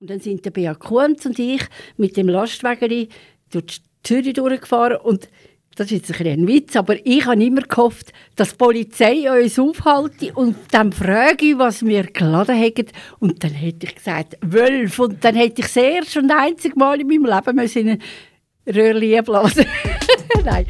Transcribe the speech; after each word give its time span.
Und 0.00 0.10
dann 0.10 0.20
sind 0.20 0.44
der 0.44 0.50
Bea 0.50 0.74
Kunz 0.74 1.26
und 1.26 1.40
ich 1.40 1.62
mit 1.96 2.16
dem 2.16 2.28
Lastwagen 2.28 3.08
durch 3.50 3.80
Zürich 4.04 4.34
durchgefahren 4.34 4.98
und 4.98 5.28
das 5.74 5.90
ist 5.90 6.08
jetzt 6.08 6.20
ein, 6.20 6.26
ein 6.26 6.48
Witz, 6.48 6.76
aber 6.76 7.04
ich 7.04 7.26
habe 7.26 7.42
immer 7.42 7.62
gehofft, 7.62 8.12
dass 8.36 8.50
die 8.50 8.56
Polizei 8.56 9.42
uns 9.42 9.58
aufhält 9.58 10.36
und 10.36 10.56
dann 10.70 10.92
frage 10.92 11.58
was 11.58 11.84
wir 11.84 12.04
geladen 12.04 12.56
haben. 12.56 12.86
Und 13.18 13.42
dann 13.42 13.52
hätte 13.52 13.86
ich 13.86 13.94
gesagt, 13.94 14.36
Wölf. 14.40 14.98
Und 14.98 15.24
dann 15.24 15.36
hätte 15.36 15.60
ich 15.60 15.66
das 15.66 15.76
erste 15.76 16.20
und 16.20 16.30
einzige 16.30 16.76
Mal 16.78 17.00
in 17.00 17.06
meinem 17.06 17.26
Leben 17.26 17.56
müssen 17.56 17.78
in 17.78 17.90
ein 17.90 18.74
Röhrchen 18.74 19.24
blasen. 19.24 19.66
Nein. 20.44 20.66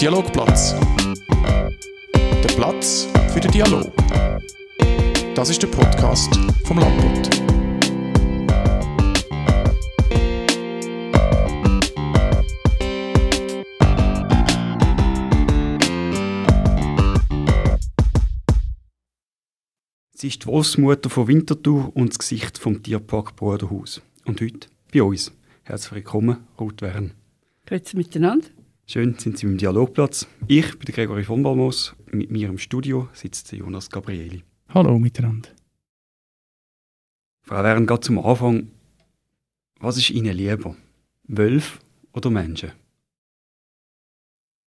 Dialogplatz. 0.00 0.74
Der 2.42 2.54
Platz 2.54 3.08
für 3.32 3.40
den 3.40 3.50
Dialog. 3.50 3.92
Das 5.34 5.50
ist 5.50 5.60
der 5.60 5.66
Podcast 5.66 6.32
vom 6.64 6.78
Landbund. 6.78 7.28
Sie 20.12 20.28
ist 20.28 20.42
die 20.42 20.46
Wolfsmutter 20.46 21.10
von 21.10 21.26
Winterthur 21.26 21.90
und 21.96 22.10
das 22.10 22.20
Gesicht 22.20 22.58
vom 22.58 22.80
Tierpark 22.84 23.34
Bruderhaus. 23.34 24.02
Und 24.24 24.40
heute 24.40 24.68
bei 24.92 25.02
uns. 25.02 25.32
Herzlich 25.64 25.94
willkommen, 25.94 26.46
Ruth 26.60 26.80
Wern. 26.80 27.12
Grüezi 27.66 27.96
miteinander. 27.96 28.46
Schön, 28.86 29.18
sind 29.18 29.36
Sie 29.38 29.46
im 29.46 29.58
Dialogplatz. 29.58 30.28
Ich 30.46 30.78
bin 30.78 30.94
Gregory 30.94 31.24
von 31.24 31.42
Balmos. 31.42 31.96
Mit 32.12 32.30
mir 32.30 32.48
im 32.48 32.58
Studio 32.58 33.08
sitzt 33.14 33.50
Jonas 33.50 33.90
Gabrieli. 33.90 34.44
Hallo 34.74 34.98
miteinander. 34.98 35.50
Frau 37.42 37.62
Wern, 37.62 37.86
gerade 37.86 38.00
zum 38.00 38.18
Anfang. 38.18 38.72
Was 39.78 39.96
ist 39.96 40.10
Ihnen 40.10 40.36
lieber? 40.36 40.74
Wölfe 41.28 41.78
oder 42.12 42.28
Menschen? 42.30 42.72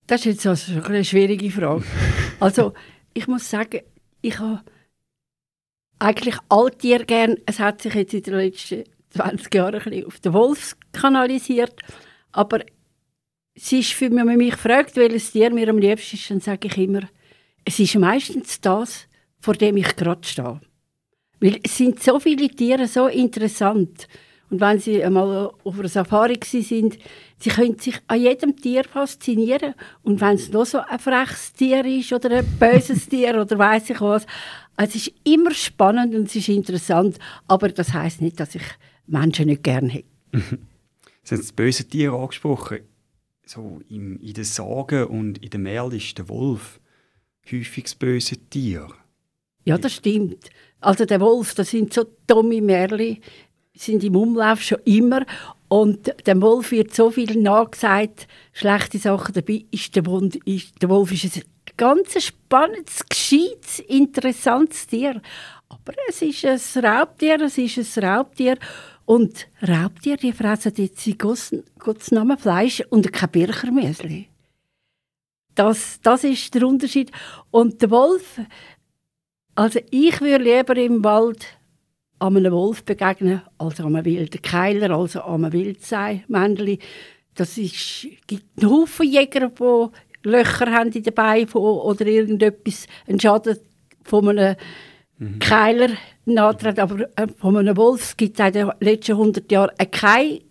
Das 0.06 0.22
ist 0.22 0.26
jetzt 0.26 0.48
also 0.48 0.82
eine 0.82 1.04
schwierige 1.04 1.52
Frage. 1.52 1.84
Also, 2.40 2.74
ich 3.14 3.28
muss 3.28 3.50
sagen, 3.50 3.82
ich 4.22 4.40
habe 4.40 4.64
eigentlich 6.00 6.38
alle 6.48 6.72
Tiere 6.72 7.04
gern. 7.04 7.36
Es 7.46 7.60
hat 7.60 7.82
sich 7.82 7.94
jetzt 7.94 8.14
in 8.14 8.24
den 8.24 8.36
letzten 8.36 8.86
20 9.10 9.54
Jahren 9.54 9.76
ein 9.76 9.84
bisschen 9.84 10.06
auf 10.06 10.20
den 10.22 10.32
Wolf 10.32 10.78
kanalisiert. 10.94 11.82
Aber 12.32 12.62
es 13.56 13.74
ist 13.74 13.92
für 13.92 14.10
mich, 14.10 14.20
wenn 14.20 14.28
man 14.28 14.38
mich 14.38 14.56
fragt, 14.56 14.96
welches 14.96 15.34
Tier 15.34 15.54
mir 15.54 15.68
am 15.68 15.80
liebsten 15.80 16.16
ist, 16.16 16.32
dann 16.32 16.40
sage 16.40 16.70
ich 16.70 16.78
immer, 16.78 17.02
es 17.66 17.78
ist 17.78 17.96
meistens 17.96 18.62
das, 18.62 19.08
vor 19.48 19.54
dem 19.54 19.78
ich 19.78 19.96
gerade 19.96 20.28
stehe. 20.28 20.60
Weil 21.40 21.60
es 21.64 21.78
sind 21.78 22.04
so 22.04 22.20
viele 22.20 22.50
Tiere 22.50 22.86
so 22.86 23.08
interessant. 23.08 24.10
Und 24.50 24.60
wenn 24.60 24.78
Sie 24.78 25.02
einmal 25.02 25.52
auf 25.64 25.80
einer 25.80 25.88
Safari 25.88 26.38
sind, 26.44 26.98
Sie 27.40 27.50
können 27.50 27.80
sich 27.80 27.98
an 28.08 28.20
jedem 28.20 28.58
Tier 28.58 28.84
faszinieren. 28.84 29.74
Und 30.04 30.20
wenn 30.20 30.36
es 30.36 30.52
noch 30.52 30.66
so 30.66 30.80
ein 30.80 31.00
freches 31.00 31.54
Tier 31.54 31.86
ist 31.86 32.12
oder 32.12 32.40
ein 32.40 32.58
böses 32.60 33.08
Tier 33.10 33.40
oder 33.40 33.58
weiß 33.58 33.90
ich 33.92 34.02
was, 34.02 34.26
es 34.76 34.96
ist 34.96 35.14
immer 35.24 35.54
spannend 35.54 36.14
und 36.14 36.28
es 36.28 36.36
ist 36.36 36.50
interessant. 36.50 37.18
Aber 37.48 37.70
das 37.70 37.94
heißt 37.94 38.20
nicht, 38.20 38.42
dass 38.42 38.54
ich 38.54 38.66
Menschen 39.06 39.46
nicht 39.46 39.64
gerne 39.64 39.88
hätte. 39.88 40.08
Sie 41.24 41.36
haben 41.36 41.42
das 41.42 41.54
böse 41.54 41.86
Tier 41.86 42.12
angesprochen. 42.12 42.80
So 43.46 43.80
in, 43.88 44.20
in 44.20 44.34
den 44.34 44.44
Sagen 44.44 45.06
und 45.06 45.38
in 45.38 45.52
den 45.52 45.64
Märchen 45.64 45.98
ist 46.00 46.18
der 46.18 46.28
Wolf 46.28 46.82
häufig 47.50 47.86
das 47.86 47.96
böse 47.96 48.36
Tier. 48.50 48.90
Ja, 49.68 49.78
das 49.78 49.96
stimmt. 49.96 50.50
Also 50.80 51.04
der 51.04 51.20
Wolf, 51.20 51.54
das 51.54 51.72
sind 51.72 51.94
so 51.94 52.06
dumme 52.26 52.62
Märchen, 52.62 53.18
sind 53.76 54.02
im 54.02 54.16
Umlauf 54.16 54.62
schon 54.62 54.80
immer. 54.86 55.26
Und 55.68 56.14
dem 56.26 56.42
Wolf 56.42 56.72
wird 56.72 56.96
so 56.96 57.12
viel 57.12 57.38
nachgesagt, 57.38 58.30
schlechte 58.54 58.98
Sachen 58.98 59.34
dabei. 59.34 59.66
Ist 59.70 59.94
der, 59.94 60.06
Wolf, 60.06 60.36
ist, 60.46 60.82
der 60.82 60.88
Wolf 60.88 61.12
ist 61.12 61.36
ein 61.36 61.44
ganz 61.76 62.24
spannendes, 62.24 63.04
gescheites, 63.10 63.80
interessantes 63.90 64.88
Tier. 64.88 65.22
Aber 65.68 65.94
es 66.08 66.22
ist 66.22 66.46
ein 66.46 66.86
Raubtier, 66.86 67.42
es 67.42 67.58
ist 67.58 67.98
ein 67.98 68.06
Raubtier. 68.06 68.58
Und 69.04 69.50
Raubtiere, 69.68 70.16
die 70.16 70.32
fressen 70.32 70.72
jetzt 70.78 71.06
in 71.06 71.18
Gottes 71.18 72.12
Namen 72.12 72.38
Fleisch 72.38 72.82
und 72.90 73.12
kein 73.12 73.32
Birchermüsli. 73.32 74.30
Das, 75.56 76.00
das 76.04 76.24
ist 76.24 76.54
der 76.54 76.66
Unterschied. 76.66 77.12
Und 77.52 77.82
der 77.82 77.90
Wolf, 77.90 78.40
also 79.58 79.80
ich 79.90 80.22
würde 80.22 80.44
lieber 80.44 80.78
im 80.78 81.04
Wald 81.04 81.44
einem 82.20 82.52
Wolf 82.52 82.84
begegnen, 82.84 83.42
als 83.58 83.80
einem 83.80 84.06
wilden 84.06 84.42
Keiler, 84.44 84.92
also 84.96 85.24
einem 85.24 85.52
Wildseemännchen. 85.52 86.78
Das 87.34 87.58
ist, 87.58 88.08
gibt 88.28 88.46
einen 88.62 88.72
Haufen 88.72 89.08
Jäger, 89.08 89.50
die 89.50 90.30
Löcher 90.30 90.72
haben 90.72 90.92
in 90.92 91.02
den 91.02 91.14
Beinen 91.14 91.50
oder 91.50 92.06
irgendetwas, 92.06 92.86
einen 93.08 93.20
Schaden 93.20 93.58
von 94.04 94.30
einem 94.30 94.58
mhm. 95.18 95.40
Keiler 95.40 95.90
nachtreten. 96.26 96.82
Aber 96.82 97.00
äh, 97.16 97.28
von 97.40 97.58
einem 97.58 97.78
Wolf 97.78 98.16
gibt 98.16 98.40
es 98.40 98.46
in 98.46 98.54
den 98.54 98.72
letzten 98.80 99.14
100 99.14 99.52
Jahren 99.52 99.76
keine 99.90 100.42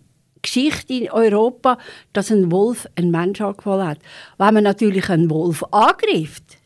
Geschichte 0.41 0.93
in 0.93 1.11
Europa, 1.11 1.77
dass 2.11 2.29
ein 2.29 2.51
Wolf 2.51 2.85
einen 2.95 3.11
Mensch 3.11 3.39
angefallen 3.39 3.87
hat. 3.87 3.99
Wenn 4.37 4.53
man 4.53 4.63
natürlich 4.65 5.09
einen 5.09 5.29
Wolf 5.29 5.63
angreift, 5.71 6.56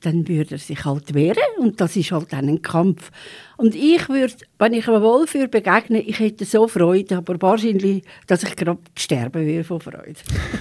dann 0.00 0.28
würde 0.28 0.54
er 0.54 0.58
sich 0.58 0.84
halt 0.84 1.12
wehren 1.14 1.42
und 1.58 1.80
das 1.80 1.96
ist 1.96 2.12
halt 2.12 2.32
dann 2.32 2.48
ein 2.48 2.62
Kampf. 2.62 3.10
Und 3.56 3.74
ich 3.74 4.08
würde, 4.08 4.34
wenn 4.58 4.72
ich 4.72 4.88
einem 4.88 5.02
Wolf 5.02 5.34
würde 5.34 5.48
begegnen, 5.48 6.02
ich 6.06 6.20
hätte 6.20 6.44
so 6.44 6.68
Freude, 6.68 7.16
aber 7.16 7.40
wahrscheinlich, 7.42 8.04
dass 8.26 8.44
ich 8.44 8.54
gerade 8.54 8.78
sterben 8.96 9.44
würde 9.44 9.64
von 9.64 9.80
Freude. 9.80 10.14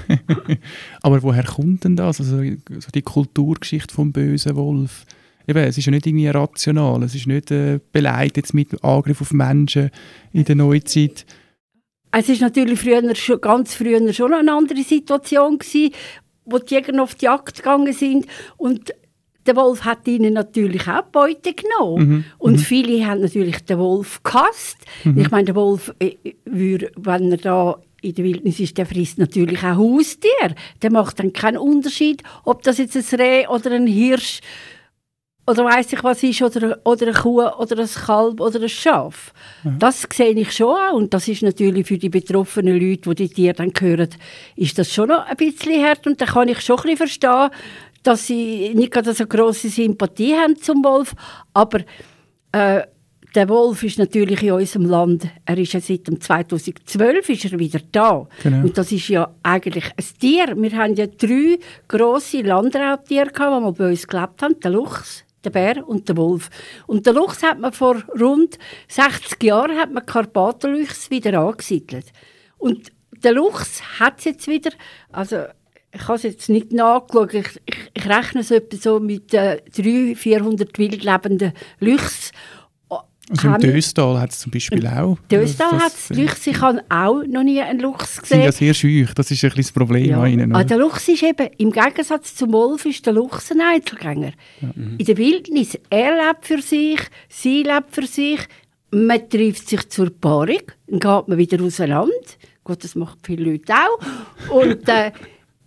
aber 1.02 1.22
woher 1.22 1.44
kommt 1.44 1.84
denn 1.84 1.96
das? 1.96 2.20
Also 2.20 2.42
so 2.44 2.92
die 2.94 3.02
Kulturgeschichte 3.02 3.94
vom 3.94 4.12
bösen 4.12 4.56
Wolf? 4.56 5.06
Eben, 5.48 5.64
es 5.64 5.78
ist 5.78 5.86
ja 5.86 5.92
nicht 5.92 6.06
irgendwie 6.06 6.28
rational, 6.28 7.04
es 7.04 7.16
ist 7.16 7.28
nicht 7.28 7.52
äh, 7.52 7.80
beleidigt 7.94 8.54
mit 8.54 8.84
Angriff 8.84 9.22
auf 9.22 9.32
Menschen 9.32 9.92
in 10.34 10.44
der 10.44 10.56
Neuzeit. 10.56 11.26
Es 12.12 12.28
ist 12.28 12.42
natürlich 12.42 12.80
früher, 12.80 13.16
schon, 13.16 13.40
ganz 13.40 13.74
früher 13.74 14.12
schon 14.14 14.34
eine 14.34 14.52
andere 14.52 14.84
Situation 14.84 15.58
gewesen, 15.58 15.94
wo 16.44 16.60
die 16.60 16.76
Jäger 16.76 17.02
auf 17.02 17.16
die 17.16 17.26
Jagd 17.26 17.58
gegangen 17.58 17.94
sind 17.94 18.26
und 18.58 18.94
der 19.48 19.56
Wolf 19.56 19.86
hat 19.86 20.08
ihnen 20.08 20.34
natürlich 20.34 20.88
auch 20.88 21.04
Beute 21.04 21.54
genommen. 21.54 22.10
Mhm. 22.10 22.26
Und 22.38 22.54
mhm. 22.54 22.60
viele 22.60 23.06
haben 23.06 23.22
natürlich 23.22 23.60
den 23.66 23.80
Wolf 23.80 24.22
gehasst. 24.24 24.78
Mhm. 25.04 25.20
Ich 25.20 25.32
meine, 25.32 25.46
der 25.46 25.56
Wolf, 25.56 25.94
äh, 26.00 26.16
wenn 26.46 27.32
er 27.32 27.38
da 27.38 27.80
in 28.02 28.14
der 28.14 28.26
Wildnis 28.26 28.60
ist, 28.60 28.78
der 28.78 28.86
frisst 28.86 29.18
natürlich 29.18 29.60
auch 29.64 29.78
Haustier. 29.78 30.56
Der 30.82 30.92
macht 30.92 31.20
dann 31.20 31.34
keinen 31.34 31.58
Unterschied, 31.58 32.22
ob 32.44 32.62
das 32.64 32.78
jetzt 32.78 32.96
ein 32.96 33.20
Reh 33.20 33.48
oder 33.48 33.72
ein 33.72 33.88
Hirsch 33.88 34.42
oder 35.50 35.64
weiß 35.64 35.94
ich 35.94 36.04
was 36.04 36.22
ist, 36.24 36.42
oder, 36.42 36.78
oder 36.84 37.08
eine 37.08 37.16
Kuh 37.16 37.42
oder 37.42 37.80
ein 37.80 37.88
Kalb 37.88 38.42
oder 38.42 38.62
ein 38.62 38.70
Schaf. 38.70 39.34
Ja. 39.64 39.72
Das 39.80 40.06
sehe 40.14 40.32
ich 40.32 40.52
schon 40.52 40.76
auch. 40.76 40.94
Und 40.94 41.14
das 41.14 41.28
ist 41.30 41.42
natürlich 41.42 41.88
für 41.88 41.98
die 41.98 42.10
betroffenen 42.10 42.78
Leute, 42.78 43.10
die 43.10 43.28
die 43.28 43.30
Tiere 43.30 43.54
dann 43.54 43.72
hören, 43.80 44.10
ist 44.58 44.78
das 44.78 44.94
schon 44.94 45.08
noch 45.08 45.26
ein 45.26 45.38
bisschen 45.38 45.84
hart. 45.84 46.06
Und 46.06 46.20
da 46.20 46.26
kann 46.26 46.50
ich 46.50 46.60
schon 46.60 46.78
ein 46.78 46.84
bisschen 46.84 46.98
verstehen, 46.98 47.50
dass 48.08 48.26
sie 48.26 48.74
nicht 48.74 48.94
gerade 48.94 49.14
so 49.14 49.28
grosse 49.28 49.68
Sympathie 49.68 50.34
haben 50.34 50.56
zum 50.56 50.82
Wolf. 50.82 51.14
Aber 51.54 51.80
äh, 52.54 52.84
der 53.36 53.50
Wolf 53.50 53.84
ist 53.84 54.00
natürlich 54.00 54.42
in 54.44 54.54
unserem 54.54 54.86
Land, 54.86 55.28
er 55.44 55.58
ist 55.58 55.74
ja 55.74 55.82
seit 55.82 56.08
2012 56.08 57.30
ist 57.30 57.52
er 57.52 57.60
wieder 57.60 57.82
da. 57.92 58.26
Genau. 58.42 58.64
Und 58.64 58.78
das 58.78 58.94
ist 58.94 59.10
ja 59.10 59.30
eigentlich 59.44 59.92
ein 59.98 60.06
Tier. 60.22 60.56
Wir 60.56 60.72
haben 60.78 60.96
ja 60.96 61.08
drei 61.08 61.60
grosse 61.90 62.42
Landraubtiere, 62.44 63.30
die 63.36 63.40
mal 63.42 63.74
bei 63.74 63.90
uns 63.90 64.08
gelebt 64.08 64.42
haben. 64.42 64.58
Der 64.62 64.72
Luchs, 64.72 65.26
der 65.44 65.50
Bär 65.50 65.86
und 65.86 66.08
der 66.08 66.16
Wolf. 66.16 66.50
Und 66.88 67.06
der 67.06 67.12
Luchs 67.12 67.44
hat 67.44 67.60
man 67.60 67.74
vor 67.74 68.02
rund 68.18 68.58
60 68.88 69.44
Jahren 69.44 69.78
hat 69.78 69.92
man 69.92 70.06
Karpatenluchs 70.06 71.12
wieder 71.12 71.38
angesiedelt. 71.38 72.06
Und 72.58 72.90
der 73.12 73.34
Luchs 73.34 73.82
hat 74.00 74.20
es 74.20 74.24
jetzt 74.24 74.48
wieder, 74.48 74.72
also 75.12 75.44
ich 76.00 76.08
habe 76.08 76.16
es 76.16 76.24
jetzt 76.24 76.50
nicht 76.50 76.72
nachgeschaut, 76.72 77.34
ich, 77.34 77.48
ich, 77.66 77.92
ich 77.94 78.08
rechne 78.08 78.42
es 78.42 78.52
etwa 78.52 78.78
so 78.78 79.00
mit 79.00 79.34
äh, 79.34 79.62
300, 79.76 80.18
400 80.18 80.78
wildlebenden 80.78 81.54
Luchs 81.80 82.32
also 83.30 83.50
im 83.50 83.60
Döstal 83.60 84.20
hat 84.20 84.32
es 84.32 84.40
zum 84.40 84.52
Beispiel 84.52 84.88
auch. 84.88 85.18
Döstal 85.30 85.80
hat 85.80 85.94
es 85.94 86.10
Luchs. 86.10 86.48
Ich 86.48 86.62
habe 86.62 86.82
auch 86.88 87.24
noch 87.26 87.44
nie 87.44 87.62
einen 87.62 87.80
Luchs 87.80 88.22
gesehen. 88.22 88.38
sind 88.38 88.46
ja 88.46 88.52
sehr 88.54 88.74
schüch. 88.74 89.14
Das 89.14 89.30
ist 89.30 89.44
ein 89.44 89.50
bisschen 89.50 89.64
das 89.64 89.72
Problem 89.74 90.10
ja. 90.10 90.22
an 90.22 90.32
ihnen. 90.32 90.56
Ah, 90.56 90.64
der 90.64 90.78
Luchs 90.78 91.08
ist 91.10 91.24
eben, 91.24 91.50
im 91.58 91.72
Gegensatz 91.72 92.36
zum 92.36 92.54
Wolf, 92.54 92.86
ist 92.86 93.06
der 93.06 93.14
Luchs 93.14 93.52
ein 93.52 93.60
Einzelgänger. 93.60 94.32
Ja. 94.62 94.70
Mhm. 94.74 94.96
In 94.98 95.06
der 95.06 95.18
Wildnis, 95.18 95.78
er 95.90 96.28
lebt 96.28 96.46
für 96.46 96.62
sich, 96.62 97.02
sie 97.28 97.64
lebt 97.64 97.94
für 97.94 98.08
sich. 98.08 98.40
Man 98.92 99.30
trifft 99.30 99.68
sich 99.68 99.90
zur 99.90 100.10
Paarung, 100.10 100.62
dann 100.88 101.00
geht 101.00 101.28
man 101.28 101.38
wieder 101.38 101.62
auseinander. 101.62 102.14
Gut, 102.64 102.82
das 102.84 102.96
machen 102.96 103.20
viele 103.24 103.52
Leute 103.52 103.74
auch. 103.74 104.56
Und 104.56 104.88
äh, 104.88 105.12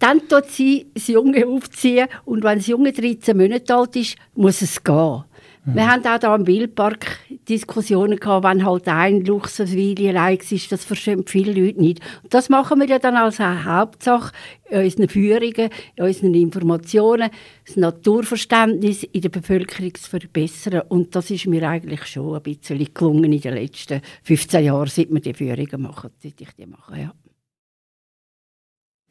dann 0.01 0.27
tut 0.29 0.47
sie 0.47 0.87
das 0.95 1.07
Junge 1.07 1.47
aufziehen 1.47 2.09
und 2.25 2.43
wenn 2.43 2.59
das 2.59 2.67
Junge 2.67 2.93
13 2.93 3.37
Monate 3.37 3.75
alt 3.75 3.95
ist, 3.97 4.17
muss 4.35 4.63
es 4.63 4.83
gehen. 4.83 5.25
Wir 5.65 5.89
haben 5.89 6.05
auch 6.07 6.19
hier 6.19 6.35
im 6.35 6.47
Wildpark 6.47 7.19
Diskussionen 7.47 8.19
gehabt, 8.19 8.45
wenn 8.45 8.65
halt 8.65 8.89
ein 8.89 9.25
Luchsweile 9.25 10.09
allein 10.09 10.39
ist, 10.39 10.73
das 10.73 10.85
verstehen 10.85 11.25
viele 11.27 11.53
Leute 11.53 11.81
nicht. 11.81 12.01
Und 12.23 12.33
das 12.33 12.49
machen 12.49 12.81
wir 12.81 12.89
ja 12.89 12.99
dann 12.99 13.15
als 13.15 13.41
Hauptsache 13.41 14.33
in 14.71 14.85
unseren 14.85 15.09
Führungen, 15.11 15.69
in 15.97 16.05
unseren 16.05 16.35
Informationen, 16.35 17.29
das 17.67 17.77
Naturverständnis 17.77 19.03
in 19.03 19.21
der 19.21 19.29
Bevölkerung 19.29 19.95
zu 19.95 20.09
verbessern. 20.09 20.83
Und 20.89 21.15
das 21.15 21.31
ist 21.31 21.47
mir 21.47 21.69
eigentlich 21.69 22.07
schon 22.07 22.35
ein 22.35 22.43
bisschen 22.43 22.89
gelungen 22.95 23.31
in 23.31 23.41
den 23.41 23.55
letzten 23.55 24.01
15 24.23 24.65
Jahren, 24.65 24.89
seit 24.89 25.11
wir 25.11 25.21
die 25.21 25.35
Führungen 25.35 25.83
machen, 25.83 26.11
seit 26.23 26.41
ich 26.41 26.53
die 26.59 26.67
mache, 26.67 27.01
ja. 27.01 27.13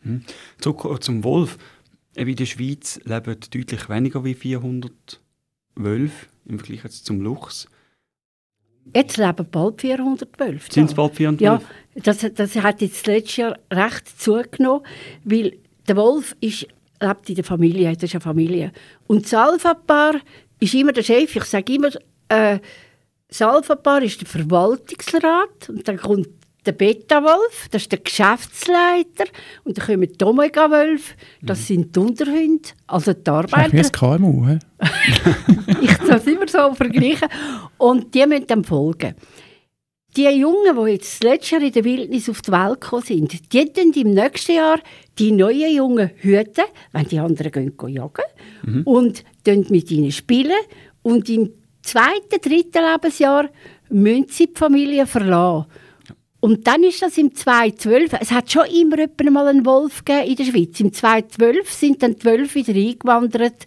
Hm. 0.01 0.23
Zurück 0.59 1.03
zum 1.03 1.23
Wolf. 1.23 1.57
In 2.15 2.35
der 2.35 2.45
Schweiz 2.45 2.99
leben 3.05 3.37
deutlich 3.51 3.89
weniger 3.89 4.23
als 4.23 4.37
400 4.37 5.21
Wölfe 5.75 6.27
im 6.45 6.59
Vergleich 6.59 6.83
jetzt 6.83 7.05
zum 7.05 7.21
Luchs. 7.21 7.67
Jetzt 8.95 9.17
leben 9.17 9.47
bald 9.51 9.81
412. 9.81 10.71
Sind 10.71 10.85
es 10.85 10.93
bald 10.93 11.15
412? 11.15 11.41
Ja, 11.41 11.61
das, 11.95 12.25
das 12.33 12.55
hat 12.55 12.81
jetzt 12.81 13.05
letztes 13.07 13.37
Jahr 13.37 13.59
recht 13.71 14.19
zugenommen, 14.19 14.85
weil 15.23 15.57
der 15.87 15.95
Wolf 15.95 16.35
ist, 16.41 16.67
lebt 17.01 17.29
in 17.29 17.35
der 17.35 17.43
Familie, 17.43 17.93
das 17.93 18.03
ist 18.03 18.15
eine 18.15 18.21
Familie. 18.21 18.71
Und 19.07 19.25
das 19.25 19.33
Alpha-Paar 19.33 20.15
ist 20.59 20.73
immer 20.73 20.91
der 20.91 21.03
Chef. 21.03 21.35
Ich 21.35 21.43
sage 21.45 21.73
immer, 21.73 21.89
äh, 22.29 22.59
das 23.27 23.41
Alpha-Paar 23.41 24.01
ist 24.01 24.21
der 24.21 24.27
Verwaltungsrat 24.27 25.69
und 25.69 25.87
dann 25.87 25.97
kommt 25.97 26.29
der 26.65 26.73
Beta-Wolf, 26.73 27.69
das 27.71 27.83
ist 27.83 27.91
der 27.91 27.99
Geschäftsleiter. 27.99 29.25
Und 29.63 29.77
dann 29.77 29.85
kommen 29.85 30.07
die 30.11 30.25
Omega-Wölfe, 30.25 31.15
das 31.41 31.65
sind 31.67 31.95
die 31.95 31.99
Unterhunde, 31.99 32.69
also 32.87 33.13
die 33.13 33.29
Arbeiter. 33.29 33.77
Das 33.77 33.87
ist 33.87 34.03
ein 34.03 34.17
KMU, 34.17 34.47
he? 34.47 34.59
Ich 35.81 35.97
kann 35.97 36.17
es 36.17 36.27
immer 36.27 36.47
so 36.47 36.73
vergleichen. 36.73 37.29
Und 37.77 38.13
die 38.13 38.25
müssen 38.25 38.47
dann 38.47 38.63
folgen. 38.63 39.15
Die 40.17 40.27
Jungen, 40.27 40.75
die 40.75 40.91
jetzt 40.91 41.23
letztes 41.23 41.51
Jahr 41.51 41.61
in 41.61 41.71
der 41.71 41.83
Wildnis 41.83 42.29
auf 42.29 42.41
die 42.41 42.51
Welt 42.51 42.81
gekommen 42.81 43.03
sind, 43.03 43.53
die 43.53 43.65
tun 43.65 43.93
im 43.93 44.13
nächsten 44.13 44.55
Jahr 44.55 44.79
die 45.19 45.31
neuen 45.31 45.73
Jungen 45.73 46.09
hüten, 46.15 46.65
wenn 46.91 47.05
die 47.05 47.19
anderen 47.19 47.51
gehen, 47.51 47.77
gehen 47.77 47.89
jagen, 47.89 48.23
mhm. 48.63 48.81
und 48.83 49.23
mit 49.69 49.91
ihnen 49.91 50.11
spielen. 50.11 50.59
Und 51.03 51.29
im 51.29 51.51
zweiten, 51.83 52.41
dritten 52.41 52.83
Lebensjahr 52.91 53.49
müssen 53.89 54.27
sie 54.29 54.47
die 54.47 54.53
Familie 54.55 55.05
verlassen. 55.05 55.67
Und 56.41 56.67
dann 56.67 56.83
ist 56.83 57.01
das 57.01 57.17
im 57.17 57.35
2012, 57.35 58.13
es 58.21 58.31
hat 58.31 58.51
schon 58.51 58.65
immer 58.67 58.97
mal 59.31 59.47
einen 59.47 59.65
Wolf 59.65 60.03
in 60.07 60.35
der 60.35 60.45
Schweiz. 60.45 60.79
Im 60.79 60.93
2012 60.93 61.71
sind 61.71 62.01
dann 62.01 62.15
die 62.15 62.25
Wölfe 62.25 62.55
wieder 62.65 62.73
eingewandert 62.73 63.65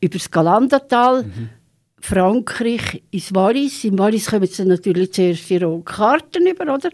über 0.00 0.18
das 0.18 0.30
Galandatal, 0.30 1.24
mhm. 1.24 1.48
Frankreich, 1.98 3.02
ins 3.10 3.34
Wallis. 3.34 3.84
Im 3.84 3.98
Wallis 3.98 4.30
kommen 4.30 4.46
sie 4.46 4.64
natürlich 4.64 5.12
zuerst 5.12 5.48
die 5.50 5.56
roten 5.56 5.84
Karten 5.84 6.46
über, 6.46 6.72
oder? 6.72 6.90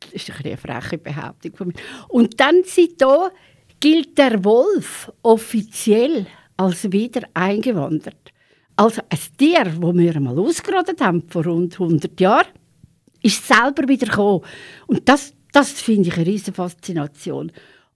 Das 0.00 0.12
ist 0.12 0.30
eine 0.30 0.56
freche 0.56 0.98
Behauptung 0.98 1.56
von 1.56 1.68
mir. 1.68 1.74
Und 2.08 2.38
dann 2.40 2.62
sind 2.64 3.00
da, 3.00 3.30
gilt 3.80 4.18
der 4.18 4.44
Wolf 4.44 5.12
offiziell 5.22 6.26
als 6.56 6.90
wieder 6.92 7.22
eingewandert. 7.34 8.32
Also 8.76 9.02
ein 9.08 9.18
Tier, 9.38 9.64
das 9.64 9.78
wir 9.78 10.16
einmal 10.16 10.38
ausgerottet 10.38 11.00
haben 11.00 11.22
vor 11.28 11.44
rund 11.44 11.74
100 11.74 12.18
Jahren, 12.20 12.48
ist 13.24 13.46
selber 13.46 13.88
wieder 13.88 14.06
gekommen. 14.06 14.42
Und 14.86 15.08
das, 15.08 15.32
das 15.52 15.70
finde 15.72 16.08
ich 16.08 16.16
eine 16.16 16.26
riesige 16.26 16.52
Faszination. 16.52 17.50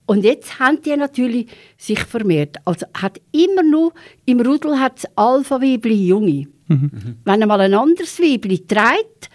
Und 0.05 0.23
jetzt 0.23 0.59
haben 0.59 0.81
die 0.81 0.95
natürlich 0.97 1.47
sich 1.77 1.99
vermehrt. 1.99 2.57
Also 2.65 2.87
hat 2.95 3.21
immer 3.31 3.63
nur, 3.63 3.93
im 4.25 4.41
Rudel 4.41 4.79
hat 4.79 4.97
es 4.97 5.07
Alpha-Weibli 5.15 6.07
Junge. 6.07 6.47
Mhm. 6.67 7.17
Wenn 7.23 7.43
einmal 7.43 7.61
ein 7.61 7.75
anderes 7.75 8.19
Weibli 8.19 8.65
trägt, 8.65 9.29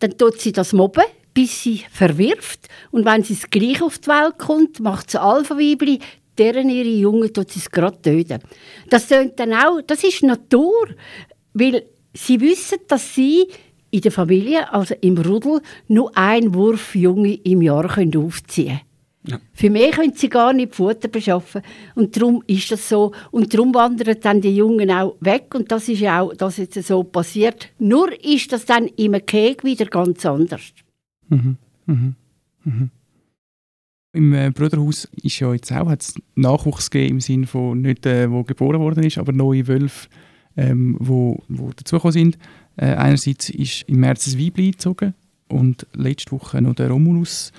dann 0.00 0.18
tut 0.18 0.38
sie 0.38 0.52
das 0.52 0.74
mobben, 0.74 1.04
bis 1.32 1.62
sie 1.62 1.82
verwirft. 1.90 2.68
Und 2.90 3.06
wenn 3.06 3.22
sie 3.22 3.32
es 3.32 3.48
gleich 3.48 3.80
auf 3.80 3.98
die 3.98 4.08
Welt 4.08 4.38
kommt, 4.38 4.80
macht 4.80 5.14
das 5.14 5.20
Alpha-Weibli 5.22 6.00
deren 6.38 6.68
ihre 6.68 6.88
Jungen 6.88 7.32
tut 7.32 7.50
sie 7.50 7.60
es 7.60 7.70
gerade 7.70 8.00
töten. 8.00 8.40
Das 8.90 9.08
dann 9.08 9.54
auch, 9.54 9.80
das 9.86 10.04
ist 10.04 10.22
Natur, 10.22 10.88
weil 11.54 11.84
sie 12.12 12.40
wissen, 12.40 12.78
dass 12.88 13.14
sie 13.14 13.48
in 13.96 14.02
der 14.02 14.12
Familie, 14.12 14.72
also 14.72 14.94
im 15.00 15.16
Rudel, 15.16 15.60
nur 15.88 16.16
ein 16.16 16.54
Wurf 16.54 16.94
Junge 16.94 17.34
im 17.34 17.62
Jahr 17.62 17.88
können 17.88 18.16
aufziehen 18.16 18.80
ja. 19.26 19.40
Für 19.52 19.70
mich 19.70 19.90
können 19.90 20.12
sie 20.14 20.28
gar 20.28 20.52
nicht 20.52 20.76
Futter 20.76 21.08
beschaffen. 21.08 21.62
Und 21.96 22.16
darum 22.16 22.44
ist 22.46 22.70
das 22.70 22.88
so. 22.88 23.12
Und 23.32 23.52
darum 23.52 23.74
wandern 23.74 24.16
dann 24.20 24.40
die 24.40 24.54
Jungen 24.54 24.88
auch 24.90 25.16
weg. 25.20 25.52
Und 25.54 25.72
das 25.72 25.88
ist 25.88 25.98
ja 25.98 26.20
auch 26.20 26.32
das 26.34 26.58
jetzt 26.58 26.80
so 26.84 27.02
passiert. 27.02 27.68
Nur 27.80 28.08
ist 28.24 28.52
das 28.52 28.66
dann 28.66 28.86
im 28.86 29.16
Keg 29.26 29.64
wieder 29.64 29.86
ganz 29.86 30.24
anders. 30.24 30.72
Mhm. 31.28 31.56
Mhm. 31.86 32.14
Mhm. 32.62 32.90
Im 34.12 34.32
äh, 34.32 34.50
Bruderhaus 34.50 35.08
ist 35.22 35.40
ja 35.40 35.52
jetzt 35.52 35.72
auch 35.72 35.88
hat's 35.90 36.14
Nachwuchs 36.36 36.88
gegeben, 36.88 37.16
im 37.16 37.20
Sinne 37.20 37.46
von 37.48 37.80
nicht, 37.80 38.06
äh, 38.06 38.30
wo 38.30 38.44
geboren 38.44 38.80
worden 38.80 39.02
ist, 39.02 39.18
aber 39.18 39.32
neue 39.32 39.66
Wölfe, 39.66 40.08
ähm, 40.56 40.96
wo, 41.00 41.42
wo 41.48 41.70
dazugekommen 41.70 42.12
sind. 42.12 42.38
Äh, 42.76 42.94
einerseits 42.94 43.50
ist 43.50 43.82
im 43.88 44.00
März 44.00 44.26
ein 44.26 44.38
Weibli 44.38 44.72
gezogen 44.72 45.14
und 45.48 45.86
letzte 45.94 46.32
Woche 46.32 46.60
noch 46.60 46.74
der 46.74 46.90
Romulus. 46.90 47.52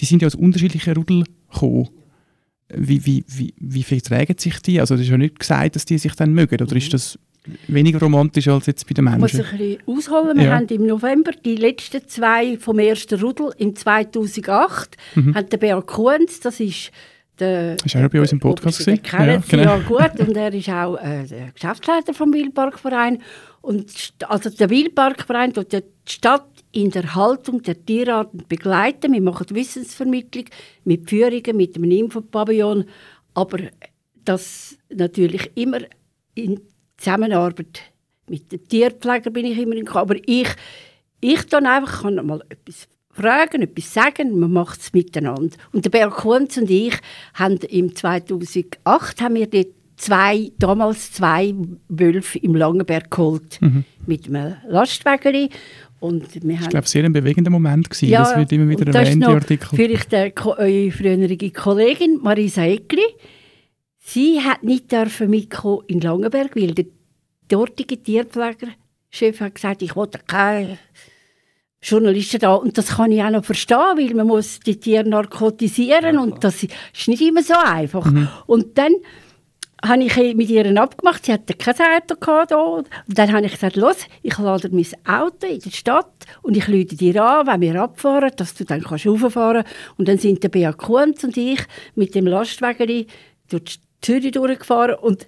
Die 0.00 0.04
sind 0.04 0.22
ja 0.22 0.26
aus 0.26 0.34
unterschiedlichen 0.34 0.94
Rudel 0.94 1.24
gekommen. 1.52 1.88
Wie, 2.68 3.06
wie, 3.06 3.24
wie, 3.28 3.54
wie 3.58 3.82
vertragen 3.84 4.36
sich 4.38 4.60
die? 4.60 4.80
Also, 4.80 4.96
es 4.96 5.02
ist 5.02 5.08
ja 5.08 5.16
nicht 5.16 5.38
gesagt, 5.38 5.76
dass 5.76 5.84
die 5.84 5.98
sich 5.98 6.14
dann 6.14 6.32
mögen. 6.32 6.60
Oder 6.60 6.74
ist 6.74 6.92
das 6.92 7.16
weniger 7.68 8.00
romantisch 8.00 8.48
als 8.48 8.66
jetzt 8.66 8.88
bei 8.88 8.94
den 8.94 9.04
Menschen? 9.04 9.24
Ich 9.24 9.32
muss 9.34 9.52
ein 9.52 9.58
bisschen 9.58 9.82
ausholen. 9.86 10.36
Wir 10.36 10.46
ja. 10.46 10.56
haben 10.56 10.66
im 10.66 10.86
November 10.86 11.30
die 11.44 11.54
letzten 11.54 12.06
zwei 12.08 12.58
vom 12.58 12.80
ersten 12.80 13.20
Rudel 13.20 13.52
im 13.58 13.76
2008. 13.76 14.96
Mhm. 15.14 15.34
Haben 15.36 15.48
der 15.48 15.58
Beat 15.58 15.86
Kuhns, 15.86 16.40
das 16.40 16.58
ist 16.58 16.90
der, 17.38 17.76
ist 17.84 17.94
er 17.94 18.08
bei 18.08 18.20
uns 18.20 18.32
im 18.32 18.40
Podcast 18.40 18.78
gesehen? 18.78 19.00
Ja, 19.10 19.36
genau. 19.36 19.62
ja 19.62 19.78
gut 19.78 20.20
und 20.20 20.36
er 20.36 20.52
ist 20.52 20.68
auch 20.68 20.96
äh, 20.96 21.24
der 21.24 21.52
Geschäftsleiter 21.52 22.14
vom 22.14 22.32
Wildparkverein 22.32 23.22
und 23.60 24.14
also 24.28 24.50
der 24.50 24.70
Wildparkverein 24.70 25.52
tut 25.52 25.72
die 25.72 25.82
Stadt 26.08 26.46
in 26.72 26.90
der 26.90 27.14
Haltung 27.14 27.62
der 27.62 27.84
Tierarten 27.84 28.44
begleiten. 28.48 29.12
Wir 29.12 29.22
machen 29.22 29.46
Wissensvermittlung 29.50 30.44
mit 30.84 31.08
Führungen, 31.08 31.56
mit 31.56 31.74
dem 31.74 31.84
Infopavillon, 31.84 32.84
aber 33.34 33.58
das 34.24 34.76
natürlich 34.90 35.50
immer 35.54 35.78
in 36.34 36.60
Zusammenarbeit 36.96 37.82
mit 38.28 38.50
dem 38.52 38.66
Tierpfleger 38.68 39.30
bin 39.30 39.46
ich 39.46 39.58
immer 39.58 39.76
in 39.76 39.88
aber 39.88 40.16
ich 40.26 40.48
ich 41.20 41.46
dann 41.46 41.66
einfach 41.66 42.02
kann 42.02 42.26
mal 42.26 42.42
etwas 42.48 42.88
fragen, 43.16 43.62
etwas 43.62 43.92
sagen, 43.92 44.38
man 44.38 44.52
macht 44.52 44.80
es 44.80 44.92
miteinander. 44.92 45.56
Und 45.72 45.84
der 45.84 45.90
Berg 45.90 46.14
Kunz 46.14 46.56
und 46.56 46.70
ich 46.70 46.94
haben 47.34 47.56
im 47.68 47.94
2008 47.94 49.20
haben 49.20 49.34
wir 49.34 49.46
dort 49.46 49.68
zwei, 49.96 50.52
damals 50.58 51.12
zwei 51.12 51.54
Wölfe 51.88 52.38
im 52.38 52.54
Langenberg 52.54 53.10
geholt 53.10 53.58
mhm. 53.60 53.84
mit 54.06 54.28
einem 54.28 54.56
Lastwagen. 54.68 55.48
Und 55.98 56.34
wir 56.34 56.56
das 56.56 56.64
war, 56.64 56.70
glaube 56.70 56.86
sehr 56.88 57.04
ein 57.04 57.12
bewegender 57.12 57.50
Moment. 57.50 57.88
Gewesen. 57.88 58.08
Ja, 58.08 58.20
das 58.20 58.36
wird 58.36 58.52
immer 58.52 58.68
wieder 58.68 58.86
erwähnt, 58.94 59.22
die 59.22 59.26
Artikel. 59.26 59.68
Vielleicht 59.74 60.12
eure 60.12 60.90
frühere 60.90 61.50
Kollegin 61.50 62.20
Marisa 62.22 62.64
Eckli. 62.64 63.04
Sie 63.98 64.40
hat 64.40 64.62
nicht 64.62 64.92
dürfen 64.92 65.30
mitkommen 65.30 65.82
in 65.88 66.00
Langenberg, 66.00 66.54
weil 66.54 66.74
der 66.74 66.84
dortige 67.48 68.00
Tierpflegerchef 68.00 69.40
hat 69.40 69.54
gesagt, 69.54 69.82
ich 69.82 69.96
wollte 69.96 70.20
keine 70.26 70.78
Journalisten 71.86 72.40
da. 72.40 72.54
Und 72.54 72.76
das 72.76 72.96
kann 72.96 73.12
ich 73.12 73.22
auch 73.22 73.30
noch 73.30 73.44
verstehen, 73.44 73.96
weil 73.96 74.12
man 74.14 74.26
muss 74.26 74.60
die 74.60 74.78
Tiere 74.78 75.08
narkotisieren 75.08 76.16
ja, 76.16 76.20
und 76.20 76.42
das 76.42 76.62
ist 76.62 77.08
nicht 77.08 77.22
immer 77.22 77.42
so 77.42 77.54
einfach. 77.54 78.04
Mhm. 78.06 78.28
Und 78.46 78.76
dann 78.76 78.94
habe 79.84 80.02
ich 80.02 80.34
mit 80.34 80.48
ihr 80.48 80.80
abgemacht, 80.80 81.26
sie 81.26 81.32
hatte 81.32 81.54
kein 81.54 81.74
Auto 81.74 82.16
gehabt 82.18 82.52
Und 82.52 82.88
dann 83.06 83.32
habe 83.32 83.46
ich 83.46 83.52
gesagt, 83.52 83.76
los, 83.76 83.96
ich 84.22 84.36
lade 84.38 84.70
mein 84.72 84.86
Auto 85.06 85.46
in 85.46 85.60
die 85.60 85.70
Stadt 85.70 86.12
und 86.42 86.56
ich 86.56 86.66
lade 86.66 86.96
dir 86.96 87.22
an, 87.22 87.46
wenn 87.46 87.60
wir 87.60 87.82
abfahren, 87.82 88.32
dass 88.36 88.54
du 88.54 88.64
dann 88.64 88.82
kannst 88.82 89.06
rauffahren 89.06 89.62
kannst. 89.64 89.98
Und 89.98 90.08
dann 90.08 90.18
sind 90.18 90.42
der 90.42 90.48
Bea 90.48 90.72
Kunz 90.72 91.24
und 91.24 91.36
ich 91.36 91.60
mit 91.94 92.14
dem 92.14 92.26
Lastwagen 92.26 93.06
durch 93.48 93.78
Zürich 94.00 94.32
durchgefahren 94.32 94.96
und 94.96 95.26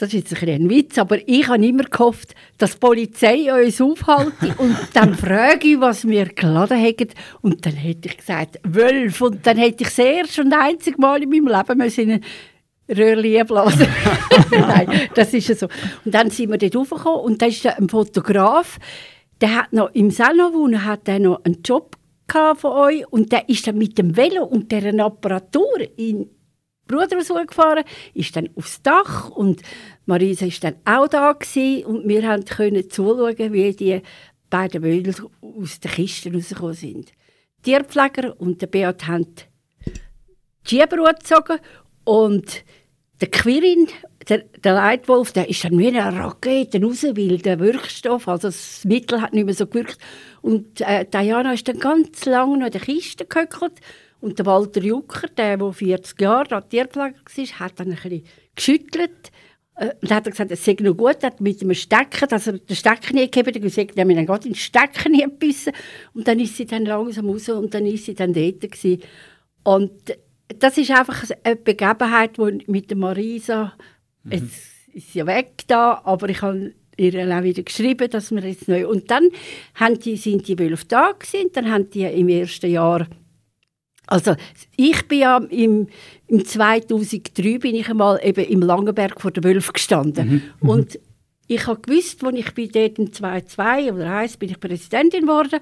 das 0.00 0.14
ist 0.14 0.30
jetzt 0.30 0.42
ein, 0.42 0.48
ein 0.48 0.70
Witz, 0.70 0.96
aber 0.96 1.18
ich 1.26 1.46
habe 1.46 1.64
immer 1.64 1.84
gehofft, 1.84 2.34
dass 2.56 2.72
die 2.72 2.78
Polizei 2.78 3.66
uns 3.66 3.80
aufhält 3.80 4.32
und 4.58 4.76
dann 4.94 5.14
frage 5.14 5.68
ich, 5.68 5.80
was 5.80 6.08
wir 6.08 6.26
geladen 6.26 6.78
haben. 6.78 7.08
Und 7.42 7.66
dann 7.66 7.74
hätte 7.74 8.08
ich 8.08 8.16
gesagt, 8.16 8.58
Wölf. 8.64 9.20
Und 9.20 9.46
dann 9.46 9.58
hätte 9.58 9.82
ich 9.82 9.88
das 9.88 9.98
erste 9.98 10.40
und 10.40 10.54
einzige 10.54 11.00
Mal 11.00 11.22
in 11.22 11.28
meinem 11.28 11.48
Leben 11.48 11.78
müssen 11.78 12.24
Röhrchen 12.88 13.46
blasen. 13.46 13.86
Nein, 14.50 15.08
das 15.14 15.34
ist 15.34 15.48
ja 15.48 15.54
so. 15.54 15.68
Und 16.04 16.14
dann 16.14 16.30
sind 16.30 16.50
wir 16.50 16.58
dort 16.58 16.76
raufgekommen 16.76 17.20
und 17.20 17.42
da 17.42 17.46
ist 17.46 17.66
ein 17.66 17.88
Fotograf, 17.88 18.78
der 19.40 19.54
hat 19.54 19.72
noch 19.72 19.90
im 19.94 20.10
Salon 20.10 20.84
hat 20.84 21.06
der 21.06 21.18
noch 21.18 21.44
einen 21.44 21.62
Job 21.62 21.96
von 22.30 22.70
euch 22.72 23.04
und 23.10 23.32
der 23.32 23.48
ist 23.48 23.66
dann 23.66 23.76
mit 23.76 23.98
dem 23.98 24.16
Velo 24.16 24.44
und 24.44 24.70
deren 24.70 25.00
Apparatur 25.00 25.80
in 25.96 26.30
Bruder 26.90 27.16
rausgefahren, 27.16 27.84
ist 28.14 28.34
dann 28.36 28.48
aufs 28.56 28.82
Dach 28.82 29.30
und 29.30 29.62
Marisa 30.06 30.46
ist 30.46 30.64
dann 30.64 30.76
auch 30.84 31.08
da 31.08 31.32
gewesen, 31.32 31.84
und 31.84 32.08
wir 32.08 32.22
können 32.44 32.90
zuschauen, 32.90 33.52
wie 33.52 33.72
die 33.72 34.02
beiden 34.48 34.82
Wölfe 34.82 35.30
aus 35.40 35.80
den 35.80 35.90
Kisten 35.90 36.34
rausgekommen 36.34 36.74
sind. 36.74 37.12
Die 37.64 37.70
Tierpfleger 37.70 38.38
und 38.40 38.60
der 38.62 38.66
Beat 38.66 39.06
haben 39.06 39.26
die 40.68 40.76
Schieber 40.76 41.12
gezogen 41.12 41.58
und 42.04 42.64
der 43.20 43.30
Quirin, 43.30 43.88
der, 44.28 44.38
der 44.38 44.74
Leitwolf, 44.74 45.32
der 45.32 45.48
ist 45.48 45.64
dann 45.64 45.78
wie 45.78 45.88
eine 45.88 46.18
Rakete 46.18 46.82
raus, 46.82 47.02
weil 47.02 47.38
der 47.38 47.58
Wirkstoff, 47.58 48.28
also 48.28 48.48
das 48.48 48.84
Mittel 48.84 49.20
hat 49.20 49.34
nicht 49.34 49.44
mehr 49.44 49.54
so 49.54 49.66
gewirkt. 49.66 49.98
Und 50.40 50.80
äh, 50.80 51.04
Diana 51.04 51.52
ist 51.52 51.68
dann 51.68 51.78
ganz 51.78 52.24
lange 52.24 52.58
noch 52.58 52.66
in 52.66 52.72
der 52.72 52.80
Kiste 52.80 53.26
gehöckelt. 53.26 53.74
Und 54.20 54.38
der 54.38 54.46
Walter 54.46 54.82
Jucker, 54.82 55.28
der, 55.28 55.56
der 55.56 55.72
40 55.72 56.20
Jahre 56.20 56.48
da 56.48 56.60
Tierpfleger 56.60 57.14
war, 57.14 57.58
hat 57.58 57.80
dann 57.80 57.88
ein 57.88 57.94
bisschen 57.94 58.24
geschüttelt. 58.54 59.30
Äh, 59.76 59.94
und 60.02 60.10
hat 60.10 60.24
gesagt, 60.24 60.50
es 60.50 60.64
sei 60.64 60.76
noch 60.80 60.96
gut, 60.96 61.22
hat 61.22 61.40
mit 61.40 61.60
dem 61.62 61.72
Stecken, 61.74 62.28
dass 62.28 62.46
er 62.46 62.58
den 62.58 62.76
Stecken 62.76 63.16
nie 63.16 63.30
gegeben 63.30 63.54
hat, 63.54 63.62
gesagt, 63.62 63.96
er 63.96 64.04
dann 64.04 64.26
gerade 64.26 64.46
in 64.46 64.52
den 64.52 64.58
Stecken 64.58 65.14
gebissen. 65.14 65.72
Und 66.12 66.28
dann 66.28 66.38
ist 66.38 66.56
sie 66.56 66.66
dann 66.66 66.84
langsam 66.84 67.30
raus 67.30 67.48
und 67.48 67.72
dann 67.72 67.86
ist 67.86 68.04
sie 68.04 68.14
dann 68.14 68.34
dort 68.34 68.60
gewesen. 68.60 69.02
Und 69.64 69.92
das 70.58 70.76
ist 70.76 70.90
einfach 70.90 71.24
eine 71.42 71.56
Begebenheit, 71.56 72.36
die 72.36 72.64
mit 72.66 72.90
der 72.90 72.98
Marisa, 72.98 73.72
mhm. 74.24 74.32
jetzt 74.32 74.70
ist 74.92 75.12
sie 75.12 75.26
weg 75.26 75.62
da, 75.66 76.00
aber 76.04 76.28
ich 76.28 76.42
habe 76.42 76.74
ihr 76.96 77.38
auch 77.38 77.42
wieder 77.42 77.62
geschrieben, 77.62 78.10
dass 78.10 78.30
wir 78.30 78.42
jetzt 78.42 78.68
neu... 78.68 78.86
Und 78.86 79.10
dann 79.10 79.30
haben 79.74 79.98
die, 79.98 80.16
sind 80.16 80.46
die 80.46 80.58
Wölfe 80.58 80.84
da 80.86 81.12
gewesen, 81.12 81.50
dann 81.52 81.70
haben 81.70 81.88
die 81.88 82.02
im 82.02 82.28
ersten 82.28 82.70
Jahr... 82.70 83.06
Also 84.10 84.34
ich 84.76 85.06
bin 85.06 85.20
ja 85.20 85.38
im, 85.38 85.86
im 86.26 86.44
2003 86.44 87.58
bin 87.58 87.76
ich 87.76 87.88
einmal 87.88 88.20
eben 88.22 88.44
im 88.44 88.60
Langenberg 88.60 89.20
vor 89.20 89.30
der 89.30 89.44
Wölfe 89.44 89.72
gestanden. 89.72 90.28
Mhm. 90.28 90.42
mhm. 90.60 90.68
Und 90.68 90.98
ich 91.46 91.66
habe 91.66 91.80
gewusst, 91.80 92.22
als 92.22 92.36
ich 92.36 92.54
bin 92.54 92.70
dort 92.70 92.98
im 92.98 93.12
2002 93.12 93.92
oder 93.92 94.12
1 94.18 94.36
bin 94.36 94.50
ich 94.50 94.60
Präsidentin 94.60 95.22
geworden 95.22 95.60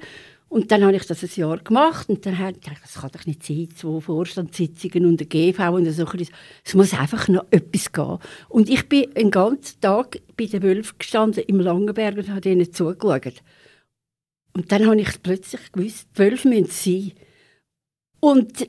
und 0.48 0.72
dann 0.72 0.82
habe 0.82 0.96
ich 0.96 1.06
das 1.06 1.22
ein 1.22 1.30
Jahr 1.34 1.58
gemacht 1.58 2.08
und 2.08 2.24
dann 2.24 2.38
habe 2.38 2.52
ich 2.52 2.60
gedacht, 2.60 2.82
das 2.82 2.94
kann 2.94 3.10
doch 3.12 3.26
nicht 3.26 3.44
sein, 3.44 3.68
zwei 3.74 4.00
Vorstandssitzungen 4.00 5.04
und 5.04 5.20
eine 5.20 5.28
GV 5.28 5.74
und 5.74 5.90
so. 5.90 6.06
Es 6.64 6.74
muss 6.74 6.94
einfach 6.94 7.28
noch 7.28 7.44
etwas 7.50 7.92
gehen. 7.92 8.18
Und 8.48 8.70
ich 8.70 8.88
bin 8.88 9.14
einen 9.14 9.30
ganzen 9.30 9.80
Tag 9.80 10.20
bei 10.36 10.46
den 10.46 10.62
Wölfen 10.62 10.96
gestanden 10.98 11.44
im 11.46 11.60
Langenberg 11.60 12.16
und 12.16 12.30
habe 12.30 12.48
ihnen 12.48 12.72
zugeschaut. 12.72 13.42
Und 14.54 14.72
dann 14.72 14.86
habe 14.86 15.00
ich 15.00 15.22
plötzlich 15.22 15.70
gewusst, 15.70 16.08
die 16.14 16.18
Wölfe 16.18 16.48
müssen 16.48 16.66
sein. 16.66 17.12
Und 18.20 18.60
die 18.60 18.68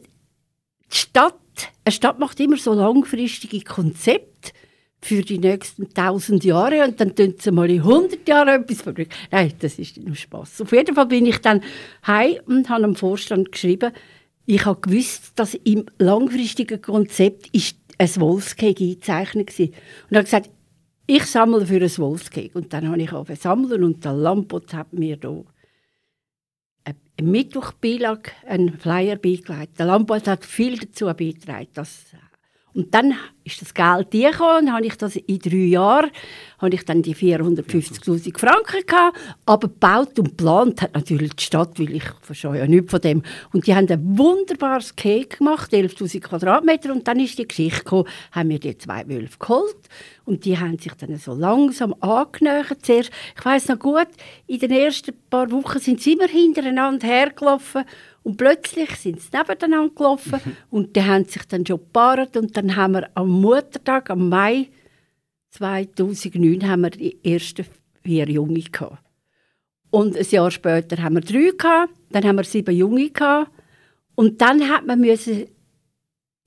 Stadt, 0.89 1.35
eine 1.85 1.91
Stadt 1.91 2.19
macht 2.19 2.39
immer 2.39 2.57
so 2.57 2.73
langfristige 2.73 3.61
Konzepte 3.61 4.51
für 5.01 5.21
die 5.21 5.39
nächsten 5.39 5.93
tausend 5.93 6.43
Jahre 6.43 6.83
und 6.83 6.99
dann 6.99 7.15
tun 7.15 7.35
sie 7.37 7.51
mal 7.51 7.69
in 7.69 7.79
100 7.79 8.27
Jahren 8.27 8.63
etwas 8.63 8.81
verbringen. 8.81 9.11
Nein, 9.31 9.53
das 9.59 9.79
ist 9.79 9.97
nur 9.97 10.15
Spaß. 10.15 10.61
Auf 10.61 10.71
jeden 10.71 10.93
Fall 10.93 11.05
bin 11.05 11.25
ich 11.25 11.39
dann 11.39 11.63
heim 12.05 12.37
und 12.45 12.69
habe 12.69 12.81
dem 12.81 12.95
Vorstand 12.95 13.51
geschrieben, 13.51 13.93
ich 14.45 14.65
habe 14.65 14.81
gewusst, 14.81 15.33
dass 15.35 15.53
im 15.53 15.85
langfristigen 15.99 16.81
Konzept 16.81 17.47
ist 17.53 17.77
ein 17.99 18.09
Wolfskeg 18.15 18.81
eingezeichnet 18.81 19.57
war. 19.59 19.65
Und 20.09 20.17
habe 20.17 20.23
gesagt, 20.23 20.49
ich 21.05 21.25
sammle 21.25 21.65
für 21.65 21.81
ein 21.81 21.97
Wolfskeg. 21.97 22.55
Und 22.55 22.73
dann 22.73 22.87
habe 22.87 23.01
ich 23.01 23.13
auch 23.13 23.27
sammeln 23.39 23.83
und 23.83 24.03
der 24.03 24.13
Lampot 24.13 24.73
hat 24.73 24.91
mir 24.93 25.17
da 25.17 25.43
eine 27.19 27.27
Mittwochbeilage, 27.27 28.31
einen 28.47 28.79
Flyer 28.79 29.17
beigelegt. 29.17 29.77
Der 29.77 29.85
Lampot 29.85 30.27
hat 30.27 30.45
viel 30.45 30.77
dazu 30.77 31.05
beigetragen, 31.05 31.67
dass 31.73 32.05
und 32.73 32.93
dann 32.93 33.15
ist 33.43 33.61
das 33.61 33.73
Geld 33.73 34.11
gekommen 34.11 34.73
und 34.73 34.83
ich 34.83 34.95
das 34.95 35.15
in 35.15 35.39
drei 35.39 35.57
Jahren 35.57 36.11
habe 36.59 36.75
ich 36.75 36.85
dann 36.85 37.01
die 37.01 37.15
450'000 37.15 38.37
Franken 38.37 38.85
gehabt, 38.85 39.17
aber 39.45 39.67
gebaut 39.67 40.19
und 40.19 40.29
geplant 40.29 40.81
hat 40.81 40.93
natürlich 40.93 41.33
die 41.35 41.43
Stadt, 41.43 41.79
weil 41.79 41.95
ich 41.95 42.03
verstehe 42.21 42.57
ja 42.57 42.67
nichts 42.67 42.91
von 42.91 43.01
dem. 43.01 43.23
Und 43.53 43.65
die 43.65 43.73
haben 43.73 43.89
ein 43.89 44.17
wunderbares 44.17 44.95
Cake 44.95 45.37
gemacht, 45.37 45.71
11'000 45.71 46.21
Quadratmeter 46.21 46.91
und 46.91 47.07
dann 47.07 47.19
ist 47.19 47.39
die 47.39 47.47
Geschichte 47.47 47.79
gekommen, 47.79 48.07
haben 48.31 48.49
wir 48.49 48.59
die 48.59 48.77
zwei 48.77 49.07
Wölfe 49.07 49.39
geholt 49.39 49.77
und 50.25 50.45
die 50.45 50.57
haben 50.57 50.77
sich 50.77 50.93
dann 50.93 51.17
so 51.17 51.33
langsam 51.33 51.95
angenähert. 52.01 52.85
Zuerst, 52.85 53.09
ich 53.35 53.45
weiß 53.45 53.69
noch 53.69 53.79
gut, 53.79 54.07
in 54.47 54.59
den 54.59 54.71
ersten 54.71 55.13
paar 55.29 55.49
Wochen 55.51 55.79
sind 55.79 56.01
sie 56.01 56.13
immer 56.13 56.27
hintereinander 56.27 57.07
hergelaufen 57.07 57.83
und 58.23 58.37
plötzlich 58.37 58.95
sind 58.95 59.21
sie 59.21 59.29
nebeneinander 59.35 59.93
gelaufen 59.93 60.39
mhm. 60.43 60.55
und 60.69 60.95
die 60.95 61.03
haben 61.03 61.25
sich 61.25 61.43
dann 61.47 61.65
schon 61.65 61.79
gepaart 61.79 62.37
und 62.37 62.55
dann 62.55 62.75
haben 62.75 62.93
wir 62.93 63.09
am 63.15 63.29
Muttertag, 63.29 64.09
am 64.09 64.29
Mai 64.29 64.69
2009, 65.51 66.67
haben 66.67 66.81
wir 66.81 66.89
die 66.91 67.17
ersten 67.23 67.65
vier 68.03 68.29
Junge 68.29 68.61
gehabt. 68.61 68.99
Und 69.91 70.15
ein 70.15 70.25
Jahr 70.29 70.51
später 70.51 71.01
haben 71.01 71.15
wir 71.15 71.21
drei 71.21 71.51
gehabt, 71.57 71.93
dann 72.11 72.23
haben 72.23 72.35
wir 72.35 72.43
sieben 72.43 72.75
Junge 72.75 73.09
gehabt 73.09 73.51
und 74.15 74.41
dann 74.41 74.69
hat 74.69 74.85
man 74.85 74.99
müssen 74.99 75.45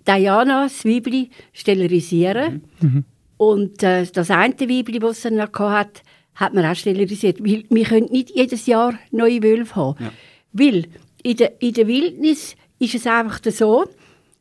Diana, 0.07 0.65
das 0.65 0.85
Weibli, 0.85 1.31
sterilisieren. 1.53 2.63
Mhm. 2.81 2.89
mhm. 2.89 3.05
Und 3.37 3.83
äh, 3.83 4.07
das 4.07 4.31
eine 4.31 4.55
Weibli, 4.55 5.01
das 5.01 5.23
sie 5.23 5.31
noch 5.33 5.53
hatte, 5.59 6.03
hat 6.35 6.55
man 6.55 6.65
auch 6.65 6.77
sterilisiert. 6.77 7.41
Weil 7.41 7.65
wir 7.69 7.85
können 7.85 8.07
nicht 8.11 8.31
jedes 8.31 8.67
Jahr 8.67 8.95
neue 9.11 9.43
Wölfe 9.43 9.75
haben. 9.75 10.05
Ja. 10.05 10.13
Weil 10.53 10.85
in 11.23 11.37
der, 11.37 11.61
in 11.61 11.73
der 11.73 11.87
Wildnis 11.87 12.57
ist 12.79 12.95
es 12.95 13.07
einfach 13.07 13.41
so, 13.51 13.85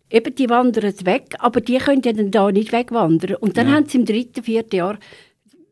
eben 0.09 0.35
die 0.35 0.49
wandern 0.49 0.93
weg, 1.05 1.35
aber 1.39 1.61
die 1.61 1.77
können 1.77 2.01
ja 2.03 2.13
dann 2.13 2.31
da 2.31 2.51
nicht 2.51 2.71
wegwandern. 2.71 3.35
Und 3.35 3.57
dann 3.57 3.67
ja. 3.67 3.75
haben 3.75 3.87
sie 3.87 3.99
im 3.99 4.05
dritten, 4.05 4.43
vierten 4.43 4.75
Jahr, 4.75 4.99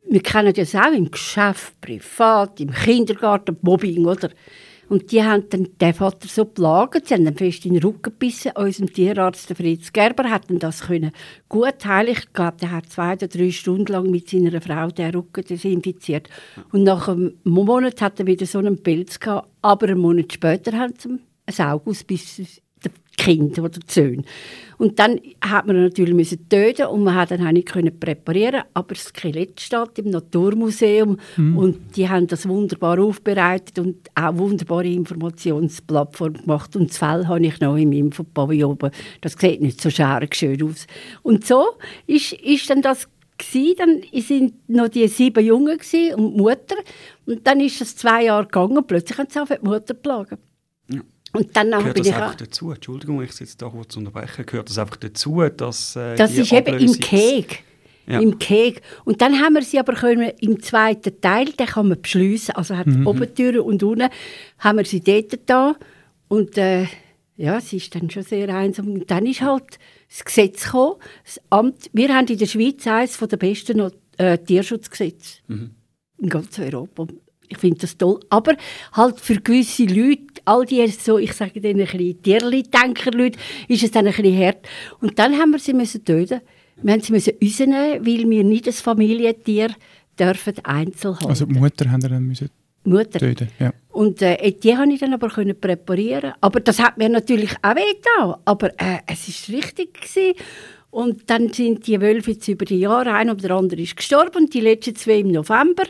wir 0.08 0.22
kennen 0.22 0.54
das 0.54 0.75
auch 0.75 0.92
im 0.92 1.12
Geschäft, 1.12 1.80
privat, 1.82 2.60
im 2.60 2.72
Kindergarten, 2.72 3.58
Mobbing, 3.62 4.06
oder? 4.06 4.30
Und 4.89 5.12
die 5.12 5.24
haben 5.24 5.46
dann 5.50 5.67
den 5.79 5.93
Vater 5.93 6.27
so 6.27 6.46
plagt, 6.46 7.08
sie 7.08 7.13
haben 7.13 7.25
dann 7.25 7.36
fest 7.36 7.65
in 7.65 7.74
den 7.74 7.84
Rücken 7.84 8.01
gebissen. 8.01 8.51
Unserem 8.55 8.91
Tierarzt, 8.91 9.48
Fritz 9.55 9.93
Gerber, 9.93 10.29
hat 10.29 10.46
das 10.50 10.81
können 10.81 11.12
gut 11.48 11.86
heilen. 11.86 12.13
Ich 12.13 12.34
glaube, 12.34 12.58
der 12.60 12.72
hat 12.72 12.89
zwei 12.89 13.13
oder 13.13 13.27
drei 13.27 13.51
Stunden 13.51 13.91
lang 13.91 14.10
mit 14.10 14.29
seiner 14.29 14.60
Frau 14.60 14.89
den 14.89 15.12
Rücken 15.12 15.46
desinfiziert. 15.46 16.27
Und 16.72 16.84
nach 16.84 17.08
einem 17.08 17.38
Monat 17.43 18.01
hat 18.01 18.19
er 18.19 18.27
wieder 18.27 18.46
so 18.46 18.58
einen 18.58 18.81
Pilz 18.81 19.19
gehabt. 19.19 19.48
Aber 19.62 19.88
einen 19.88 20.00
Monat 20.00 20.34
später 20.34 20.77
haben 20.77 20.93
sie 20.98 21.19
ein 21.46 21.65
Auge 21.67 21.91
aus 21.91 22.03
bis 22.03 22.62
Kind 23.19 23.60
oder 23.60 23.79
die 23.79 23.93
Söhne. 23.93 24.24
Und 24.79 24.98
dann 24.98 25.19
hat 25.41 25.67
man 25.67 25.81
natürlich 25.81 26.15
müssen 26.15 26.48
töten 26.48 26.88
und 26.88 27.03
man 27.03 27.13
hat 27.13 27.31
dann 27.31 27.45
auch 27.45 27.51
nicht 27.51 27.67
können 27.67 28.00
präparieren, 28.00 28.63
aber 28.74 28.95
das 28.95 29.03
Skelett 29.03 29.59
steht 29.59 30.00
im 30.00 30.09
Naturmuseum 30.09 31.17
mhm. 31.36 31.57
und 31.57 31.98
die 31.98 32.07
haben 32.07 32.27
das 32.27 32.48
wunderbar 32.48 32.98
aufbereitet 32.98 33.77
und 33.77 34.09
auch 34.15 34.38
wunderbare 34.38 34.88
Informationsplattform 34.88 36.33
gemacht 36.33 36.77
und 36.77 36.89
das 36.89 36.98
Fell 36.98 37.27
habe 37.27 37.45
ich 37.45 37.59
noch 37.59 37.75
im 37.75 37.91
Infopavillon 37.91 38.71
oben. 38.71 38.91
Das 39.19 39.33
sieht 39.33 39.62
nicht 39.62 39.81
so 39.81 39.89
schön 39.89 40.63
aus. 40.63 40.88
Und 41.24 41.45
so 41.45 41.65
ist, 42.07 42.31
ist 42.31 42.69
dann 42.69 42.81
das 42.81 43.09
gewesen. 43.38 43.75
Dann 43.77 44.21
sind 44.21 44.69
noch 44.69 44.88
die 44.88 45.07
sieben 45.07 45.43
Jungen 45.43 45.74
und 45.74 45.91
die 45.91 46.13
Mutter 46.15 46.75
und 47.25 47.45
dann 47.45 47.59
ist 47.59 47.81
es 47.81 47.98
zwei 47.98 48.25
Jahre 48.25 48.45
gegangen 48.45 48.77
und 48.77 48.88
plötzlich 48.88 49.17
haben 49.17 49.29
sie 49.29 49.41
auf 49.41 49.50
die 49.50 49.65
Mutter 49.65 49.93
plagen. 49.93 50.38
Und 51.33 51.55
dann 51.55 51.69
gehört 51.71 51.95
bin 51.95 52.03
das 52.03 52.13
einfach 52.13 52.36
dazu? 52.36 52.71
Entschuldigung, 52.71 53.21
ich 53.21 53.39
jetzt 53.39 53.62
da 53.62 53.69
kurz 53.69 53.95
unterbrechen. 53.95 54.45
Gehört 54.45 54.69
das 54.69 54.77
einfach 54.79 54.98
dazu, 54.98 55.41
dass 55.55 55.95
äh, 55.95 56.15
Das 56.15 56.33
ist 56.36 56.51
eben 56.51 56.77
im 56.79 56.93
Keg. 56.93 57.63
Ja. 58.07 58.19
Im 58.19 58.39
Keg. 58.39 58.81
Und 59.05 59.21
dann 59.21 59.39
haben 59.39 59.53
wir 59.53 59.62
sie 59.62 59.77
aber 59.77 59.93
können, 59.93 60.31
im 60.39 60.59
zweiten 60.62 61.21
Teil, 61.21 61.45
den 61.45 61.67
kann 61.67 61.89
man 61.89 62.01
beschließen, 62.01 62.55
also 62.55 62.75
hat 62.75 62.88
mhm. 62.88 63.05
Obentüren 63.05 63.59
und 63.59 63.83
unten, 63.83 64.09
haben 64.57 64.77
wir 64.79 64.86
sie 64.86 65.01
dort 65.01 65.39
da 65.45 65.75
und 66.27 66.57
äh, 66.57 66.88
ja, 67.38 67.62
sie 67.62 67.77
ist 67.77 67.93
dann 67.93 68.09
schon 68.09 68.24
sehr 68.24 68.50
einsam. 68.50 68.88
Und 68.93 69.12
dann 69.12 69.25
ist 69.25 69.41
halt 69.41 69.79
das 70.09 70.25
Gesetz 70.25 70.65
gekommen, 70.65 70.95
das 71.24 71.39
Amt, 71.50 71.89
wir 71.93 72.13
haben 72.13 72.27
in 72.27 72.38
der 72.38 72.48
Schweiz 72.48 72.86
eines 72.88 73.17
der 73.17 73.38
besten 73.38 73.91
äh, 74.17 74.38
Tierschutzgesetze 74.39 75.39
mhm. 75.48 75.71
in 76.17 76.29
ganz 76.29 76.57
Europa 76.57 77.07
ich 77.50 77.58
finde 77.58 77.79
das 77.79 77.98
toll. 77.98 78.20
Aber 78.29 78.56
halt 78.94 79.20
für 79.20 79.36
gewisse 79.36 79.84
Leute, 79.84 80.41
all 80.46 80.65
die 80.65 80.88
so, 80.88 81.18
ich 81.18 81.34
sage 81.34 81.60
denen 81.60 81.82
ein 81.82 81.88
bisschen 81.88 82.22
Tierli-Denker-Leute, 82.22 83.38
ist 83.68 83.84
es 83.84 83.91
dann 83.91 84.08
ein 84.08 84.13
bisschen 84.13 84.38
hart. 84.38 84.68
Und 85.01 85.20
dann 85.20 85.38
haben 85.38 85.51
wir 85.51 85.60
sie 85.60 85.74
müssen 85.74 86.06
töten. 86.06 86.41
Wir 86.82 86.94
haben 86.94 87.01
sie 87.01 87.12
müssen 87.12 87.34
rausnehmen, 87.44 88.06
weil 88.06 88.29
wir 88.29 88.44
nicht 88.44 88.68
das 88.68 88.79
Familientier 88.79 89.70
dürfen 90.18 90.53
einzeln 90.63 91.20
haben. 91.20 91.29
Also 91.29 91.46
die 91.46 91.60
Mutter 91.60 91.89
haben 91.91 92.01
wir 92.03 92.10
dann 92.10 92.24
müssen 92.24 92.50
Mutter. 92.84 93.20
töten, 93.20 93.50
ja. 93.60 93.74
Und 93.89 94.22
äh, 94.22 94.51
die 94.51 94.74
konnte 94.74 94.94
ich 94.94 95.00
dann 95.01 95.13
aber 95.13 95.29
können 95.29 95.60
präparieren. 95.60 96.34
Aber 96.39 96.60
das 96.60 96.79
hat 96.79 96.98
mir 96.98 97.10
natürlich 97.10 97.51
auch 97.62 97.75
weh 97.75 98.32
Aber 98.46 98.70
äh, 98.79 99.00
es 99.08 99.50
war 99.50 99.58
richtig. 99.58 99.94
Gewesen. 99.96 100.36
Und 100.91 101.29
dann 101.29 101.53
sind 101.53 101.86
die 101.86 102.01
Wölfe 102.01 102.31
jetzt 102.31 102.48
über 102.48 102.65
die 102.65 102.79
Jahre, 102.79 103.13
einer 103.13 103.34
oder 103.34 103.55
andere 103.55 103.81
ist 103.81 103.96
gestorben, 103.96 104.50
die 104.50 104.60
letzten 104.60 104.96
zwei 104.96 105.19
im 105.19 105.31
November. 105.31 105.84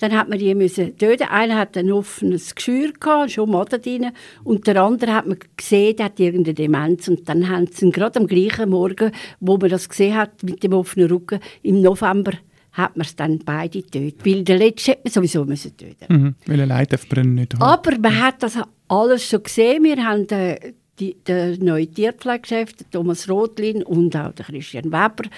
Dann 0.00 0.12
hat 0.12 0.30
man 0.30 0.38
die 0.38 0.54
müssen 0.54 0.96
töten. 0.96 1.28
Einer 1.28 1.56
hat 1.56 1.76
ein 1.76 1.92
offenes 1.92 2.54
Geschwür 2.54 2.92
gehabt, 2.92 3.32
schon 3.32 3.50
Maden 3.50 3.82
drin. 3.82 4.12
Und 4.44 4.66
der 4.66 4.82
andere 4.82 5.12
hat 5.12 5.26
man 5.26 5.38
gesehen, 5.56 5.96
der 5.96 6.06
hat 6.06 6.18
irgendeine 6.18 6.54
Demenz. 6.54 7.06
Und 7.06 7.28
dann 7.28 7.48
haben 7.50 7.66
sie 7.66 7.84
ihn 7.84 7.92
gerade 7.92 8.18
am 8.18 8.26
gleichen 8.26 8.70
Morgen, 8.70 9.12
wo 9.40 9.58
man 9.58 9.68
das 9.68 9.90
gesehen 9.90 10.16
hat, 10.16 10.42
mit 10.42 10.62
dem 10.62 10.72
offenen 10.72 11.10
Rücken, 11.10 11.40
im 11.62 11.82
November 11.82 12.32
hat 12.72 12.96
man 12.96 13.06
es 13.06 13.16
dann 13.16 13.38
beide 13.38 13.82
getötet. 13.82 14.24
Weil 14.24 14.42
der 14.42 14.58
letzte 14.58 14.92
hätte 14.92 15.02
man 15.04 15.12
sowieso 15.12 15.44
müssen 15.44 15.76
töten 15.76 16.06
Mhm. 16.08 16.34
Weil 16.46 16.60
ein 16.60 16.68
Leid 16.68 16.92
darf 16.92 17.06
man 17.14 17.34
nicht 17.34 17.54
haben. 17.54 17.62
Aber 17.62 17.98
man 17.98 18.20
hat 18.20 18.42
das 18.42 18.58
alles 18.88 19.28
schon 19.28 19.42
gesehen. 19.42 19.84
Wir 19.84 19.96
haben 20.04 20.28
äh, 20.28 20.72
die, 20.98 21.16
der 21.26 21.58
neue 21.58 21.86
Tierpflegechef, 21.86 22.72
der 22.74 22.90
Thomas 22.90 23.28
Rotlin 23.28 23.82
und 23.82 24.16
auch 24.16 24.32
der 24.32 24.46
Christian 24.46 24.86
Weber 24.86 25.28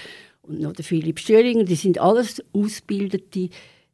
und 0.42 0.60
noch 0.60 0.72
der 0.72 0.84
Philipp 0.84 1.18
Stühlinger, 1.18 1.64
die 1.64 1.74
sind 1.74 1.98
alles 1.98 2.42
ausgebildete 2.52 3.50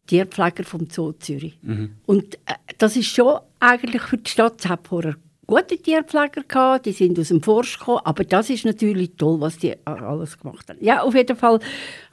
Tierpfleger 0.06 0.64
vom 0.64 0.88
Zoo 0.90 1.12
Zürich. 1.12 1.58
Und 2.06 2.34
äh, 2.46 2.54
das 2.78 2.96
ist 2.96 3.08
schon 3.08 3.38
eigentlich 3.60 4.02
für 4.02 4.18
die 4.18 4.30
Stadt, 4.30 4.62
vorher 4.82 5.16
gute 5.46 5.76
Tierpfleger 5.76 6.42
gehabt, 6.46 6.86
die 6.86 6.92
sind 6.92 7.18
aus 7.18 7.28
dem 7.28 7.42
Forst 7.42 7.78
gekommen, 7.78 8.00
aber 8.04 8.24
das 8.24 8.50
ist 8.50 8.64
natürlich 8.64 9.12
toll, 9.16 9.40
was 9.40 9.58
die 9.58 9.74
alles 9.84 10.38
gemacht 10.38 10.68
haben. 10.68 10.78
Ja, 10.80 11.02
auf 11.02 11.14
jeden 11.14 11.36
Fall 11.36 11.60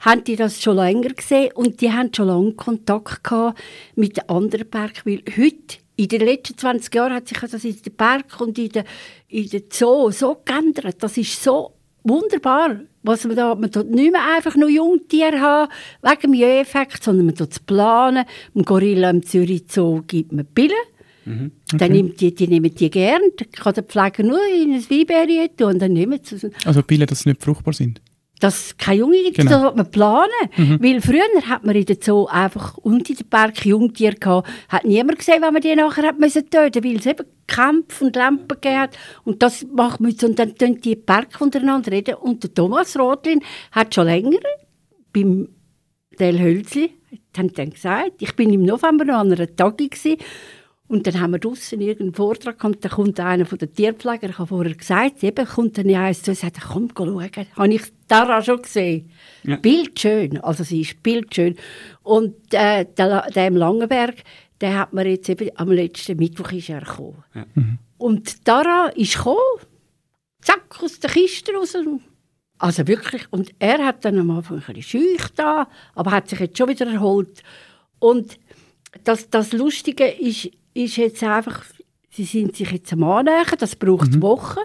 haben 0.00 0.24
die 0.24 0.36
das 0.36 0.60
schon 0.60 0.76
länger 0.76 1.10
gesehen 1.10 1.52
und 1.54 1.80
die 1.80 1.90
haben 1.90 2.12
schon 2.14 2.28
lange 2.28 2.52
Kontakt 2.52 3.24
gehabt 3.24 3.60
mit 3.94 4.16
den 4.16 4.28
anderen 4.28 4.68
Parken, 4.68 5.02
weil 5.04 5.22
heute 5.36 5.78
in 5.96 6.08
den 6.08 6.22
letzten 6.22 6.56
20 6.56 6.94
Jahren 6.94 7.14
hat 7.14 7.28
sich 7.28 7.38
das 7.38 7.64
in 7.64 7.80
den 7.80 7.94
Park 7.94 8.40
und 8.40 8.58
in 8.58 8.70
den, 8.70 8.84
in 9.28 9.48
den 9.48 9.64
Zoo 9.70 10.10
so 10.10 10.40
geändert. 10.44 10.96
Das 11.00 11.16
ist 11.16 11.42
so 11.42 11.72
wunderbar, 12.02 12.80
was 13.02 13.24
man 13.24 13.36
da, 13.36 13.54
man 13.54 13.70
tut 13.70 13.90
nicht 13.90 14.12
mehr 14.12 14.22
einfach 14.36 14.56
nur 14.56 14.68
Jungtiere 14.68 15.40
haben, 15.40 15.72
wegen 16.02 16.20
dem 16.20 16.34
Jö-Effekt, 16.34 17.02
sondern 17.02 17.26
man 17.26 17.34
tut 17.34 17.52
es 17.52 17.60
planen. 17.60 18.24
Im 18.54 18.64
Gorilla 18.64 19.10
im 19.10 19.22
Zürich 19.22 19.64
Zoo 19.68 20.02
gibt 20.06 20.32
man 20.32 20.46
Pillen. 20.46 20.76
Dann 21.24 21.92
nimmt 21.92 22.20
die, 22.20 22.34
die 22.34 22.48
nehmen 22.48 22.74
die 22.74 22.90
gern. 22.90 23.22
Kann 23.52 23.74
der 23.74 23.84
Pfleger 23.84 24.24
nur 24.24 24.40
in 24.46 24.72
ein 24.72 24.90
Weinberry 24.90 25.50
tun 25.56 25.74
und 25.74 25.78
dann 25.78 25.92
nehmen 25.92 26.18
sie 26.22 26.36
es. 26.36 26.46
Also 26.64 26.82
Pillen, 26.82 27.06
dass 27.06 27.20
sie 27.20 27.28
nicht 27.28 27.42
fruchtbar 27.42 27.74
sind. 27.74 28.00
Dass 28.42 28.76
keine 28.76 28.98
Junge 28.98 29.22
gibt, 29.22 29.36
Genau. 29.36 29.62
das 29.62 29.76
man 29.76 29.90
planen. 29.90 30.80
Weil 30.80 31.00
früher 31.00 31.22
hat 31.48 31.64
man 31.64 31.76
in 31.76 31.86
der 31.86 31.96
Zoo 32.00 32.26
einfach 32.26 32.76
unter 32.78 33.14
den 33.14 33.28
Berg 33.28 33.64
Jungtiere 33.64 34.16
gehabt. 34.16 34.48
Hat 34.68 34.84
niemand 34.84 35.18
gesehen, 35.20 35.40
wenn 35.40 35.52
man 35.52 35.62
die 35.62 35.76
nachher 35.76 36.08
hat 36.08 36.18
müssen 36.18 36.50
töten 36.50 36.82
weil 36.82 36.96
es 36.96 37.06
eben 37.06 37.24
Kämpfe 37.46 38.04
und 38.04 38.16
Lampen 38.16 38.48
gegeben 38.48 38.80
hat. 38.80 38.98
Und 39.24 39.42
das 39.42 39.64
macht 39.72 40.00
man 40.00 40.10
jetzt. 40.10 40.24
Und 40.24 40.38
dann 40.40 40.56
tun 40.56 40.80
die 40.80 40.96
Berg 40.96 41.40
untereinander 41.40 41.92
reden. 41.92 42.16
Und 42.16 42.42
der 42.42 42.52
Thomas 42.52 42.98
Rotlin 42.98 43.40
hat 43.70 43.94
schon 43.94 44.06
länger 44.06 44.40
beim 45.12 45.48
Del 46.18 46.40
Hölzli, 46.40 46.92
haben 47.36 47.52
dann 47.52 47.70
gesagt, 47.70 48.20
ich 48.20 48.34
bin 48.34 48.52
im 48.52 48.64
November 48.64 49.04
noch 49.04 49.18
an 49.18 49.32
einer 49.32 49.54
Tagung 49.54 49.88
gewesen, 49.88 50.16
und 50.88 51.06
dann 51.06 51.20
haben 51.20 51.30
wir 51.30 51.38
draussen 51.38 51.80
irgendeinen 51.80 52.14
Vortrag 52.14 52.62
und 52.64 52.84
da 52.84 52.90
kommt 52.90 53.18
einer 53.18 53.46
von 53.46 53.56
den 53.56 53.72
Tierpflegern, 53.72 54.28
ich 54.30 54.38
habe 54.38 54.48
vorher 54.48 54.74
gesagt, 54.74 55.24
eben 55.24 55.46
kommt 55.46 55.78
dann 55.78 55.88
eins 55.94 56.22
zu 56.22 56.32
und 56.32 56.36
sagt, 56.38 56.60
komm, 56.60 56.88
geh 56.88 57.04
schauen. 57.04 57.46
Habe 57.56 57.72
ich 57.72 57.82
Tara 58.12 58.42
schon 58.42 58.62
gesehen. 58.62 59.10
Ja. 59.44 59.56
Bildschön, 59.56 60.38
also 60.38 60.64
sie 60.64 60.82
ist 60.82 61.02
bildschön. 61.02 61.56
Und 62.02 62.34
äh, 62.52 62.84
der, 62.84 63.30
der 63.30 63.46
im 63.46 63.56
Langenberg, 63.56 64.16
der 64.60 64.78
hat 64.78 64.92
mir 64.92 65.08
jetzt 65.08 65.28
eben, 65.28 65.50
am 65.56 65.70
letzten 65.70 66.16
Mittwoch 66.18 66.52
ist 66.52 66.68
er 66.68 66.80
gekommen. 66.80 67.24
Ja. 67.34 67.44
Und 67.98 68.44
Tara 68.44 68.88
ist 68.94 69.16
gekommen, 69.16 69.38
zack, 70.40 70.82
aus 70.82 71.00
der 71.00 71.10
Kiste 71.10 71.52
raus. 71.52 71.76
Also 72.58 72.86
wirklich, 72.86 73.24
und 73.30 73.52
er 73.58 73.84
hat 73.84 74.04
dann 74.04 74.18
am 74.18 74.30
Anfang 74.30 74.58
ein 74.58 74.74
bisschen 74.74 74.82
schüch 74.82 75.28
da, 75.34 75.68
aber 75.94 76.12
hat 76.12 76.28
sich 76.28 76.38
jetzt 76.38 76.58
schon 76.58 76.68
wieder 76.68 76.86
erholt. 76.86 77.42
Und 77.98 78.38
das, 79.04 79.30
das 79.30 79.52
Lustige 79.52 80.06
ist, 80.06 80.50
ist 80.74 80.96
jetzt 80.96 81.22
einfach, 81.22 81.64
sie 82.14 82.24
sind 82.24 82.54
sich 82.54 82.70
jetzt 82.70 82.92
am 82.92 83.04
Annähern, 83.04 83.56
das 83.58 83.74
braucht 83.74 84.20
Wochen. 84.20 84.60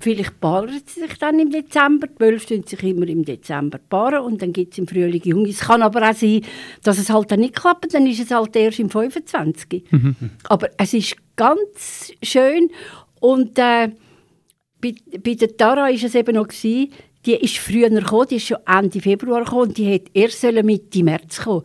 Vielleicht 0.00 0.40
paaren 0.40 0.80
sie 0.84 1.00
sich 1.00 1.18
dann 1.18 1.38
im 1.38 1.50
Dezember, 1.50 2.08
die 2.08 2.20
Wölfe 2.20 2.56
tun 2.56 2.64
sich 2.66 2.82
immer 2.82 3.06
im 3.06 3.24
Dezember 3.24 3.78
paaren 3.78 4.24
und 4.24 4.42
dann 4.42 4.52
gibt 4.52 4.72
es 4.72 4.78
im 4.78 4.88
Frühling 4.88 5.22
Junge. 5.22 5.48
Es 5.48 5.60
kann 5.60 5.82
aber 5.82 6.10
auch 6.10 6.14
sein, 6.14 6.42
dass 6.82 6.98
es 6.98 7.10
halt 7.10 7.30
dann 7.30 7.40
nicht 7.40 7.54
klappt, 7.54 7.94
dann 7.94 8.06
ist 8.06 8.20
es 8.20 8.32
halt 8.32 8.54
erst 8.56 8.80
im 8.80 8.90
25. 8.90 9.84
Aber 10.48 10.68
es 10.76 10.92
ist 10.92 11.16
ganz 11.36 12.12
schön 12.22 12.70
und 13.20 13.58
äh, 13.58 13.90
bei, 14.80 14.94
bei 15.22 15.34
der 15.34 15.56
Tara 15.56 15.82
war 15.82 15.90
es 15.90 16.14
eben 16.14 16.34
noch, 16.34 16.48
gewesen, 16.48 16.92
die 17.26 17.34
ist 17.34 17.58
früher 17.58 17.90
gekommen, 17.90 18.26
die 18.30 18.36
ist 18.36 18.46
schon 18.46 18.58
Ende 18.66 19.00
Februar 19.00 19.44
gekommen 19.44 19.68
und 19.68 19.78
die 19.78 19.86
hätte 19.86 20.10
erst 20.14 20.42
Mitte 20.64 21.04
März 21.04 21.42
kommen. 21.42 21.62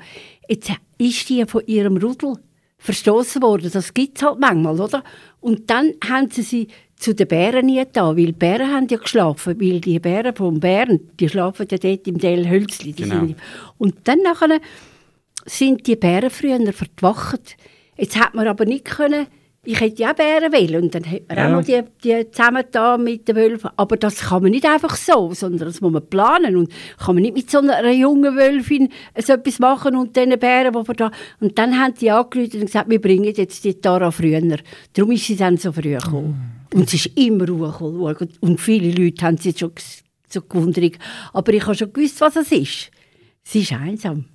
Jetzt 0.47 0.71
ist 0.97 1.29
die 1.29 1.45
von 1.45 1.65
ihrem 1.65 1.97
Rudel 1.97 2.37
verstoßen 2.83 3.41
worden. 3.41 3.71
Das 3.71 3.93
gibt 3.93 4.17
es 4.17 4.23
halt 4.23 4.39
manchmal, 4.39 4.79
oder? 4.79 5.03
Und 5.39 5.69
dann 5.69 5.93
haben 6.05 6.29
sie 6.29 6.41
sie 6.41 6.67
zu 6.97 7.15
den 7.15 7.27
Bären 7.27 7.65
nie 7.65 7.83
da, 7.91 8.15
weil 8.15 8.27
die 8.27 8.31
Bären 8.33 8.71
haben 8.71 8.87
ja 8.89 8.97
geschlafen, 8.97 9.59
weil 9.59 9.79
die 9.79 9.99
Bären 9.99 10.35
vom 10.35 10.59
Bären, 10.59 11.09
die 11.19 11.29
schlafen 11.29 11.65
ja 11.71 11.77
dort 11.77 12.07
im 12.07 12.17
Del 12.17 12.49
Hölzli. 12.49 12.91
Genau. 12.91 13.21
sind, 13.21 13.37
und 13.77 13.95
dann 14.03 14.19
nachher 14.19 14.59
sind 15.45 15.87
die 15.87 15.95
Bären 15.95 16.29
früher 16.29 16.59
verwacht. 16.73 17.55
Jetzt 17.97 18.19
hat 18.19 18.33
man 18.33 18.47
aber 18.47 18.65
nicht 18.65 18.85
können, 18.85 19.27
ich 19.65 19.79
hätte 19.79 20.01
ja 20.01 20.11
Bären 20.13 20.51
wollen 20.51 20.83
und 20.83 20.93
dann 20.95 21.03
hätte 21.05 21.25
man 21.29 21.37
Ja. 21.37 21.47
auch 21.47 21.51
noch 21.51 21.63
die, 21.65 21.81
die 22.03 22.29
zusammen 22.31 22.63
da 22.71 22.97
mit 22.97 23.27
den 23.27 23.35
Wölfen. 23.37 23.69
Aber 23.77 23.95
das 23.95 24.17
kann 24.19 24.41
man 24.43 24.51
nicht 24.51 24.65
einfach 24.65 24.95
so, 24.95 25.33
sondern 25.33 25.67
das 25.69 25.79
muss 25.79 25.91
man 25.91 26.05
planen 26.09 26.57
und 26.57 26.71
kann 26.97 27.15
man 27.15 27.21
nicht 27.21 27.33
mit 27.35 27.49
so 27.49 27.59
einer 27.59 27.89
jungen 27.91 28.35
Wölfin 28.35 28.89
so 29.17 29.33
etwas 29.33 29.59
machen 29.59 29.95
und 29.95 30.15
diesen 30.17 30.37
Bären, 30.37 30.73
die 30.73 30.87
wir 30.87 30.93
da... 30.95 31.11
Und 31.39 31.57
dann 31.57 31.79
haben 31.79 31.93
die 31.93 32.11
angerufen 32.11 32.59
und 32.61 32.65
gesagt, 32.65 32.89
wir 32.89 32.99
bringen 32.99 33.33
jetzt 33.33 33.63
die 33.63 33.73
Tara 33.79 34.11
früher. 34.11 34.41
Darum 34.93 35.11
ist 35.11 35.25
sie 35.27 35.35
dann 35.37 35.55
so 35.57 35.71
früh 35.71 35.93
gekommen. 35.95 36.35
Und 36.73 36.89
sie 36.89 36.97
ist 36.97 37.17
immer 37.17 37.45
hochgekommen. 37.47 38.01
Und- 38.17 38.41
Und 38.41 38.59
viele 38.59 38.91
Leute 38.91 39.25
haben 39.25 39.37
sie 39.37 39.53
schon 39.57 39.69
ges- 39.71 40.01
so 40.27 40.41
gewundert. 40.41 40.93
Aber 41.31 41.53
ich 41.53 41.63
habe 41.65 41.75
schon 41.75 41.93
gewusst, 41.93 42.19
was 42.19 42.35
es 42.35 42.51
ist. 42.51 42.91
Sie 43.43 43.61
ist 43.61 43.71
einsam. 43.73 44.25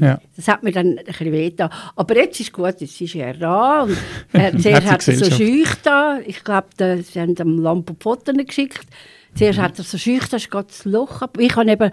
Ja. 0.00 0.20
Das 0.36 0.48
hat 0.48 0.62
mir 0.62 0.72
dann 0.72 0.98
ein 0.98 1.04
bisschen 1.04 1.32
wehgetan. 1.32 1.70
Aber 1.94 2.16
jetzt 2.16 2.40
ist 2.40 2.52
gut, 2.52 2.80
jetzt 2.80 3.00
ist 3.00 3.14
er 3.14 3.34
da. 3.34 3.82
Und 3.82 3.96
er, 4.32 4.56
zuerst 4.58 4.90
hat 4.90 5.08
er 5.08 5.14
so 5.16 5.30
schüch 5.30 5.74
da. 5.82 6.18
Ich 6.26 6.42
glaube, 6.42 6.68
sie 7.02 7.20
haben 7.20 7.34
dem 7.34 7.58
Lampo 7.58 7.96
Fotos 7.98 8.34
geschickt. 8.36 8.86
Zuerst 9.34 9.58
hat 9.58 9.78
er 9.78 9.84
so 9.84 9.98
schüch, 9.98 10.28
da 10.28 10.38
ist 10.38 10.50
gerade 10.50 10.68
das 10.68 10.84
Loch 10.84 11.22
ab. 11.22 11.36
Ich 11.38 11.54
habe 11.56 11.70
eben 11.70 11.90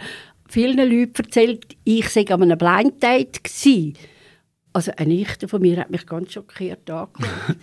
vielen 0.47 0.77
Leuten 0.77 1.23
erzählt, 1.23 1.75
ich 1.83 2.09
sei 2.09 2.25
an 2.29 2.43
einem 2.43 2.57
Blind 2.57 3.01
Date 3.03 3.43
gewesen. 3.43 3.95
Also 4.73 4.91
eine 4.97 5.13
Nichte 5.13 5.47
von 5.47 5.61
mir 5.61 5.77
hat 5.77 5.91
mich 5.91 6.05
ganz 6.05 6.33
schockiert 6.33 6.89
angeschaut. 6.89 7.57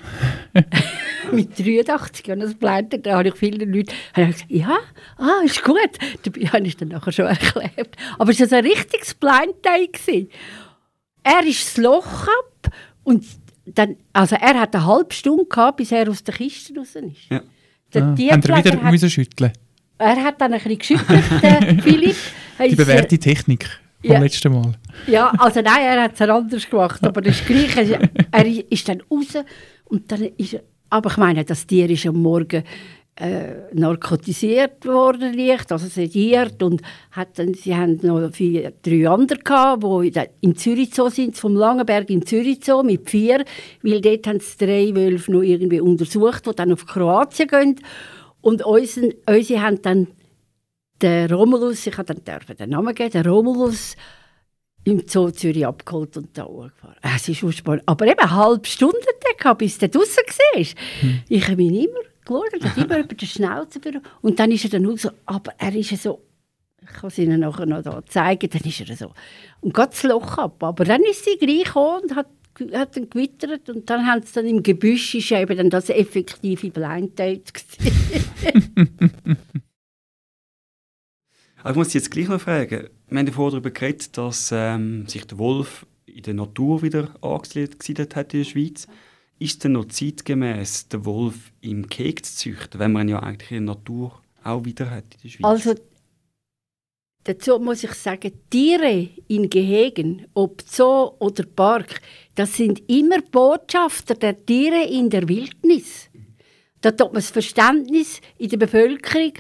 Mit 1.32 1.58
83 1.58 2.26
Jahren 2.26 2.40
das 2.40 2.56
Date, 2.58 3.04
da 3.04 3.18
habe 3.18 3.28
ich 3.28 3.34
vielen 3.34 3.72
Leuten 3.72 3.92
habe 4.14 4.30
ich 4.30 4.32
gesagt, 4.32 4.50
ja, 4.50 4.78
ah, 5.16 5.44
ist 5.44 5.62
gut. 5.62 5.90
Dabei 6.22 6.46
habe 6.46 6.66
ich 6.66 6.76
dann 6.76 6.88
nachher 6.88 7.12
schon 7.12 7.26
erklärt. 7.26 7.96
Aber 8.18 8.30
es 8.30 8.40
war 8.40 8.58
ein 8.58 8.64
richtiges 8.64 9.14
Blind 9.14 9.56
Date. 9.64 10.30
Er 11.22 11.46
ist 11.46 11.66
das 11.66 11.76
Loch 11.76 12.22
ab 12.22 12.72
und 13.02 13.24
dann, 13.66 13.96
also 14.12 14.36
er 14.36 14.60
hat 14.60 14.74
eine 14.74 14.86
halbe 14.86 15.14
Stunde 15.14 15.44
gehabt, 15.44 15.76
bis 15.78 15.92
er 15.92 16.08
aus 16.08 16.24
der 16.24 16.34
Kiste 16.34 16.74
raus 16.76 16.94
ist. 16.94 17.28
Ja. 17.28 17.42
Der 17.92 18.02
Ah, 18.02 18.06
haben 18.06 18.16
Sie 18.16 18.48
wieder 18.48 18.82
hat, 18.82 18.90
müssen 18.90 19.10
schütteln 19.10 19.52
er 20.00 20.24
hat 20.24 20.40
dann 20.40 20.54
ein 20.54 20.60
bisschen 20.60 20.78
geschüttelt, 20.78 21.24
der 21.42 21.78
Philipp. 21.82 22.16
Die 22.58 22.74
bewährte 22.74 23.18
Technik 23.18 23.68
vom 24.02 24.10
Ja. 24.12 24.18
letzten 24.18 24.52
Mal. 24.52 24.72
Ja, 25.06 25.32
also 25.38 25.60
nein, 25.60 25.82
er 25.82 26.02
hat 26.04 26.12
es 26.14 26.20
anders 26.28 26.68
gemacht, 26.68 27.02
aber 27.04 27.20
das 27.20 27.44
Gleiche. 27.44 28.10
Er 28.30 28.46
ist 28.46 28.88
dann 28.88 29.02
raus 29.10 29.34
und 29.86 30.10
dann 30.10 30.22
ist 30.36 30.54
er, 30.54 30.62
aber 30.90 31.10
ich 31.10 31.16
meine, 31.16 31.44
das 31.44 31.66
Tier 31.66 31.88
ist 31.90 32.06
am 32.06 32.16
Morgen 32.20 32.64
äh, 33.16 33.74
narkotisiert 33.74 34.86
worden, 34.86 35.34
leicht, 35.34 35.70
also 35.70 35.86
sediert 35.88 36.62
und 36.62 36.80
hat 37.12 37.38
dann, 37.38 37.52
sie 37.54 37.76
haben 37.76 37.98
noch 38.02 38.30
vier, 38.32 38.72
drei 38.82 39.06
andere 39.08 39.38
gehabt, 39.38 39.82
die 39.84 40.12
in 40.40 40.56
Zürich 40.56 40.94
Zoo 40.94 41.10
sind, 41.10 41.36
vom 41.36 41.54
Langenberg 41.54 42.08
in 42.08 42.24
Zürich 42.24 42.60
Zoo 42.64 42.82
mit 42.82 43.10
vier, 43.10 43.44
weil 43.82 44.00
dort 44.00 44.26
haben 44.26 44.40
sie 44.40 44.56
drei 44.64 44.94
Wölfe 44.94 45.32
noch 45.32 45.42
irgendwie 45.42 45.80
untersucht, 45.80 46.46
die 46.46 46.54
dann 46.56 46.72
auf 46.72 46.86
Kroatien 46.86 47.48
gehen 47.48 47.76
und 48.40 48.64
unsere, 48.64 49.14
unsere 49.28 49.62
haben 49.62 49.82
dann 49.82 50.06
den 51.02 51.32
Romulus, 51.32 51.86
ich 51.86 51.96
habe 51.96 52.14
dann 52.14 52.44
den 52.56 52.70
Namen 52.70 52.94
geben, 52.94 53.10
den 53.10 53.26
Romulus 53.26 53.96
im 54.84 55.06
Zoo 55.06 55.30
Zürich 55.30 55.66
abgeholt 55.66 56.16
und 56.16 56.36
da 56.36 56.44
hochgefahren. 56.44 56.96
Äh, 57.02 57.16
Es 57.16 57.28
ist 57.28 57.56
spannend. 57.56 57.82
Aber 57.86 58.06
eben 58.06 58.18
eine 58.18 58.30
halbe 58.34 58.66
Stunde 58.66 58.96
gehabt, 59.38 59.58
bis 59.58 59.78
du 59.78 59.88
draussen 59.88 60.22
warst. 60.54 60.74
Ich 61.28 61.48
habe 61.48 61.62
ihn 61.62 61.74
immer 61.74 62.00
geschaut, 62.24 62.52
er 62.52 62.70
hat 62.70 62.76
immer 62.76 62.98
über 63.04 63.14
die 63.14 63.26
Schnauze. 63.26 63.80
Und 64.22 64.38
dann 64.38 64.50
ist 64.50 64.64
er 64.64 64.70
dann 64.70 64.86
raus, 64.86 65.08
aber 65.26 65.52
er 65.58 65.74
ist 65.74 66.02
so, 66.02 66.22
ich 66.82 66.88
kann 66.88 67.08
es 67.08 67.18
Ihnen 67.18 67.40
nachher 67.40 67.66
noch 67.66 67.82
da 67.82 68.02
zeigen, 68.06 68.48
dann 68.50 68.62
ist 68.62 68.80
er 68.80 68.96
so. 68.96 69.12
Und 69.60 69.74
geht 69.74 69.92
das 69.92 70.02
Loch 70.02 70.38
ab. 70.38 70.62
Aber 70.62 70.84
dann 70.84 71.02
ist 71.02 71.24
sie 71.24 71.36
gleich 71.36 71.64
gekommen 71.64 72.02
und 72.02 72.16
hat, 72.16 72.28
hat 72.72 72.96
dann 72.96 73.10
gewittert 73.10 73.68
und 73.68 73.88
dann 73.88 74.06
haben 74.06 74.22
sie 74.22 74.32
dann 74.32 74.46
im 74.46 74.62
Gebüsch, 74.62 75.14
ist 75.14 75.30
eben 75.30 75.56
dann 75.56 75.70
das 75.70 75.90
effektive 75.90 76.70
Blind 76.70 77.18
Date 77.18 77.52
gewesen. 77.52 79.36
Aber 81.62 81.70
ich 81.70 81.76
muss 81.76 81.88
dich 81.88 81.94
jetzt 81.94 82.10
gleich 82.10 82.28
noch 82.28 82.40
fragen. 82.40 82.88
Wir 83.08 83.18
haben 83.18 83.32
vorher 83.32 83.52
darüber 83.52 83.70
geredet, 83.70 84.16
dass 84.16 84.50
ähm, 84.52 85.06
sich 85.06 85.26
der 85.26 85.38
Wolf 85.38 85.86
in 86.06 86.22
der 86.22 86.34
Natur 86.34 86.82
wieder 86.82 87.14
angesiedelt 87.22 88.16
hat 88.16 88.34
in 88.34 88.40
der 88.40 88.44
Schweiz. 88.44 88.86
Ist 89.38 89.52
es 89.52 89.58
denn 89.58 89.72
noch 89.72 89.86
zeitgemäß, 89.86 90.88
den 90.88 91.04
Wolf 91.04 91.52
im 91.60 91.88
Keg 91.88 92.24
zu 92.24 92.36
züchten, 92.36 92.80
wenn 92.80 92.92
man 92.92 93.08
ihn 93.08 93.12
ja 93.12 93.20
eigentlich 93.20 93.50
in 93.52 93.66
der 93.66 93.74
Natur 93.74 94.20
auch 94.44 94.64
wieder 94.64 94.90
hat 94.90 95.04
in 95.14 95.20
der 95.22 95.28
Schweiz? 95.28 95.44
Also, 95.44 95.74
dazu 97.24 97.58
muss 97.58 97.84
ich 97.84 97.92
sagen, 97.94 98.32
Tiere 98.50 99.08
in 99.28 99.48
Gehegen, 99.48 100.26
ob 100.34 100.62
Zoo 100.62 101.12
oder 101.18 101.44
Park, 101.44 102.00
das 102.34 102.54
sind 102.54 102.82
immer 102.88 103.20
Botschafter 103.22 104.14
der 104.14 104.44
Tiere 104.44 104.84
in 104.84 105.08
der 105.10 105.28
Wildnis. 105.28 106.10
Da 106.80 106.90
tut 106.90 107.08
man 107.08 107.16
das 107.16 107.30
Verständnis 107.30 108.20
in 108.38 108.48
der 108.48 108.56
Bevölkerung 108.56 109.32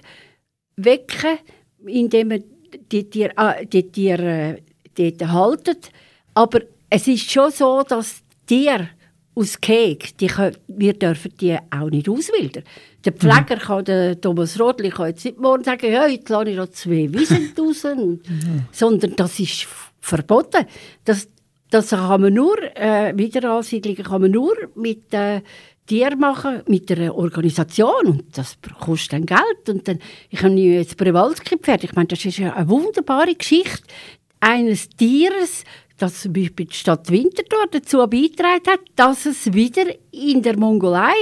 wecken, 0.76 1.38
indem 1.86 2.28
man 2.28 2.44
die 2.90 3.08
Tiere, 3.08 3.32
äh, 3.36 3.66
die 3.66 3.90
Tiere 3.90 4.58
äh, 4.96 5.10
dort 5.10 5.30
haltet. 5.30 5.90
Aber 6.34 6.60
es 6.88 7.06
ist 7.08 7.30
schon 7.30 7.50
so, 7.50 7.82
dass 7.82 8.22
Tiere 8.46 8.88
aus 9.34 9.60
Keg, 9.60 10.16
die 10.18 10.26
können, 10.26 10.56
wir 10.68 10.92
dürfen 10.92 11.32
die 11.40 11.56
auch 11.70 11.88
nicht 11.88 12.08
auswildern. 12.08 12.64
Der 13.04 13.12
Pfleger 13.12 13.56
mhm. 13.56 13.60
kann, 13.60 13.84
der 13.84 14.20
Thomas 14.20 14.58
Rodli, 14.58 14.90
kann 14.90 15.08
jetzt 15.08 15.24
nicht 15.24 15.38
morgen 15.38 15.64
sagen, 15.64 15.90
ja, 15.90 16.06
jetzt 16.06 16.28
lasse 16.28 16.50
ich 16.50 16.56
noch 16.56 16.68
zwei 16.68 17.12
Wiesen 17.12 17.52
raus. 17.58 17.84
Und, 17.84 18.28
mhm. 18.28 18.64
Sondern 18.72 19.16
das 19.16 19.38
ist 19.38 19.66
verboten. 20.00 20.66
Das, 21.04 21.28
das 21.70 21.90
kann 21.90 22.20
man 22.20 22.34
nur, 22.34 22.56
äh, 22.76 23.16
Wiederansiedlungen 23.16 24.02
kann 24.02 24.20
man 24.22 24.30
nur 24.30 24.54
mit 24.74 25.14
äh, 25.14 25.40
Tier 25.90 26.14
machen, 26.14 26.62
mit 26.68 26.88
einer 26.92 27.16
Organisation. 27.16 28.06
Und 28.06 28.38
das 28.38 28.56
kostet 28.78 29.12
dann 29.12 29.26
Geld. 29.26 29.68
Und 29.68 29.88
dann, 29.88 29.98
ich 30.28 30.40
habe 30.40 30.54
jetzt 30.54 30.96
Przewalski-Pferd. 30.96 31.82
Ich 31.82 31.94
meine, 31.94 32.06
das 32.06 32.24
ist 32.24 32.38
ja 32.38 32.54
eine 32.54 32.68
wunderbare 32.68 33.34
Geschichte 33.34 33.82
eines 34.38 34.88
Tieres, 34.88 35.64
dass 35.98 36.22
zum 36.22 36.32
Beispiel 36.32 36.66
die 36.66 36.76
Stadt 36.76 37.10
Winterthur 37.10 37.66
dazu 37.72 37.98
beigetragen 38.06 38.68
hat, 38.68 38.80
dass 38.94 39.26
es 39.26 39.52
wieder 39.52 39.82
in 40.12 40.40
der 40.42 40.56
Mongolei 40.56 41.16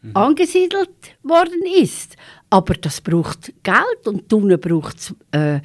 mhm. 0.00 0.16
angesiedelt 0.16 0.88
worden 1.22 1.60
ist. 1.78 2.16
Aber 2.48 2.72
das 2.72 3.02
braucht 3.02 3.52
Geld 3.62 4.06
und 4.06 4.30
Tunen 4.30 4.58
braucht 4.58 4.96
es 4.96 5.14
äh, 5.32 5.60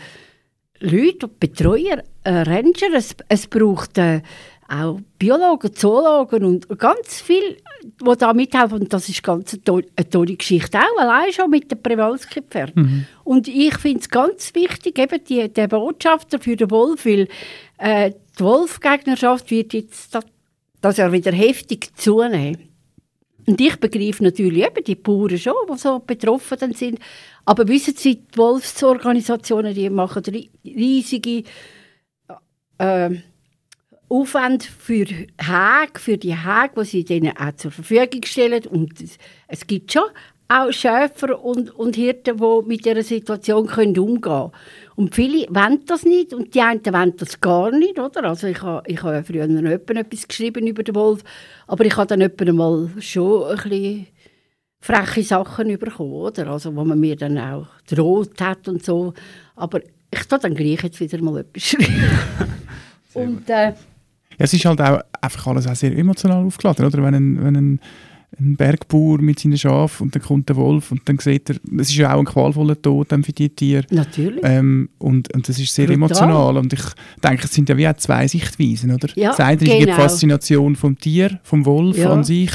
Leute, 0.81 1.29
Betreuer, 1.29 2.03
äh, 2.25 2.31
Ranger, 2.31 2.95
es, 2.95 3.15
es 3.29 3.47
braucht 3.47 3.97
äh, 3.97 4.21
auch 4.71 4.99
Biologen, 5.19 5.75
Zoologen 5.75 6.45
und 6.45 6.79
ganz 6.79 7.19
viel, 7.21 7.57
die 7.83 8.17
da 8.17 8.33
mithelfen. 8.33 8.79
Und 8.79 8.93
das 8.93 9.09
ist 9.09 9.21
ganz 9.21 9.53
eine, 9.53 9.63
tolle, 9.63 9.87
eine 9.95 10.09
tolle 10.09 10.35
Geschichte, 10.35 10.79
auch 10.79 11.01
allein 11.01 11.33
schon 11.33 11.49
mit 11.49 11.69
den 11.69 11.81
Przewalski-Pferden. 11.81 12.83
Mhm. 12.83 13.05
Und 13.25 13.47
ich 13.47 13.77
finde 13.77 13.99
es 13.99 14.09
ganz 14.09 14.55
wichtig, 14.55 14.97
eben 14.97 15.23
die, 15.25 15.49
der 15.49 15.67
Botschafter 15.67 16.39
für 16.39 16.55
den 16.55 16.71
Wolf, 16.71 17.05
weil 17.05 17.27
äh, 17.77 18.11
die 18.39 18.43
Wolfgegnerschaft 18.43 19.51
wird 19.51 19.73
jetzt 19.73 20.17
das 20.79 20.97
ja 20.97 21.11
wieder 21.11 21.31
heftig 21.31 21.95
zunehmen. 21.95 22.69
Und 23.47 23.59
ich 23.59 23.75
begreife 23.77 24.23
natürlich 24.23 24.63
eben 24.63 24.83
die 24.83 24.95
Bauern 24.95 25.37
schon, 25.37 25.53
die 25.69 25.77
so 25.77 25.99
betroffen 25.99 26.73
sind. 26.73 26.99
Aber 27.43 27.67
wissen 27.67 27.95
Sie, 27.97 28.15
die 28.17 28.37
Wolfsorganisationen, 28.37 29.73
die 29.73 29.89
machen 29.89 30.23
riesige 30.63 31.43
äh, 32.77 33.09
Aufwand 34.11 34.63
für 34.65 35.05
Häge, 35.05 35.97
für 35.99 36.17
die 36.17 36.35
Häge, 36.35 36.73
die 36.77 36.83
sie 36.83 37.05
denen 37.05 37.37
auch 37.37 37.55
zur 37.55 37.71
Verfügung 37.71 38.23
stellen. 38.25 38.65
Und 38.67 38.91
es, 39.47 39.67
gibt 39.67 39.93
schon 39.93 40.03
auch 40.49 40.69
Schäfer 40.73 41.41
und, 41.41 41.73
und 41.73 41.95
Hirten, 41.95 42.37
die 42.37 42.67
mit 42.67 42.83
dieser 42.85 43.03
Situation 43.03 43.67
können 43.67 43.97
umgehen 43.97 44.21
können. 44.21 44.51
Und 44.95 45.15
viele 45.15 45.47
wollen 45.49 45.85
das 45.85 46.03
nicht 46.03 46.33
und 46.33 46.53
die 46.53 46.59
einen 46.59 46.83
wollen 46.85 47.15
das 47.15 47.39
gar 47.39 47.71
nicht, 47.71 47.97
oder? 47.99 48.25
Also 48.25 48.47
ich 48.47 48.61
habe, 48.61 48.83
ich 48.85 49.01
habe 49.01 49.15
ja 49.15 49.23
früher 49.23 49.47
noch 49.47 49.71
etwas 49.71 50.27
geschrieben 50.27 50.67
über 50.67 50.83
den 50.83 50.93
Wolf, 50.93 51.23
aber 51.67 51.85
ich 51.85 51.95
habe 51.95 52.17
dann 52.17 52.55
mal 52.55 52.89
schon 52.99 53.45
ein 53.45 53.55
bisschen 53.55 54.07
freche 54.81 55.23
Sachen 55.23 55.79
bekommen, 55.79 56.11
oder? 56.11 56.47
Also 56.47 56.75
wo 56.75 56.83
man 56.83 56.99
mir 56.99 57.15
dann 57.15 57.37
auch 57.37 57.67
droht 57.87 58.41
hat 58.41 58.67
und 58.67 58.83
so. 58.83 59.13
Aber 59.55 59.79
ich 60.13 60.25
tue 60.27 60.37
dann 60.37 60.53
gleich 60.53 60.83
jetzt 60.83 60.99
wieder 60.99 61.21
mal 61.21 61.39
etwas 61.39 61.63
schreiben. 61.63 62.11
und, 63.13 63.49
äh, 63.49 63.71
es 64.43 64.53
ist 64.53 64.65
halt 64.65 64.81
auch 64.81 64.99
einfach 65.21 65.47
alles 65.47 65.67
auch 65.67 65.75
sehr 65.75 65.97
emotional 65.97 66.45
aufgeladen, 66.45 66.85
oder? 66.85 67.03
Wenn 67.03 67.15
ein, 67.15 67.43
wenn 67.43 67.55
ein 67.55 67.79
ein 68.39 68.55
Bergbauer 68.55 69.21
mit 69.21 69.39
seinen 69.39 69.57
Schafen 69.57 70.05
und 70.05 70.15
dann 70.15 70.21
kommt 70.21 70.47
der 70.47 70.55
Wolf 70.55 70.91
und 70.91 71.01
dann 71.05 71.17
sieht 71.19 71.49
er, 71.49 71.57
es 71.79 71.89
ist 71.89 71.97
ja 71.97 72.13
auch 72.13 72.19
ein 72.19 72.25
qualvoller 72.25 72.81
Tod 72.81 73.09
für 73.09 73.33
die 73.33 73.49
Tiere. 73.49 73.85
Natürlich. 73.89 74.39
Ähm, 74.43 74.89
und, 74.99 75.33
und 75.33 75.49
das 75.49 75.59
ist 75.59 75.73
sehr 75.73 75.87
Brutal. 75.87 75.95
emotional 75.95 76.57
und 76.57 76.71
ich 76.71 76.81
denke, 77.21 77.43
es 77.43 77.53
sind 77.53 77.67
ja 77.67 77.75
wie 77.75 77.87
auch 77.87 77.97
zwei 77.97 78.27
Sichtweisen, 78.27 78.91
oder? 78.91 79.09
Ja, 79.15 79.29
das 79.29 79.39
eine 79.41 79.57
genau. 79.57 79.77
ist 79.77 79.85
die 79.85 79.91
Faszination 79.91 80.75
vom 80.75 80.97
Tier, 80.97 81.39
vom 81.43 81.65
Wolf 81.65 81.97
ja. 81.97 82.11
an 82.11 82.23
sich, 82.23 82.51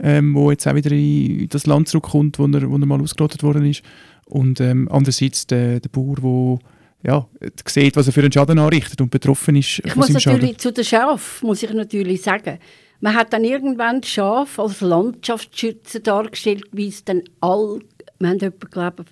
ähm, 0.00 0.34
wo 0.34 0.50
jetzt 0.50 0.66
auch 0.66 0.74
wieder 0.74 0.90
in 0.90 1.48
das 1.48 1.66
Land 1.66 1.88
zurückkommt, 1.88 2.38
wo 2.38 2.46
er, 2.46 2.68
wo 2.68 2.76
er 2.76 2.86
mal 2.86 3.00
ausgerottet 3.00 3.44
worden 3.44 3.64
ist 3.66 3.82
und 4.26 4.60
ähm, 4.60 4.88
andererseits 4.90 5.46
der, 5.46 5.78
der 5.78 5.88
Bauer, 5.88 6.16
der 6.16 6.58
ja, 7.04 7.28
sieht, 7.66 7.96
was 7.96 8.06
er 8.06 8.12
für 8.12 8.20
einen 8.20 8.32
Schaden 8.32 8.58
anrichtet 8.58 9.00
und 9.00 9.10
betroffen 9.10 9.56
ist 9.56 9.82
ich 9.84 9.96
muss 9.96 10.08
natürlich 10.08 10.22
Schaden. 10.22 10.58
zu 10.58 10.72
den 10.72 10.84
Schafen 10.84 11.46
muss 11.46 11.62
ich 11.62 11.72
natürlich 11.72 12.22
sagen, 12.22 12.58
man 13.00 13.14
hat 13.14 13.32
dann 13.32 13.44
irgendwann 13.44 14.02
Schaf 14.02 14.58
als 14.58 14.80
Landschaftsschützer 14.80 16.00
dargestellt, 16.00 16.66
wie 16.70 16.88
es 16.88 17.04
dann 17.04 17.22
all, 17.40 17.80
wir 18.18 18.28
haben 18.28 18.40
etwa, 18.40 18.68
glaube 18.68 19.04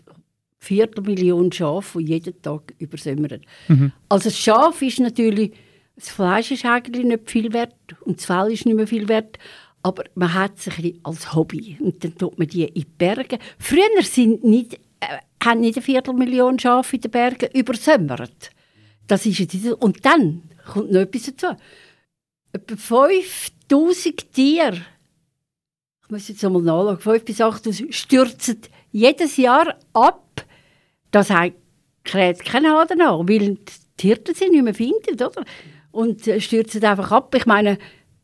Viertelmillion 0.60 1.50
Schafe, 1.50 1.98
die 1.98 2.12
jeden 2.12 2.40
Tag 2.42 2.74
übersömmern. 2.78 3.40
Mhm. 3.66 3.92
Also 4.08 4.24
das 4.24 4.38
Schaf 4.38 4.82
ist 4.82 5.00
natürlich, 5.00 5.52
das 5.96 6.10
Fleisch 6.10 6.50
ist 6.50 6.64
eigentlich 6.64 7.04
nicht 7.04 7.30
viel 7.30 7.52
wert 7.52 7.74
und 8.02 8.18
das 8.18 8.26
Fell 8.26 8.52
ist 8.52 8.66
nicht 8.66 8.76
mehr 8.76 8.86
viel 8.86 9.08
wert, 9.08 9.38
aber 9.82 10.04
man 10.14 10.34
hat 10.34 10.52
es 10.58 10.68
als 11.02 11.34
Hobby 11.34 11.78
und 11.80 12.04
dann 12.04 12.16
tut 12.16 12.38
man 12.38 12.46
die 12.46 12.64
in 12.64 12.74
die 12.74 12.84
Berge. 12.84 13.38
Früher 13.58 14.02
sind 14.02 14.44
nicht, 14.44 14.78
haben 15.44 15.60
nicht 15.60 15.76
eine 15.76 15.84
Viertelmillion 15.84 16.58
Schafe 16.58 16.96
in 16.96 17.02
den 17.02 17.10
Bergen 17.10 17.50
übersömmert. 17.52 18.50
Das 19.06 19.26
ist 19.26 19.38
jetzt, 19.38 19.54
und 19.54 20.04
dann 20.04 20.42
kommt 20.72 20.92
noch 20.92 21.00
etwas 21.00 21.32
dazu. 21.34 21.56
Etwa 22.52 22.76
5000 22.76 24.32
Tiere, 24.32 24.82
ich 26.04 26.10
muss 26.10 26.28
jetzt 26.28 26.44
einmal 26.44 26.62
nachschauen, 26.62 26.98
5 26.98 27.24
bis 27.24 27.40
8000 27.40 27.94
stürzen 27.94 28.60
jedes 28.92 29.36
Jahr 29.36 29.76
ab. 29.92 30.44
Das 31.10 31.30
hat 31.30 31.52
keinen 32.04 32.72
Haden 32.72 33.00
an, 33.00 33.28
weil 33.28 33.58
die 34.00 34.06
Hirten 34.08 34.34
sie 34.34 34.48
nicht 34.48 34.64
mehr 34.64 34.74
finden, 34.74 35.14
oder? 35.14 35.44
Und 35.92 36.26
äh, 36.26 36.40
stürzen 36.40 36.84
einfach 36.84 37.10
ab. 37.12 37.34
Ich 37.34 37.46
meine, 37.46 37.78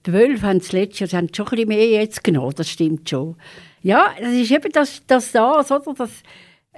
die 0.06 0.12
Wölfe 0.12 0.46
haben 0.46 0.58
das 0.60 0.72
letzte 0.72 1.04
Jahr 1.04 1.10
schon 1.10 1.46
ein 1.46 1.50
bisschen 1.50 1.68
mehr 1.68 1.88
jetzt 1.88 2.22
genommen, 2.22 2.54
das 2.56 2.70
stimmt 2.70 3.08
schon. 3.08 3.36
Ja, 3.82 4.14
das 4.20 4.32
ist 4.32 4.50
eben 4.50 4.72
das, 4.72 5.02
das 5.06 5.32
da, 5.32 5.60
oder? 5.60 5.94
Das, 5.96 6.10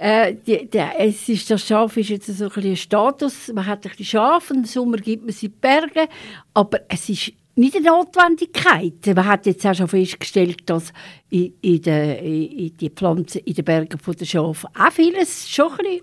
äh, 0.01 0.33
die, 0.33 0.69
die, 0.69 0.81
es 0.97 1.27
ist, 1.27 1.51
das 1.51 1.67
Schaf 1.67 1.97
ist 1.97 2.09
jetzt 2.09 2.27
so 2.27 2.49
ein, 2.49 2.63
ein 2.63 2.75
Status, 2.77 3.51
man 3.53 3.65
hat 3.65 3.85
ein 3.85 3.89
bisschen 3.89 4.05
Schaf, 4.05 4.49
im 4.49 4.63
Sommer 4.63 4.97
gibt 4.97 5.23
man 5.25 5.33
sie 5.33 5.47
in 5.47 5.51
die 5.51 5.57
Berge, 5.59 6.07
aber 6.53 6.79
es 6.87 7.09
ist 7.09 7.33
nicht 7.55 7.75
eine 7.75 7.87
Notwendigkeit. 7.87 9.05
Man 9.07 9.25
hat 9.25 9.45
jetzt 9.45 9.65
auch 9.65 9.75
schon 9.75 9.89
festgestellt, 9.89 10.61
dass 10.67 10.93
in, 11.29 11.53
in, 11.61 11.81
der, 11.81 12.21
in 12.21 12.77
die 12.77 12.89
Pflanzen 12.89 13.41
in 13.43 13.53
den 13.53 13.65
Bergen 13.65 13.99
der 14.17 14.25
Schafe 14.25 14.67
auch 14.73 14.91
vieles 14.93 15.49
schon 15.49 15.71
ein 15.71 15.77
bisschen 15.77 16.01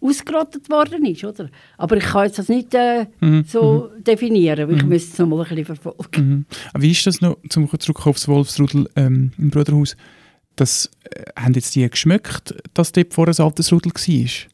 ausgerottet 0.00 0.70
worden 0.70 1.04
ist, 1.04 1.24
oder? 1.24 1.48
Aber 1.78 1.96
ich 1.96 2.04
kann 2.04 2.26
jetzt 2.26 2.38
das 2.38 2.48
nicht 2.48 2.72
äh, 2.74 3.06
mhm. 3.20 3.44
so 3.44 3.90
mhm. 3.92 4.04
definieren, 4.04 4.68
weil 4.68 4.76
ich 4.76 4.82
mhm. 4.84 4.88
müsste 4.88 5.12
es 5.12 5.18
noch 5.18 5.26
mal 5.26 5.42
ein 5.42 5.48
bisschen 5.48 5.64
verfolgen. 5.64 6.28
Mhm. 6.28 6.46
Wie 6.78 6.92
ist 6.92 7.06
das 7.06 7.20
noch, 7.20 7.38
zum 7.48 7.68
zurück 7.80 8.06
aufs 8.06 8.28
Wolfsrudel 8.28 8.88
ähm, 8.94 9.32
im 9.36 9.50
Bruderhaus, 9.50 9.96
das, 10.56 10.90
äh, 11.10 11.24
haben 11.36 11.54
jetzt 11.54 11.74
die 11.74 11.88
geschmeckt, 11.88 12.54
dass 12.74 12.92
dort 12.92 13.14
vor 13.14 13.28
ein 13.28 13.38
altes 13.38 13.72
Rudel 13.72 13.92
war? 13.92 14.52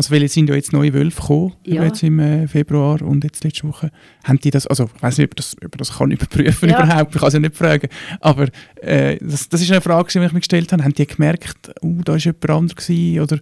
Also 0.00 0.14
weil 0.14 0.22
jetzt 0.22 0.32
sind 0.32 0.48
ja 0.48 0.54
jetzt 0.54 0.72
neue 0.72 0.94
Wölfe 0.94 1.20
gekommen, 1.20 1.52
ja. 1.66 1.84
jetzt 1.84 2.02
im 2.02 2.18
äh, 2.20 2.48
Februar 2.48 3.02
und 3.02 3.22
jetzt 3.22 3.44
letzte 3.44 3.68
Woche. 3.68 3.90
Haben 4.24 4.40
die 4.40 4.50
das, 4.50 4.66
also 4.66 4.88
ich 4.96 5.02
weiß 5.02 5.18
nicht, 5.18 5.30
ob 5.30 5.36
das, 5.36 5.56
ob 5.62 5.76
das 5.76 5.98
kann 5.98 6.10
überprüfen 6.10 6.70
ja. 6.70 6.82
überhaupt, 6.82 7.14
ich 7.14 7.20
kann 7.20 7.28
es 7.28 7.34
ja 7.34 7.40
nicht 7.40 7.54
fragen, 7.54 7.88
aber 8.20 8.46
äh, 8.76 9.18
das, 9.20 9.50
das 9.50 9.60
ist 9.60 9.70
eine 9.70 9.82
Frage, 9.82 10.10
die 10.10 10.18
ich 10.20 10.32
mir 10.32 10.38
gestellt 10.38 10.72
habe. 10.72 10.84
Haben 10.84 10.94
die 10.94 11.06
gemerkt, 11.06 11.70
oh, 11.82 12.00
da 12.02 12.12
war 12.12 12.18
jemand 12.18 12.50
anderes 12.50 12.76
gewesen, 12.76 13.20
oder 13.20 13.40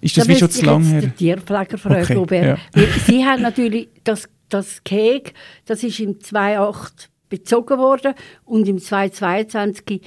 ist 0.00 0.16
das 0.16 0.26
da 0.26 0.32
wie 0.32 0.38
schon 0.38 0.50
zu 0.50 0.64
lange 0.64 0.86
her? 0.86 1.00
Der 1.02 1.16
Tierpfleger 1.16 1.76
fragen, 1.76 2.02
okay. 2.02 2.16
ob 2.16 2.32
er, 2.32 2.46
ja. 2.46 2.58
Sie 3.06 3.26
haben 3.26 3.42
natürlich 3.42 3.88
das, 4.04 4.30
das 4.48 4.82
Keg, 4.84 5.34
das 5.66 5.82
ist 5.82 6.00
im 6.00 6.20
2008 6.20 7.10
bezogen 7.28 7.78
worden 7.78 8.14
und 8.46 8.66
im 8.66 8.78
2022 8.78 10.00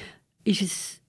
ist 0.43 0.61
es 0.61 1.01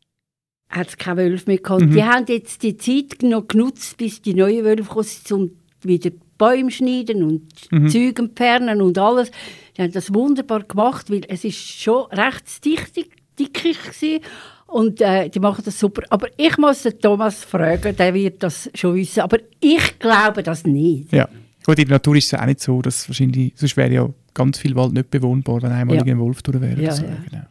hat 0.72 0.88
es 0.88 0.96
keine 0.96 1.18
Wölfe 1.18 1.50
mehr 1.50 1.58
gehabt. 1.58 1.82
Mhm. 1.82 1.92
Die 1.92 2.02
haben 2.02 2.24
jetzt 2.28 2.62
die 2.62 2.76
Zeit 2.76 3.22
noch 3.22 3.46
genutzt, 3.46 3.96
bis 3.98 4.22
die 4.22 4.34
neuen 4.34 4.64
Wölfe 4.64 4.84
kommen, 4.84 5.06
um 5.30 5.50
wieder 5.82 6.10
Bäume 6.38 6.70
schneiden 6.70 7.22
und 7.22 7.42
mhm. 7.70 7.88
Zeug 7.88 8.18
entfernen 8.18 8.80
und 8.80 8.96
alles. 8.98 9.30
Die 9.76 9.82
haben 9.82 9.92
das 9.92 10.12
wunderbar 10.12 10.62
gemacht, 10.64 11.10
weil 11.10 11.22
es 11.28 11.44
ist 11.44 11.58
schon 11.58 12.06
recht 12.06 12.64
dichtig, 12.64 13.12
dickig 13.38 13.76
war. 13.76 14.20
Und 14.66 15.02
äh, 15.02 15.28
die 15.28 15.38
machen 15.38 15.62
das 15.64 15.78
super. 15.78 16.02
Aber 16.08 16.28
ich 16.38 16.56
muss 16.56 16.82
den 16.82 16.98
Thomas 16.98 17.44
fragen, 17.44 17.94
der 17.94 18.14
wird 18.14 18.42
das 18.42 18.70
schon 18.74 18.94
wissen. 18.94 19.20
Aber 19.20 19.38
ich 19.60 19.98
glaube 19.98 20.42
das 20.42 20.64
nicht. 20.64 21.12
Ja. 21.12 21.28
Gut, 21.64 21.78
in 21.78 21.86
der 21.86 21.96
Natur 21.96 22.16
ist 22.16 22.32
es 22.32 22.38
auch 22.38 22.46
nicht 22.46 22.60
so, 22.60 22.80
dass 22.80 23.08
wahrscheinlich, 23.08 23.52
sonst 23.54 23.76
wäre 23.76 23.92
ja 23.92 24.08
ganz 24.34 24.58
viel 24.58 24.74
Wald 24.74 24.94
nicht 24.94 25.10
bewohnbar, 25.10 25.60
wenn 25.62 25.70
einmal 25.70 25.96
Ja. 25.96 26.02
ein 26.02 26.18
Wolf 26.18 26.42
durch 26.42 26.60
wäre. 26.60 26.80
Ja, 26.80 26.92
so. 26.92 27.04
ja. 27.04 27.16
Genau. 27.28 27.42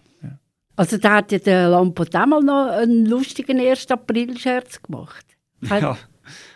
Also 0.82 0.98
da 0.98 1.16
hat 1.18 1.32
ja 1.32 1.38
der 1.40 1.70
Lampot 1.70 2.16
auch 2.16 2.26
mal 2.26 2.42
noch 2.42 2.68
einen 2.72 3.06
lustigen 3.06 3.60
1. 3.60 3.90
April-Scherz 3.92 4.82
gemacht. 4.82 5.26
Hat- 5.70 5.82
Ja. 5.82 5.98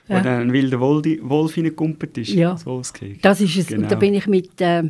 Wo 0.07 0.13
Ja. 0.13 0.21
dann 0.21 0.41
ein 0.41 0.53
wilder 0.53 0.79
Wolf, 0.79 1.57
reingekumpelt 1.57 2.17
ist. 2.19 2.29
Ja. 2.29 2.55
So. 2.57 2.81
Das 3.21 3.41
ist 3.41 3.57
es. 3.57 3.67
Genau. 3.67 3.81
Und 3.83 3.91
da 3.91 3.95
bin 3.95 4.13
ich 4.13 4.27
mit 4.27 4.61
äh, 4.61 4.83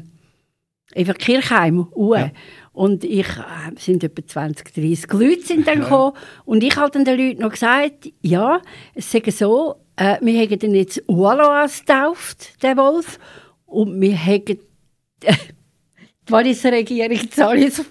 Eva 0.94 1.14
Kirchheim 1.14 1.88
uhr. 1.94 2.20
Ja. 2.20 2.32
Und 2.74 3.04
ich, 3.06 3.28
äh, 3.28 3.78
sind 3.80 4.04
etwa 4.04 4.26
20, 4.28 4.74
30 4.74 5.12
Leute 5.14 5.42
sind 5.42 5.68
dann 5.68 5.80
gekommen. 5.80 6.14
Und 6.44 6.64
ich 6.64 6.76
habe 6.76 6.92
dann 6.92 7.06
den 7.06 7.18
Leuten 7.18 7.42
noch 7.42 7.52
gesagt, 7.52 8.10
ja, 8.22 8.62
es 8.94 9.10
sei 9.12 9.24
so, 9.32 9.76
äh, 9.96 10.18
wir 10.22 10.40
haben 10.42 10.60
den 10.60 10.76
jetzt 10.76 11.02
Ualoas 11.08 11.80
getauft, 11.80 12.62
den 12.62 12.78
Wolf. 12.78 13.18
Und 13.66 14.00
wir 14.02 14.18
haben 14.18 14.44
die 15.24 16.32
Walliser 16.32 16.72
Regierung 16.74 17.32
zahlt 17.32 17.62
jetzt 17.62 17.86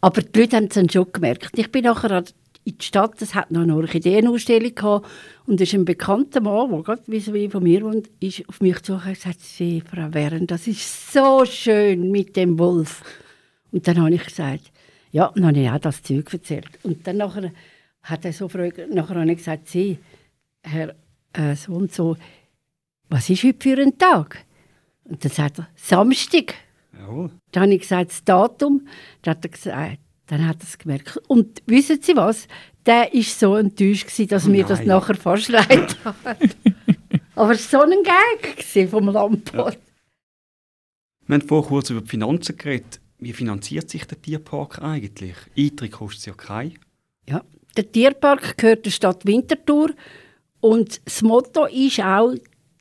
Aber 0.00 0.22
die 0.22 0.40
Leute 0.40 0.56
haben 0.56 0.68
es 0.70 0.92
schon 0.92 1.12
gemerkt. 1.12 1.58
Ich 1.58 1.70
bin 1.72 1.84
nachher 1.84 2.24
in 2.64 2.78
die 2.78 2.84
Stadt, 2.84 3.20
es 3.20 3.34
hat 3.34 3.50
noch 3.50 3.62
eine 3.62 3.76
Orchideenausstellung 3.76 4.74
gehabt 4.74 5.06
und 5.46 5.60
ist 5.60 5.74
ein 5.74 5.84
bekannter 5.84 6.40
Mann, 6.40 6.70
der 6.70 6.82
gerade 6.82 7.02
wie 7.06 7.48
von 7.48 7.62
mir 7.62 7.82
wohnt, 7.82 8.08
ist 8.20 8.48
auf 8.48 8.60
mich 8.60 8.80
zugekommen 8.82 9.08
und 9.08 9.14
gesagt, 9.14 9.40
Sie, 9.40 9.82
Frau 9.82 10.12
Wern, 10.14 10.46
das 10.46 10.66
ist 10.66 11.12
so 11.12 11.44
schön 11.44 12.10
mit 12.10 12.36
dem 12.36 12.58
Wolf. 12.58 13.02
Und 13.70 13.86
dann 13.86 14.00
habe 14.00 14.14
ich 14.14 14.24
gesagt, 14.24 14.72
ja, 15.10 15.30
dann 15.34 15.46
habe 15.46 15.58
ich 15.58 15.68
auch 15.70 15.78
das 15.78 16.02
Zeug 16.02 16.32
erzählt. 16.32 16.70
Und 16.82 17.06
dann 17.06 17.18
nachher 17.18 17.52
hat 18.02 18.24
er 18.24 18.32
so 18.32 18.46
gefragt, 18.46 18.80
nachher 18.90 19.16
habe 19.16 19.30
ich 19.30 19.38
gesagt, 19.38 19.68
Sie, 19.68 19.98
Herr 20.62 20.94
äh, 21.34 21.54
so 21.54 21.72
und 21.72 21.92
so, 21.92 22.16
was 23.10 23.28
ist 23.28 23.44
heute 23.44 23.62
für 23.62 23.80
ein 23.80 23.98
Tag? 23.98 24.44
Und 25.04 25.24
dann 25.24 25.32
sagt 25.32 25.58
er, 25.58 25.68
Samstag. 25.76 26.54
Jawohl. 26.98 27.30
Dann 27.52 27.62
habe 27.64 27.74
ich 27.74 27.82
gesagt, 27.82 28.10
das 28.10 28.24
Datum. 28.24 28.86
Dann 29.22 29.36
hat 29.36 29.44
er 29.44 29.50
gesagt, 29.50 29.98
dann 30.26 30.48
hat 30.48 30.56
er 30.60 30.64
es 30.64 30.78
gemerkt. 30.78 31.20
Und 31.28 31.62
wissen 31.66 32.00
Sie 32.00 32.16
was? 32.16 32.48
Der 32.86 33.10
war 33.12 33.22
so 33.22 33.56
enttäuscht, 33.56 34.06
gewesen, 34.06 34.28
dass 34.28 34.46
Oh 34.46 34.50
mir 34.50 34.64
das 34.64 34.84
nachher 34.84 35.14
fast 35.14 35.48
leid 35.48 35.96
hat. 36.04 36.16
Aber 37.34 37.52
es 37.52 37.72
war 37.72 37.86
so 37.86 37.92
ein 37.92 38.02
Gag 38.02 38.88
vom 38.88 39.08
Lamport. 39.08 39.78
Wir 41.26 41.34
haben 41.34 41.48
vorher 41.48 41.68
kurz 41.68 41.90
über 41.90 42.02
die 42.02 42.08
Finanzen 42.08 42.56
geredet. 42.56 43.00
Wie 43.18 43.32
finanziert 43.32 43.88
sich 43.88 44.04
der 44.04 44.20
Tierpark 44.20 44.82
eigentlich? 44.82 45.36
Eintritt 45.56 45.92
kostet 45.92 46.26
ja 46.26 46.34
kein. 46.34 46.74
Ja. 47.28 47.42
Der 47.76 47.90
Tierpark 47.90 48.58
gehört 48.58 48.84
der 48.84 48.90
Stadt 48.90 49.24
Winterthur. 49.24 49.90
Und 50.60 51.00
das 51.06 51.22
Motto 51.22 51.66
ist 51.66 52.00
auch, 52.00 52.34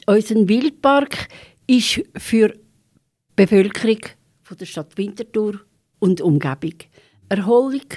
unser 0.05 0.47
Wildpark 0.47 1.29
ist 1.67 2.01
für 2.17 2.53
Bevölkerung 3.35 3.99
von 4.41 4.57
der 4.57 4.65
Stadt 4.65 4.97
Winterthur 4.97 5.59
und 5.99 6.21
Umgebung. 6.21 6.75
Erholung, 7.29 7.87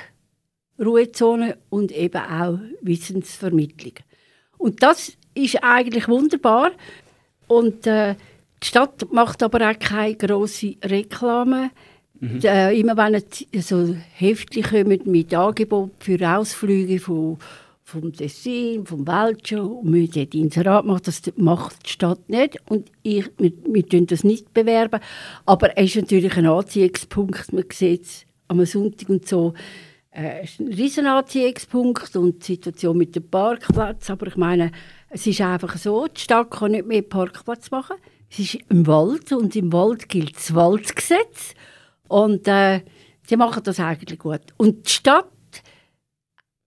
Ruhezone 0.79 1.59
und 1.69 1.93
eben 1.93 2.21
auch 2.21 2.59
Wissensvermittlung. 2.81 3.95
Und 4.59 4.83
das 4.83 5.13
ist 5.35 5.63
eigentlich 5.63 6.09
wunderbar. 6.09 6.73
Und 7.47 7.87
äh, 7.87 8.15
die 8.63 8.67
Stadt 8.67 9.13
macht 9.13 9.43
aber 9.43 9.71
auch 9.71 9.79
keine 9.79 10.17
grosse 10.17 10.77
Reklame. 10.83 11.71
Äh, 12.43 12.81
immer 12.81 12.97
wenn 12.97 13.23
so 13.61 13.95
Heftchen 14.15 14.63
kommen 14.63 15.03
mit 15.05 15.35
Angeboten 15.35 15.93
für 15.99 16.37
Ausflüge 16.37 16.99
von, 16.99 17.39
vom 17.87 18.13
Tessin, 18.13 18.85
vom 18.85 19.07
Welschen, 19.07 19.61
und 19.61 19.95
wir 19.95 20.09
dort 20.09 20.35
Inserat 20.35 20.85
machen, 20.85 21.03
das 21.05 21.23
macht 21.37 21.87
die 21.87 21.91
Stadt 21.91 22.29
nicht. 22.29 22.59
Und 22.69 22.91
ich, 23.05 23.31
wir, 23.39 23.53
wir 23.65 24.07
das 24.07 24.25
nicht 24.25 24.53
bewerben. 24.53 24.99
Aber 25.47 25.79
es 25.79 25.95
ist 25.95 26.03
natürlich 26.03 26.37
ein 26.37 26.47
Anziehungspunkt. 26.47 27.53
Man 27.53 27.65
sieht 27.73 28.03
es 28.03 28.27
am 28.49 28.65
Sonntag 28.65 29.09
und 29.09 29.29
so. 29.29 29.55
Äh, 30.11 30.41
es 30.43 30.51
ist 30.51 30.61
ein 30.61 30.73
riesen 30.73 31.07
Anziehungspunkt 31.07 32.17
und 32.17 32.43
die 32.43 32.55
Situation 32.55 32.99
mit 32.99 33.15
dem 33.15 33.31
Parkplatz. 33.31 34.11
Aber 34.11 34.27
ich 34.27 34.37
meine, 34.37 34.73
es 35.09 35.25
ist 35.29 35.41
einfach 35.41 35.77
so, 35.77 36.09
die 36.09 36.21
Stadt 36.21 36.51
kann 36.51 36.73
nicht 36.73 36.89
mehr 36.89 37.03
Parkplatz 37.03 37.71
machen. 37.71 37.97
Es 38.29 38.41
ist 38.41 38.59
im 38.69 38.85
Wald 38.89 39.31
und 39.31 39.55
im 39.55 39.73
Wald 39.73 40.09
gilt 40.09 40.35
das 40.35 40.53
Waldgesetz. 40.57 41.55
Und 42.09 42.49
äh, 42.49 42.81
die 43.31 43.37
machen 43.37 43.63
das 43.63 43.79
eigentlich 43.79 44.19
gut. 44.19 44.43
Und 44.57 44.89
die 44.89 44.91
Stadt 44.91 45.36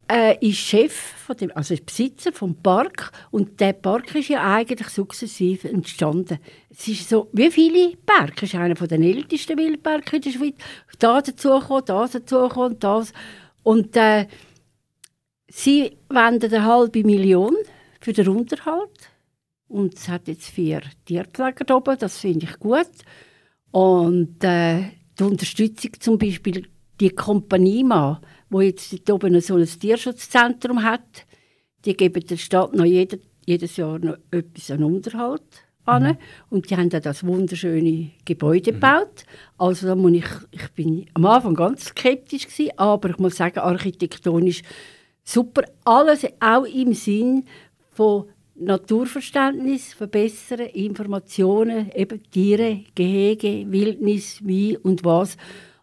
äh, 0.10 0.38
ist 0.46 0.58
Chef, 0.58 0.94
von 0.94 1.38
dem, 1.38 1.52
also 1.56 1.74
ist 1.74 1.86
Besitzer 1.86 2.32
vom 2.32 2.56
Park. 2.56 3.12
Und 3.32 3.60
der 3.60 3.74
Park 3.74 4.14
ist 4.16 4.30
ja 4.30 4.56
eigentlich 4.56 4.90
sukzessive 4.90 5.70
entstanden. 5.70 6.40
Es 6.70 6.88
ist 6.88 7.08
so, 7.08 7.30
wie 7.32 7.52
viele 7.52 7.96
Parks? 7.98 8.44
Es 8.44 8.54
ist 8.54 8.60
einer 8.60 8.74
der 8.74 9.00
ältesten 9.00 9.58
Wildparks 9.58 10.14
in 10.14 10.22
der 10.22 10.32
Schweiz. 10.32 10.56
Da 10.98 11.22
dazu 11.22 11.60
kommen, 11.60 11.84
da 11.86 12.08
dazu 12.08 12.48
kommen, 12.50 12.80
das. 12.80 13.14
Und 13.64 13.96
äh, 13.96 14.26
sie 15.48 15.98
wenden 16.10 16.54
eine 16.54 16.66
halbe 16.66 17.04
Million 17.04 17.56
für 18.02 18.14
den 18.14 18.30
Unterhalt. 18.30 19.12
Und 19.68 19.94
es 19.94 20.10
hat 20.10 20.28
jetzt 20.28 20.50
vier 20.50 20.82
Tierpfleger 21.06 21.76
oben, 21.76 21.98
das 22.00 22.18
finde 22.18 22.48
ich 22.48 22.58
gut. 22.58 22.90
Und 23.70 24.44
äh, 24.44 24.86
die 25.20 25.24
Unterstützung 25.24 25.92
zum 26.00 26.18
Beispiel, 26.18 26.68
die 27.00 27.12
Kompanie 27.12 27.84
mal, 27.84 28.20
wo 28.50 28.62
jetzt 28.62 28.92
dort 28.92 29.24
oben 29.24 29.40
so 29.42 29.56
ein 29.56 29.66
Tierschutzzentrum 29.66 30.84
hat, 30.84 31.26
die 31.86 31.96
geben 31.96 32.26
der 32.26 32.38
Stadt 32.38 32.74
noch 32.74 32.86
jede, 32.86 33.20
jedes 33.46 33.78
Jahr 33.78 34.00
noch 34.00 34.18
etwas 34.32 34.72
an 34.72 34.84
Unterhalt 34.84 35.44
an. 35.86 36.18
Und 36.50 36.70
die 36.70 36.78
haben 36.78 36.90
dann 36.90 37.02
das 37.02 37.26
wunderschöne 37.26 38.12
Gebäude 38.26 38.74
gebaut. 38.74 39.24
Also 39.58 39.88
da 39.88 39.96
muss 39.96 40.14
ich, 40.14 40.28
ich 40.52 40.70
bin 40.70 41.06
am 41.14 41.26
Anfang 41.26 41.56
ganz 41.56 41.86
skeptisch 41.86 42.48
gewesen, 42.48 42.72
aber 42.78 43.10
ich 43.10 43.18
muss 43.18 43.38
sagen, 43.38 43.60
architektonisch 43.60 44.62
super. 45.24 45.64
Alles 45.86 46.26
auch 46.40 46.66
im 46.66 46.94
Sinn 46.94 47.46
von 47.92 48.26
Naturverständnis 48.56 49.94
verbessern, 49.94 50.68
Informationen, 50.74 51.92
eben 51.96 52.22
Tiere, 52.30 52.82
Gehege, 52.94 53.66
Wildnis, 53.72 54.42
wie 54.44 54.78
und 54.78 55.06
was. 55.06 55.38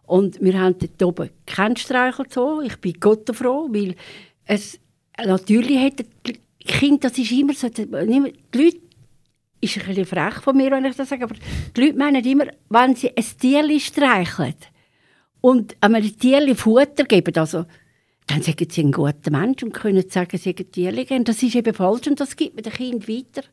Und 0.07 0.41
wir 0.41 0.59
haben 0.59 0.75
dort 0.79 1.03
oben 1.03 1.29
keinen 1.45 1.77
Streichelzoo. 1.77 2.61
Ich 2.61 2.77
bin 2.77 2.93
Gott 2.99 3.29
froh, 3.35 3.67
weil 3.69 3.95
es 4.45 4.79
natürlich 5.23 5.77
hat 5.77 6.05
die 6.25 6.39
Kinder, 6.59 7.09
das 7.09 7.17
ist 7.17 7.31
immer 7.31 7.53
so, 7.53 7.69
die 7.69 7.83
Leute 7.83 8.79
ist 9.61 9.77
ein 9.77 9.85
bisschen 9.85 10.05
frech 10.05 10.35
von 10.35 10.55
mir, 10.55 10.71
wenn 10.71 10.85
ich 10.85 10.95
das 10.95 11.09
sage, 11.09 11.25
aber 11.25 11.35
die 11.75 11.81
Leute 11.81 11.97
meinen 11.97 12.23
immer, 12.23 12.47
wenn 12.69 12.95
sie 12.95 13.15
ein 13.15 13.25
Tierli 13.39 13.79
streicheln 13.79 14.55
und 15.41 15.75
einem 15.81 16.17
Tierli 16.17 16.55
Futter 16.55 17.03
geben, 17.03 17.35
also 17.37 17.65
dann 18.27 18.41
sagen 18.41 18.67
sie 18.69 18.83
ein 18.83 18.91
guter 18.91 19.31
Mensch 19.31 19.63
und 19.63 19.73
können 19.73 20.09
sagen, 20.09 20.37
sie 20.37 20.49
haben 20.49 20.71
Tierli. 20.71 21.05
Das 21.23 21.41
ist 21.43 21.55
eben 21.55 21.73
falsch 21.73 22.07
und 22.07 22.19
das 22.19 22.35
gibt 22.35 22.55
man 22.55 22.63
dem 22.63 22.73
Kind 22.73 23.07
weiter. 23.07 23.47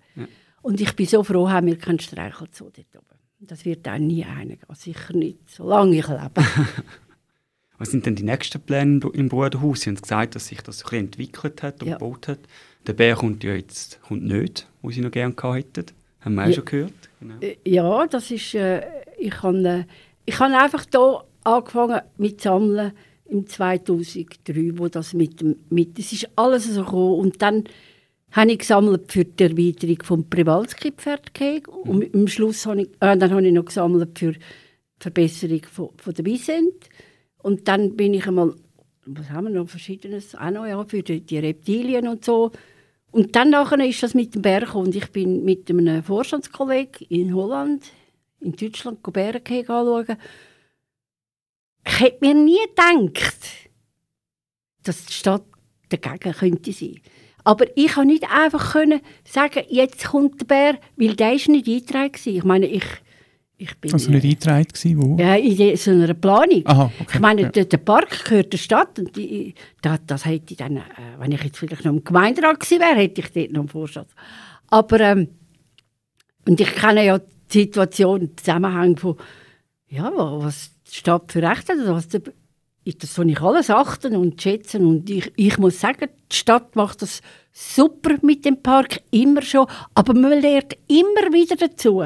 Und 0.62 0.80
ich 0.80 0.94
bin 0.94 1.06
so 1.06 1.22
froh, 1.22 1.48
haben 1.48 1.66
wir 1.66 1.78
keinen 1.78 2.00
Streichelzoo 2.00 2.70
dort 2.70 2.96
oben. 2.96 3.13
Das 3.46 3.64
wird 3.64 3.86
auch 3.88 3.98
nie 3.98 4.24
einer 4.24 4.56
gehen, 4.56 4.74
sicher 4.74 5.14
nicht, 5.14 5.38
solange 5.50 5.98
ich 5.98 6.08
lebe. 6.08 6.30
Was 7.78 7.90
sind 7.90 8.06
denn 8.06 8.14
die 8.14 8.22
nächsten 8.22 8.60
Pläne 8.60 9.00
im 9.14 9.28
Bruderhaus? 9.28 9.80
Sie 9.82 9.90
haben 9.90 10.00
gesagt, 10.00 10.34
dass 10.36 10.46
sich 10.46 10.60
das 10.62 10.80
ein 10.80 10.84
bisschen 10.84 11.04
entwickelt 11.06 11.62
hat 11.62 11.82
und 11.82 11.88
Ja. 11.88 11.98
gebaut 11.98 12.28
hat. 12.28 12.38
Der 12.86 12.92
Bär 12.92 13.16
kommt 13.16 13.42
ja 13.44 13.54
jetzt 13.54 14.00
kommt 14.02 14.24
nicht, 14.24 14.68
wo 14.80 14.90
Sie 14.90 15.00
noch 15.00 15.10
gerne 15.10 15.34
gehabt 15.34 15.76
hätten. 15.76 15.86
Haben 16.20 16.34
wir 16.36 16.42
auch 16.44 16.46
Ja. 16.48 16.52
schon 16.54 16.64
gehört. 16.64 16.92
Genau. 17.20 17.34
Äh, 17.40 17.56
Ja, 17.64 18.06
das 18.06 18.30
ist, 18.30 18.54
äh, 18.54 18.82
ich 19.18 19.42
habe 19.42 19.68
äh, 19.68 19.84
ich 20.24 20.38
hab 20.38 20.52
einfach 20.52 20.84
hier 20.90 21.24
angefangen 21.42 22.00
mit 22.16 22.40
Sammeln 22.40 22.92
im 23.26 23.46
2003, 23.46 24.78
wo 24.78 24.88
das 24.88 25.12
mit, 25.12 25.42
mit 25.70 25.98
es 25.98 26.12
ist 26.12 26.28
alles 26.36 26.66
so 26.72 26.84
gekommen 26.84 27.18
und 27.20 27.42
dann 27.42 27.64
habe 28.34 28.52
ich 28.52 28.58
gesammelt 28.58 29.12
für 29.12 29.24
die 29.24 29.44
Erweiterung 29.44 30.02
vom 30.02 30.28
Privalski-Pferdgehege 30.28 31.70
und 31.70 32.12
am 32.14 32.26
Schluss 32.26 32.66
habe 32.66 32.82
ich, 32.82 32.88
äh, 33.00 33.16
dann 33.16 33.30
habe 33.30 33.46
ich 33.46 33.52
noch 33.52 33.64
gesammelt 33.64 34.18
für 34.18 34.32
die 34.32 34.40
Verbesserung 34.98 35.62
von, 35.70 35.90
von 35.96 36.14
der 36.14 36.24
Vicent 36.24 36.90
und 37.38 37.68
dann 37.68 37.96
bin 37.96 38.12
ich 38.12 38.26
einmal, 38.26 38.54
was 39.06 39.30
haben 39.30 39.44
wir 39.44 39.50
noch, 39.50 39.68
verschiedenes, 39.68 40.34
auch 40.34 40.50
noch, 40.50 40.66
ja, 40.66 40.84
für 40.84 41.02
die, 41.02 41.20
die 41.20 41.38
Reptilien 41.38 42.08
und 42.08 42.24
so 42.24 42.50
und 43.12 43.36
dann 43.36 43.50
nachher 43.50 43.78
ist 43.86 44.02
das 44.02 44.14
mit 44.14 44.34
dem 44.34 44.42
Berg 44.42 44.74
und 44.74 44.96
ich 44.96 45.12
bin 45.12 45.44
mit 45.44 45.70
einem 45.70 46.02
Vorstandskollegen 46.02 47.06
in 47.08 47.32
Holland, 47.32 47.84
in 48.40 48.56
Deutschland, 48.56 49.00
Bärenkegel 49.00 49.70
anschauen. 49.70 50.16
Ich 51.86 52.00
hätte 52.00 52.26
mir 52.26 52.34
nie 52.34 52.58
gedacht, 52.66 53.70
dass 54.82 55.06
die 55.06 55.12
Stadt 55.12 55.44
dagegen 55.90 56.32
könnte 56.32 56.72
sein. 56.72 57.00
Aber 57.44 57.66
ich 57.76 57.92
konnte 57.92 58.14
nicht 58.14 58.24
einfach 58.30 58.72
können 58.72 59.00
sagen, 59.24 59.62
jetzt 59.68 60.06
kommt 60.06 60.40
der 60.40 60.46
Bär, 60.46 60.78
weil 60.96 61.14
der 61.14 61.34
ist 61.34 61.48
nicht 61.48 61.68
eingetragen. 61.68 62.12
Ich 62.24 62.44
meine, 62.44 62.66
ich, 62.66 62.84
Ich 63.56 63.76
bin, 63.78 63.92
Also 63.92 64.10
nicht 64.10 64.24
eingetragen 64.24 64.66
gewesen, 64.66 65.02
wo? 65.02 65.16
ja, 65.20 65.36
in 65.36 65.76
so 65.76 65.90
einer 65.90 66.14
Planung. 66.14 66.62
Aha, 66.66 66.90
okay. 67.00 67.10
Ich 67.14 67.20
meine, 67.20 67.42
ja. 67.42 67.48
der, 67.50 67.66
der 67.66 67.76
Park 67.76 68.24
gehört 68.24 68.52
der 68.52 68.58
Stadt 68.58 68.98
und 68.98 69.14
die, 69.14 69.54
das, 69.82 70.00
das 70.06 70.24
hätte 70.24 70.52
ich 70.52 70.56
dann, 70.56 70.78
äh, 70.78 70.82
wenn 71.18 71.32
ich 71.32 71.42
jetzt 71.42 71.58
vielleicht 71.58 71.84
noch 71.84 71.92
im 71.92 72.02
Gemeinderat 72.02 72.58
gewesen 72.58 72.80
wäre, 72.80 72.96
hätte 72.96 73.20
ich 73.20 73.32
dort 73.32 73.52
noch 73.52 73.60
einen 73.60 73.68
Vorschlag. 73.68 74.06
Aber, 74.68 74.98
ähm, 75.00 75.28
und 76.48 76.60
ich 76.60 76.74
kenne 76.74 77.04
ja 77.04 77.18
die 77.52 77.60
Situation, 77.60 78.20
den 78.20 78.36
Zusammenhang 78.36 78.96
von, 78.96 79.16
ja, 79.88 80.10
was 80.14 80.72
die 80.90 80.96
Stadt 80.96 81.30
für 81.30 81.42
Rechte 81.42 81.74
hat, 81.74 81.80
oder 81.80 81.94
was 81.94 82.08
der, 82.08 82.22
das 82.84 83.14
soll 83.14 83.30
ich 83.30 83.40
alles 83.40 83.70
achten 83.70 84.14
und 84.16 84.40
schätzen 84.40 84.84
und 84.84 85.08
ich, 85.08 85.32
ich 85.36 85.58
muss 85.58 85.80
sagen, 85.80 86.08
die 86.30 86.36
Stadt 86.36 86.76
macht 86.76 87.02
das 87.02 87.22
super 87.52 88.16
mit 88.20 88.44
dem 88.44 88.62
Park, 88.62 89.00
immer 89.10 89.42
schon, 89.42 89.66
aber 89.94 90.12
man 90.12 90.40
lernt 90.40 90.76
immer 90.88 91.32
wieder 91.32 91.56
dazu. 91.56 92.04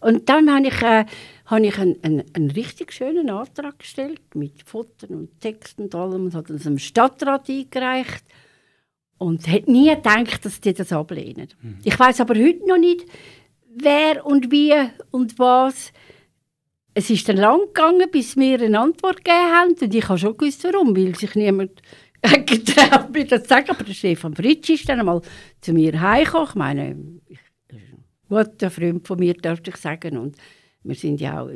Und 0.00 0.28
dann 0.28 0.52
habe 0.52 0.66
ich, 0.66 0.82
äh, 0.82 1.04
habe 1.46 1.66
ich 1.66 1.78
einen, 1.78 1.96
einen, 2.02 2.24
einen 2.34 2.50
richtig 2.50 2.92
schönen 2.92 3.30
Antrag 3.30 3.78
gestellt, 3.78 4.20
mit 4.34 4.64
Fotos 4.64 5.08
und 5.08 5.40
Texten 5.40 5.84
und 5.84 5.94
allem, 5.94 6.24
und 6.24 6.34
habe 6.34 6.52
das 6.52 6.64
dem 6.64 6.78
Stadtrat 6.78 7.48
eingereicht. 7.48 8.24
Und 9.18 9.46
hätte 9.46 9.70
nie 9.70 9.94
gedacht, 9.94 10.44
dass 10.44 10.60
die 10.60 10.72
das 10.72 10.92
ablehnen. 10.92 11.48
Ich 11.84 11.98
weiß 11.98 12.20
aber 12.22 12.34
heute 12.34 12.66
noch 12.66 12.78
nicht, 12.78 13.04
wer 13.68 14.24
und 14.24 14.50
wie 14.50 14.74
und 15.10 15.38
was. 15.38 15.92
Es 16.94 17.08
ist 17.10 17.28
dann 17.28 17.36
lang 17.36 17.60
gegangen, 17.66 18.10
bis 18.10 18.36
wir 18.36 18.60
eine 18.60 18.80
Antwort 18.80 19.24
gegeben 19.24 19.52
haben. 19.52 19.74
Und 19.80 19.94
ich 19.94 20.08
habe 20.08 20.18
schon 20.18 20.36
gewusst, 20.36 20.64
warum, 20.64 20.96
weil 20.96 21.14
sich 21.14 21.34
niemand 21.34 21.82
getraut, 22.46 23.12
mir 23.12 23.26
das 23.26 23.42
zu 23.42 23.48
sagen. 23.48 23.70
Aber 23.70 23.84
der 23.84 23.94
Stefan 23.94 24.34
Fritsch 24.34 24.70
ist 24.70 24.88
dann 24.88 25.00
einmal 25.00 25.22
zu 25.60 25.72
mir 25.72 26.00
heimgekommen. 26.00 26.48
Ich 26.48 26.54
meine, 26.54 26.96
ich, 27.28 27.38
guter 28.28 28.70
Freund 28.70 29.06
von 29.06 29.18
mir, 29.18 29.34
darf 29.34 29.60
ich 29.66 29.76
sagen. 29.76 30.18
Und 30.18 30.36
wir 30.82 30.94
sind 30.94 31.20
ja 31.20 31.42
auch 31.42 31.50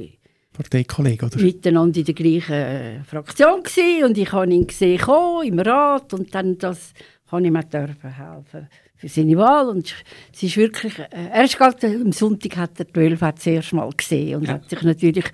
Parteikollege, 0.53 1.27
oder? 1.27 1.41
miteinander 1.41 1.99
in 1.99 2.05
der 2.05 2.15
gleichen 2.15 2.53
äh, 2.53 3.05
Fraktion 3.05 3.63
gewesen. 3.63 4.05
und 4.05 4.17
ich 4.17 4.31
habe 4.33 4.53
ihn 4.53 4.67
gesehen 4.67 5.01
kommen, 5.01 5.49
im 5.49 5.59
Rat 5.59 6.15
und 6.15 6.33
dann 6.33 6.57
das 6.59 6.93
habe 7.27 7.45
ich 7.45 7.65
dürfen 7.67 8.17
helfen 8.17 8.69
für 9.05 9.21
seine 9.21 9.37
Wahl 9.37 9.69
und 9.69 9.95
es 10.33 10.43
ist 10.43 10.57
wirklich, 10.57 10.99
äh, 10.99 11.07
er 11.33 11.45
ist 11.45 11.59
gerade 11.59 11.87
am 11.87 12.13
Sonntag 12.13 12.57
hat 12.57 12.79
er 12.79 12.87
die 12.87 12.97
Wölfe 12.97 13.33
das 13.35 13.47
erste 13.47 13.77
Mal 13.77 13.91
gesehen 13.95 14.37
und 14.37 14.47
Ja. 14.47 14.55
hat 14.55 14.71
sich 14.71 14.83
natürlich, 14.83 15.27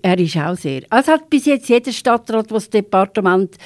er 0.00 0.18
ist 0.18 0.36
auch 0.38 0.56
sehr, 0.56 0.82
also 0.88 1.12
hat 1.12 1.28
bis 1.28 1.44
jetzt 1.46 1.68
jeder 1.68 1.92
Stadtrat, 1.92 2.50
was 2.50 2.64
das 2.64 2.70
Departement 2.70 3.56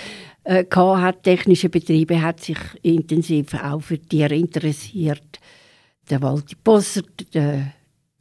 äh, 0.43 0.65
hat, 0.75 1.23
technische 1.23 1.69
Betriebe, 1.69 2.21
hat 2.21 2.41
sich 2.41 2.59
intensiv 2.83 3.55
auch 3.55 3.81
für 3.81 3.99
Tiere 3.99 4.35
interessiert. 4.35 5.41
Der 6.11 6.21
Walti 6.21 6.57
Bossert, 6.63 7.33
der 7.33 7.73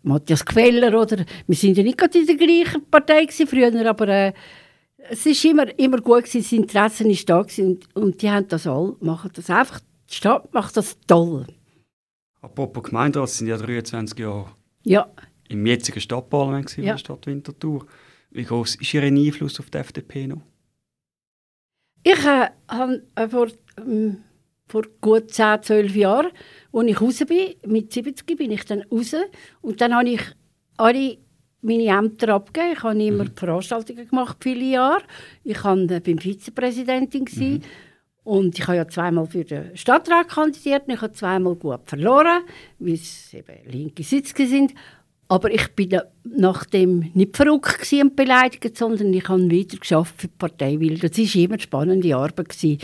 Matthias 0.03 0.45
Queller, 0.45 0.99
oder? 1.01 1.25
Wir 1.47 1.55
sind 1.55 1.77
ja 1.77 1.83
nicht 1.83 1.97
gerade 1.97 2.19
in 2.19 2.27
der 2.27 2.35
gleichen 2.35 2.85
Partei 2.89 3.25
gewesen 3.25 3.47
früher, 3.47 3.89
aber 3.89 4.07
äh, 4.07 4.33
es 5.09 5.25
ist 5.25 5.43
immer, 5.43 5.67
immer 5.77 5.97
gut 5.97 6.23
gewesen, 6.25 6.41
das 6.41 6.51
Interesse 6.53 7.07
ist 7.09 7.27
da 7.27 7.41
gewesen 7.41 7.65
und, 7.67 7.95
und 7.95 8.21
die 8.21 8.29
haben 8.29 8.47
das 8.47 8.67
all, 8.67 8.95
machen 9.01 9.31
das 9.33 9.49
einfach, 9.49 9.81
die 10.13 10.17
Stadt 10.17 10.53
macht 10.53 10.77
das 10.77 10.97
toll. 11.07 11.47
Apropos 12.41 12.83
Gemeinderat, 12.83 13.29
sind 13.29 13.47
ja 13.47 13.57
23 13.57 14.19
Jahre 14.19 14.51
Ja, 14.83 15.09
im 15.49 15.65
jetzigen 15.65 15.99
Stadtparlament 16.01 16.67
gewesen, 16.67 16.83
Ja. 16.85 16.93
der 16.93 16.99
Stadt 16.99 17.25
Winterthur. 17.25 17.85
Wie 18.31 18.43
groß 18.43 18.75
ist 18.75 18.93
Ihr 18.93 19.03
Einfluss 19.03 19.59
auf 19.59 19.69
die 19.69 19.77
FDP 19.77 20.27
noch? 20.27 20.41
ich 22.05 22.25
äh, 22.25 22.49
habe 22.67 23.03
äh, 23.15 23.29
vor, 23.29 23.47
ähm, 23.77 24.17
vor 24.67 24.83
gut 24.99 25.31
10, 25.31 25.63
12 25.63 25.95
Jahren, 25.95 26.31
als 26.73 26.87
ich 26.87 27.01
raus 27.01 27.23
bin, 27.25 27.55
mit 27.65 27.93
70 27.93 28.37
bin 28.37 28.51
ich 28.51 28.65
dann 28.65 28.81
raus 28.91 29.15
und 29.61 29.79
dann 29.79 29.95
habe 29.95 30.09
ich 30.09 30.21
alle 30.77 31.17
meine 31.61 31.85
Ämter 31.85 32.29
abgegeben. 32.35 32.73
Ich 32.73 32.83
habe 32.83 33.03
immer 33.03 33.25
Veranstaltungen 33.33 34.07
gemacht, 34.07 34.37
viele 34.41 34.65
Jahre. 34.65 35.03
Ich 35.45 35.63
war 35.63 35.77
äh, 35.77 35.99
bin 36.01 36.19
Vizepräsidentin 36.19 37.23
gewesen. 37.23 37.63
Und 38.23 38.57
ich 38.57 38.67
habe 38.67 38.77
ja 38.77 38.87
zweimal 38.87 39.25
für 39.27 39.43
den 39.43 39.75
Stadtrat 39.75 40.29
kandidiert 40.29 40.87
und 40.87 40.93
ich 40.93 41.01
habe 41.01 41.13
zweimal 41.13 41.55
gut 41.55 41.81
verloren, 41.85 42.43
weil 42.79 42.93
es 42.93 43.33
eben 43.33 43.69
linke 43.69 44.03
Sitze 44.03 44.47
sind. 44.47 44.73
Aber 45.27 45.51
ich 45.51 45.67
bin 45.69 45.99
nachdem 46.23 47.11
nicht 47.13 47.35
verrückt 47.35 47.91
und 47.93 48.15
beleidigt, 48.15 48.77
sondern 48.77 49.13
ich 49.13 49.27
habe 49.27 49.49
wieder 49.49 49.77
geschafft 49.77 50.21
für 50.21 50.27
die 50.27 50.33
Partei, 50.37 50.79
weil 50.79 50.97
das 50.99 51.17
ist 51.17 51.35
immer 51.35 51.53
eine 51.53 51.61
spannende 51.61 52.15
Arbeit 52.15 52.49
gewesen. 52.49 52.79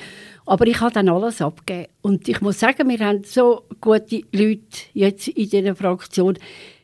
Aber 0.45 0.65
ich 0.65 0.79
habe 0.81 0.93
dann 0.93 1.09
alles 1.09 1.41
abgegeben. 1.41 1.91
Und 2.01 2.27
ich 2.27 2.41
muss 2.41 2.59
sagen, 2.59 2.89
wir 2.89 2.99
haben 2.99 3.23
so 3.23 3.65
gute 3.79 4.23
Leute 4.31 4.61
jetzt 4.93 5.27
in 5.27 5.49
dieser 5.49 5.75
Fraktion. 5.75 6.37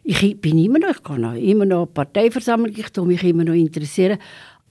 Ich 0.04 0.40
bin 0.40 0.64
immer 0.64 0.80
noch, 0.80 0.92
ich 0.92 1.04
gehe 1.04 1.20
noch 1.20 1.34
immer 1.34 1.66
noch 1.66 1.88
Parteiversammlung, 1.88 2.76
ich 2.76 2.92
tue 2.92 3.08
mich 3.08 3.24
immer 3.24 3.44
noch 3.44 3.54
interessieren. 3.54 4.20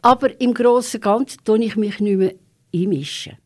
Aber 0.00 0.40
im 0.40 0.54
Großen 0.54 0.98
und 0.98 1.02
Ganzen 1.02 1.44
tue 1.44 1.64
ich 1.64 1.76
mich 1.76 1.98
nicht 1.98 2.18
mehr 2.18 2.34
einmischen. 2.72 3.38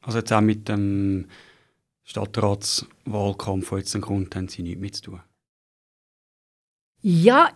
Also 0.00 0.18
jetzt 0.18 0.32
auch 0.32 0.40
mit 0.40 0.68
dem 0.68 1.26
Stadtratswahlkampf, 2.04 3.70
der 3.70 3.78
jetzt 3.78 4.00
Grund 4.00 4.34
haben, 4.36 4.48
Sie 4.48 4.62
nichts 4.62 4.80
mit 4.80 4.96
zu 4.96 5.02
tun. 5.02 5.20
Ja, 7.00 7.50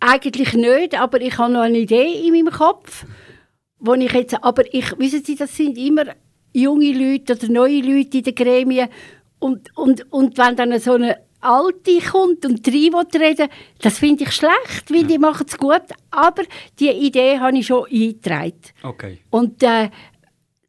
eigentlich 0.00 0.54
nicht, 0.54 0.98
aber 0.98 1.20
ich 1.20 1.36
habe 1.38 1.52
noch 1.52 1.60
eine 1.60 1.78
Idee 1.78 2.26
in 2.26 2.32
meinem 2.32 2.52
Kopf, 2.52 3.04
wo 3.78 3.94
ich 3.94 4.12
jetzt, 4.12 4.42
aber 4.42 4.72
ich, 4.72 4.98
wissen 4.98 5.24
Sie, 5.24 5.34
das 5.34 5.56
sind 5.56 5.76
immer 5.78 6.04
junge 6.52 6.92
Leute 6.92 7.34
oder 7.34 7.48
neue 7.52 7.80
Leute 7.80 8.18
in 8.18 8.24
den 8.24 8.34
Gremien 8.34 8.88
und, 9.38 9.76
und, 9.76 10.12
und 10.12 10.38
wenn 10.38 10.56
dann 10.56 10.78
so 10.80 10.94
eine 10.94 11.18
Alte 11.40 12.00
kommt 12.10 12.44
und 12.44 12.66
drei 12.66 12.72
will 12.72 13.22
reden, 13.22 13.48
das 13.80 13.98
finde 13.98 14.24
ich 14.24 14.32
schlecht, 14.32 14.90
weil 14.90 15.04
die 15.04 15.18
machen 15.18 15.46
es 15.48 15.56
gut, 15.56 15.82
aber 16.10 16.42
die 16.80 16.90
Idee 16.90 17.38
habe 17.38 17.58
ich 17.58 17.66
schon 17.66 17.86
eingetragen. 17.86 18.60
Okay. 18.82 19.18
Und 19.30 19.62
äh, 19.62 19.90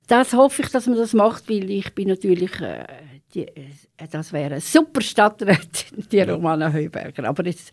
das 0.10 0.34
hoffe 0.34 0.64
ich, 0.64 0.70
dass 0.70 0.88
man 0.88 0.98
das 0.98 1.14
macht, 1.14 1.50
weil 1.50 1.70
ich 1.70 1.94
bin 1.94 2.08
natürlich, 2.08 2.60
äh, 2.60 2.86
die, 3.34 3.48
äh, 3.48 3.68
das 4.10 4.34
wäre 4.34 4.54
eine 4.54 4.62
super 4.62 5.02
Stadträtin, 5.02 6.06
die 6.12 6.22
Romana 6.22 6.74
Heuberger. 6.74 7.26
Aber 7.26 7.46
jetzt 7.46 7.72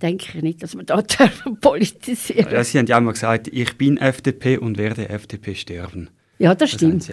denke 0.00 0.26
ich 0.34 0.42
nicht, 0.42 0.62
dass 0.62 0.74
man 0.74 0.86
da 0.86 1.02
politisieren 1.60 2.50
Ja, 2.50 2.64
Sie 2.64 2.78
haben 2.78 2.86
ja 2.86 2.96
einmal 2.96 3.12
gesagt, 3.12 3.48
ich 3.48 3.76
bin 3.76 3.98
FDP 3.98 4.56
und 4.58 4.78
werde 4.78 5.08
FDP 5.10 5.54
sterben. 5.54 6.08
Ja, 6.38 6.54
das 6.54 6.70
Das 6.70 6.78
stimmt. 6.78 7.06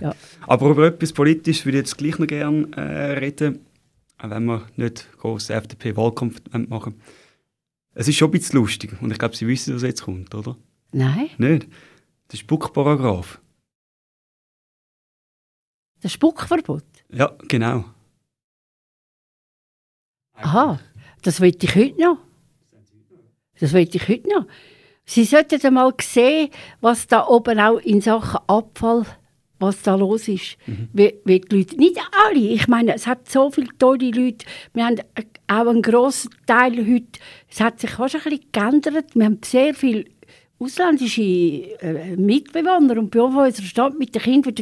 Ja. 0.00 0.14
Aber 0.46 0.70
über 0.70 0.86
etwas 0.86 1.12
Politisches 1.12 1.64
würde 1.64 1.78
ich 1.78 1.82
jetzt 1.82 1.98
gleich 1.98 2.18
noch 2.18 2.26
gerne 2.26 2.68
äh, 2.76 3.18
reden, 3.18 3.66
auch 4.18 4.30
wenn 4.30 4.44
wir 4.44 4.66
nicht 4.76 5.08
grossen 5.18 5.52
FDP-Wahlkampf 5.56 6.40
machen 6.68 7.00
Es 7.94 8.08
ist 8.08 8.16
schon 8.16 8.28
ein 8.28 8.32
bisschen 8.32 8.58
lustig 8.60 8.92
und 9.00 9.10
ich 9.10 9.18
glaube, 9.18 9.34
Sie 9.34 9.48
wissen, 9.48 9.74
was 9.74 9.82
jetzt 9.82 10.02
kommt, 10.02 10.34
oder? 10.34 10.56
Nein, 10.92 11.30
Nicht? 11.38 11.66
Der 12.30 12.36
Spuckparagraf. 12.36 13.40
Das 16.02 16.12
Spuckverbot. 16.12 16.84
Ja, 17.10 17.32
genau. 17.48 17.84
Aha, 20.34 20.78
das 21.22 21.40
will 21.40 21.56
ich 21.60 21.74
heute 21.74 22.00
noch. 22.00 22.18
Das 23.60 23.72
will 23.72 23.88
ich 23.92 24.08
heute 24.08 24.28
noch. 24.28 24.46
Sie 25.04 25.24
sollten 25.24 25.64
einmal 25.66 25.92
sehen, 26.00 26.50
was 26.80 27.06
da 27.06 27.26
oben 27.26 27.58
auch 27.58 27.78
in 27.78 28.00
Sachen 28.00 28.40
Abfall, 28.46 29.06
was 29.58 29.82
da 29.82 29.94
los 29.96 30.28
ist. 30.28 30.58
Wie, 30.92 31.14
wie 31.24 31.40
die 31.40 31.56
Leute, 31.56 31.76
nicht 31.76 31.98
alle, 32.26 32.38
ich 32.38 32.68
meine, 32.68 32.94
es 32.94 33.06
hat 33.06 33.28
so 33.28 33.50
viele 33.50 33.76
tolle 33.78 34.10
Leute. 34.10 34.46
Wir 34.74 34.86
haben 34.86 34.98
äh, 34.98 35.24
auch 35.48 35.66
einen 35.66 35.82
grossen 35.82 36.30
Teil 36.46 36.76
heute, 36.86 37.18
es 37.48 37.60
hat 37.60 37.80
sich 37.80 37.90
fast 37.90 38.16
ein 38.16 38.22
bisschen 38.22 38.46
geändert. 38.52 39.14
Wir 39.14 39.24
haben 39.24 39.40
sehr 39.42 39.74
viele 39.74 40.04
ausländische 40.60 41.22
äh, 41.22 42.16
Mitbewohner 42.16 42.98
und 42.98 43.10
Bewohner 43.10 43.44
unserer 43.44 43.66
Stadt 43.66 43.98
mit 43.98 44.14
den 44.14 44.22
Kindern. 44.22 44.54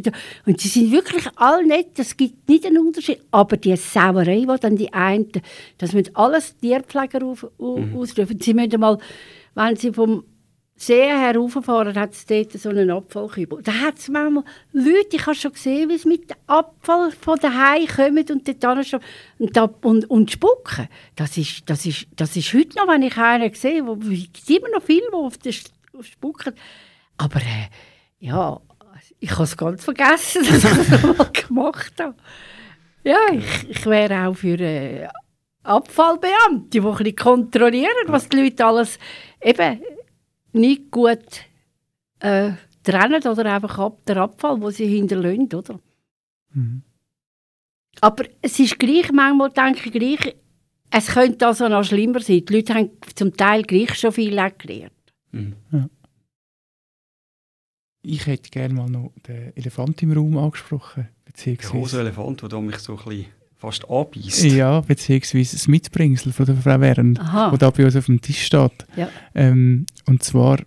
Und 0.45 0.61
sie 0.61 0.69
sind 0.69 0.93
wirklich 0.93 1.25
alle 1.37 1.67
nett, 1.67 1.99
es 1.99 2.17
gibt 2.17 2.49
nicht 2.49 2.67
einen 2.67 2.79
Unterschied. 2.87 3.21
Aber 3.31 3.57
die 3.57 3.75
Sauerei, 3.77 4.41
die 4.41 4.61
dann 4.61 4.77
die 4.77 4.93
einen, 4.93 5.31
das 5.79 5.93
müssen 5.93 6.15
alles 6.15 6.57
Tierpfleger 6.59 7.25
auf, 7.25 7.47
au- 7.59 7.83
ausrufen. 7.97 8.39
Sie 8.41 8.55
müssen 8.55 8.81
mal, 8.81 8.99
wenn 9.55 9.77
sie 9.77 9.93
vom 9.93 10.25
See 10.79 11.05
her 11.07 11.35
rauffahren, 11.35 11.95
hat 11.95 12.13
es 12.13 12.27
dort 12.27 12.53
so 12.53 12.69
einen 12.69 12.91
Abfallkübel. 12.91 13.63
Da 13.63 13.73
hat 13.73 13.97
es 13.99 14.11
manchmal 14.11 14.45
Leute, 14.75 15.17
ich 15.17 15.25
habe 15.27 15.35
schon 15.35 15.53
gesehen, 15.55 15.89
wie 15.89 15.97
sie 15.97 16.07
mit 16.07 16.29
dem 16.29 16.37
Abfall 16.47 17.13
von 17.13 17.39
daheim 17.39 17.87
kommen 17.87 18.27
und 18.31 18.47
dort 18.63 19.01
und, 19.39 19.57
da, 19.57 19.71
und, 19.81 20.11
und 20.11 20.31
spucken. 20.31 20.89
Das 21.15 21.39
ist, 21.39 21.63
das, 21.71 21.87
ist, 21.87 22.07
das 22.17 22.37
ist 22.37 22.53
heute 22.53 22.77
noch, 22.77 22.89
wenn 22.89 23.01
ich 23.01 23.17
einen 23.17 23.55
sehe, 23.55 23.87
wo, 23.87 23.95
es 23.95 24.31
gibt 24.31 24.51
immer 24.51 24.69
noch 24.69 24.83
viele, 24.83 25.01
die 25.11 25.15
auf 25.15 25.39
den 25.39 25.53
St- 25.53 25.71
spucken. 26.03 26.55
Aber 27.17 27.41
äh, 27.41 27.69
ja, 28.19 28.61
ich 29.19 29.31
habe 29.33 29.45
es 29.45 29.57
ganz 29.57 29.85
vergessen, 29.85 30.45
dass 30.47 30.65
ich 30.65 30.91
das 30.91 31.03
mal 31.03 31.31
gemacht 31.33 31.95
habe. 32.01 32.17
Ja, 33.05 33.19
ich, 33.33 33.71
ich 33.71 33.87
wäre 33.87 34.27
auch 34.27 34.35
für 34.35 34.59
äh, 34.61 35.09
Abfallbeamte, 35.63 36.69
die 36.71 36.81
ein 36.81 36.97
bisschen 36.97 37.17
kontrollieren, 37.17 38.07
was 38.07 38.29
die 38.29 38.43
Leute 38.43 38.65
alles 38.65 38.99
eben 39.43 39.81
nicht 40.53 40.91
gut 40.91 41.43
äh, 42.21 42.53
trennen 42.83 43.23
oder 43.27 43.53
einfach 43.53 43.79
ab, 43.79 43.99
der 44.07 44.19
Abfall, 44.19 44.59
den 44.59 44.71
sie 44.71 44.87
hinterlassen, 44.87 45.55
oder? 45.55 45.81
Mhm. 46.53 46.83
Aber 48.01 48.25
es 48.43 48.59
ist 48.59 48.79
gleich, 48.79 49.11
manchmal 49.13 49.51
denke 49.51 49.89
ich 49.89 49.93
gleich, 49.93 50.37
Es 50.91 51.09
könnte 51.09 51.47
also 51.47 51.69
noch 51.69 51.85
schlimmer 51.85 52.21
sein. 52.21 52.45
Die 52.45 52.53
Leute 52.55 52.75
haben 52.75 52.91
zum 53.15 53.37
Teil 53.37 53.63
gleich 53.63 53.95
schon 53.95 54.13
viel 54.13 54.31
gelernt. 54.31 54.93
Mhm. 55.37 55.91
Ich 58.03 58.27
hätte 58.27 58.51
gerne 58.51 58.73
mal 58.75 58.89
noch 58.89 59.13
den 59.27 59.57
Elefant 59.57 60.01
im 60.03 60.13
Raum 60.13 60.37
angesprochen. 60.39 61.09
Der 61.27 61.33
Beziehungsweise, 61.33 61.73
große 61.73 62.01
Elefant, 62.01 62.43
der 62.53 62.61
mich 62.61 62.79
so 62.79 62.97
ein 62.97 63.05
bisschen 63.05 63.27
fast 63.57 63.89
anbeißt. 63.91 64.45
ja, 64.45 64.81
beziehungsweise 64.81 65.57
das 65.57 65.67
Mitbringsel 65.67 66.33
von 66.33 66.47
der 66.47 66.57
Frau 66.57 66.81
Wern, 66.81 67.15
das 67.15 67.59
da 67.59 67.71
bei 67.71 67.85
uns 67.85 67.97
auf 67.97 68.07
dem 68.07 68.21
Tisch 68.21 68.45
steht. 68.45 68.87
Ja. 68.97 69.09
Ähm, 69.35 69.87
und 70.07 70.23
zwar, 70.23 70.61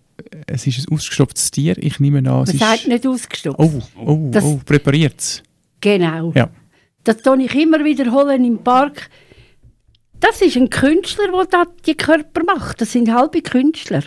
es 0.47 0.67
ist 0.67 0.80
ein 0.89 0.93
ausgestopftes 0.95 1.51
Tier. 1.51 1.78
Ich 1.78 1.99
nehme 2.01 2.17
an, 2.17 2.24
Man 2.24 2.43
es 2.43 2.57
sagt 2.57 2.82
ist... 2.82 2.88
nicht 2.88 3.07
ausgestopft. 3.07 3.59
Oh, 3.59 3.82
oh, 4.05 4.30
Das- 4.32 4.43
oh, 4.43 4.59
präpariert 4.65 5.20
es. 5.20 5.43
Genau. 5.80 6.34
Ja. 6.36 6.49
Das 7.05 7.17
tue 7.22 7.41
ich 7.41 7.55
immer 7.55 7.86
wiederholen 7.86 8.43
im 8.43 8.61
Park. 8.61 9.09
Das 10.20 10.41
ist 10.41 10.57
ein 10.57 10.70
Künstler, 10.70 11.32
der 11.32 11.45
da 11.45 11.63
die 11.86 11.95
Körper 11.95 12.43
macht. 12.43 12.82
Das 12.82 12.91
sind 12.91 13.09
halbe 13.13 13.41
Künstler. 13.41 14.03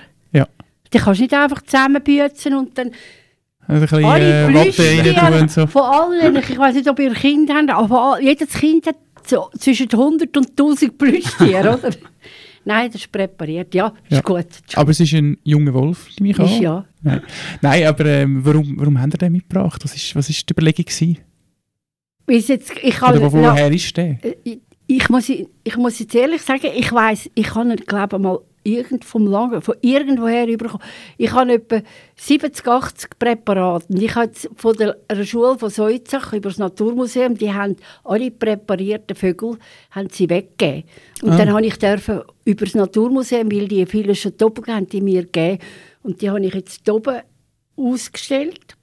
Die 0.92 0.98
kannst 0.98 1.20
du 1.20 1.22
nicht 1.24 1.34
einfach 1.34 1.62
zusammenbüzen 1.62 2.54
und 2.54 2.76
dann 2.76 2.90
ein 3.68 3.80
bisschen 3.80 4.04
alle 4.04 4.48
äh, 4.48 4.54
Watte 4.54 5.22
rein 5.32 5.48
so. 5.48 5.66
von 5.66 5.82
allen. 5.82 6.36
Ich 6.36 6.58
weiß 6.58 6.74
nicht, 6.74 6.88
ob 6.88 6.98
ihr 6.98 7.14
Kind 7.14 7.50
habt, 7.50 7.70
aber 7.70 8.18
jedes 8.20 8.50
Kind 8.50 8.86
hat 8.86 8.96
so 9.24 9.50
zwischen 9.58 9.88
100 9.90 10.36
und 10.36 10.50
1000 10.50 10.98
Plüschtiere, 10.98 11.74
oder? 11.78 11.90
Nein, 12.64 12.90
das 12.92 13.00
ist 13.02 13.10
präpariert. 13.12 13.74
Ja, 13.74 13.88
ist 14.08 14.16
Ja. 14.16 14.20
gut. 14.20 14.46
Ist, 14.50 14.76
Aber 14.76 14.90
es 14.90 15.00
ist 15.00 15.12
ein 15.14 15.36
junger 15.44 15.74
Wolf, 15.74 16.08
nehme 16.18 16.30
ich 16.32 16.38
ist 16.38 16.60
ja. 16.60 16.84
Nein, 17.02 17.22
Nein 17.60 17.86
aber 17.86 18.04
ähm, 18.06 18.40
warum, 18.44 18.74
warum 18.78 19.00
haben 19.00 19.10
ihr 19.12 19.18
den 19.18 19.32
mitgebracht? 19.32 19.80
Was 19.84 19.94
ist, 19.94 20.14
was 20.14 20.28
ist 20.28 20.48
die 20.48 20.52
Überlegung 20.52 20.84
gewesen? 20.84 21.18
Jetzt, 22.28 22.72
ich 22.82 22.94
kann 22.96 23.16
Oder 23.16 23.32
woher 23.32 23.70
ist 23.70 23.96
der? 23.96 24.18
ich, 24.44 24.60
ich, 24.86 25.08
muss, 25.08 25.28
ich 25.28 25.76
muss 25.76 25.98
jetzt 25.98 26.14
ehrlich 26.14 26.42
sagen, 26.42 26.68
ich 26.74 26.92
weiß, 26.92 27.30
ich 27.34 27.54
habe 27.54 27.70
ihn, 27.70 27.76
glaube 27.76 28.18
mal 28.18 28.38
irgend 28.64 29.04
vom 29.04 29.26
Langen, 29.26 29.60
von 29.62 29.74
irgendwoher 29.80 30.46
überkommen. 30.46 30.86
Ich 31.18 31.32
habe 31.32 31.54
etwa 31.54 31.80
70, 32.16 32.66
80 32.66 33.18
Präparate. 33.18 33.86
Ich 33.94 34.14
habe 34.14 34.32
von 34.56 34.76
der 34.76 34.96
Schule 35.24 35.58
von 35.58 35.70
Seuzach 35.70 36.32
über 36.32 36.48
das 36.48 36.58
Naturmuseum, 36.58 37.36
die 37.36 37.52
haben 37.52 37.76
alle 38.04 38.30
präparierten 38.30 39.16
Vögel 39.16 39.58
haben 39.90 40.08
sie 40.10 40.28
weggegeben. 40.30 40.84
Und 41.22 41.30
Ah. 41.32 41.36
dann 41.38 41.52
habe 41.52 41.66
ich 41.66 41.78
dürfen 41.78 42.22
über 42.44 42.64
das 42.64 42.74
Naturmuseum, 42.74 43.50
weil 43.50 43.68
die 43.68 43.86
viele 43.86 44.14
schon 44.14 44.32
oben 44.42 44.66
haben, 44.66 44.86
die 44.88 45.00
mir 45.00 45.22
gegeben. 45.22 45.58
Und 46.02 46.20
die 46.20 46.30
habe 46.30 46.44
ich 46.44 46.54
jetzt 46.54 46.88
oben 46.88 47.20
ausgestellt. 47.76 48.76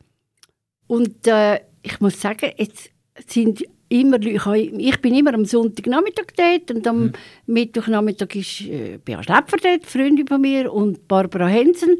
Und 0.87 1.27
äh, 1.27 1.59
ich 1.83 1.99
muss 1.99 2.19
sagen, 2.19 2.51
jetzt 2.57 2.89
sind 3.27 3.63
immer 3.89 4.21
ich, 4.21 5.01
bin 5.01 5.15
immer 5.15 5.33
am 5.33 5.45
Sonntagnachmittag 5.45 6.27
dort 6.37 6.71
und 6.71 6.87
am 6.87 7.11
Mittwochnachmittag 7.47 8.35
ist 8.35 8.61
äh, 8.61 8.99
Bea 9.03 9.21
Schläpfer 9.23 9.57
dort, 9.61 9.85
Freundin 9.85 10.27
von 10.27 10.41
mir, 10.41 10.71
und 10.71 11.07
Barbara 11.07 11.47
Hensen. 11.47 11.97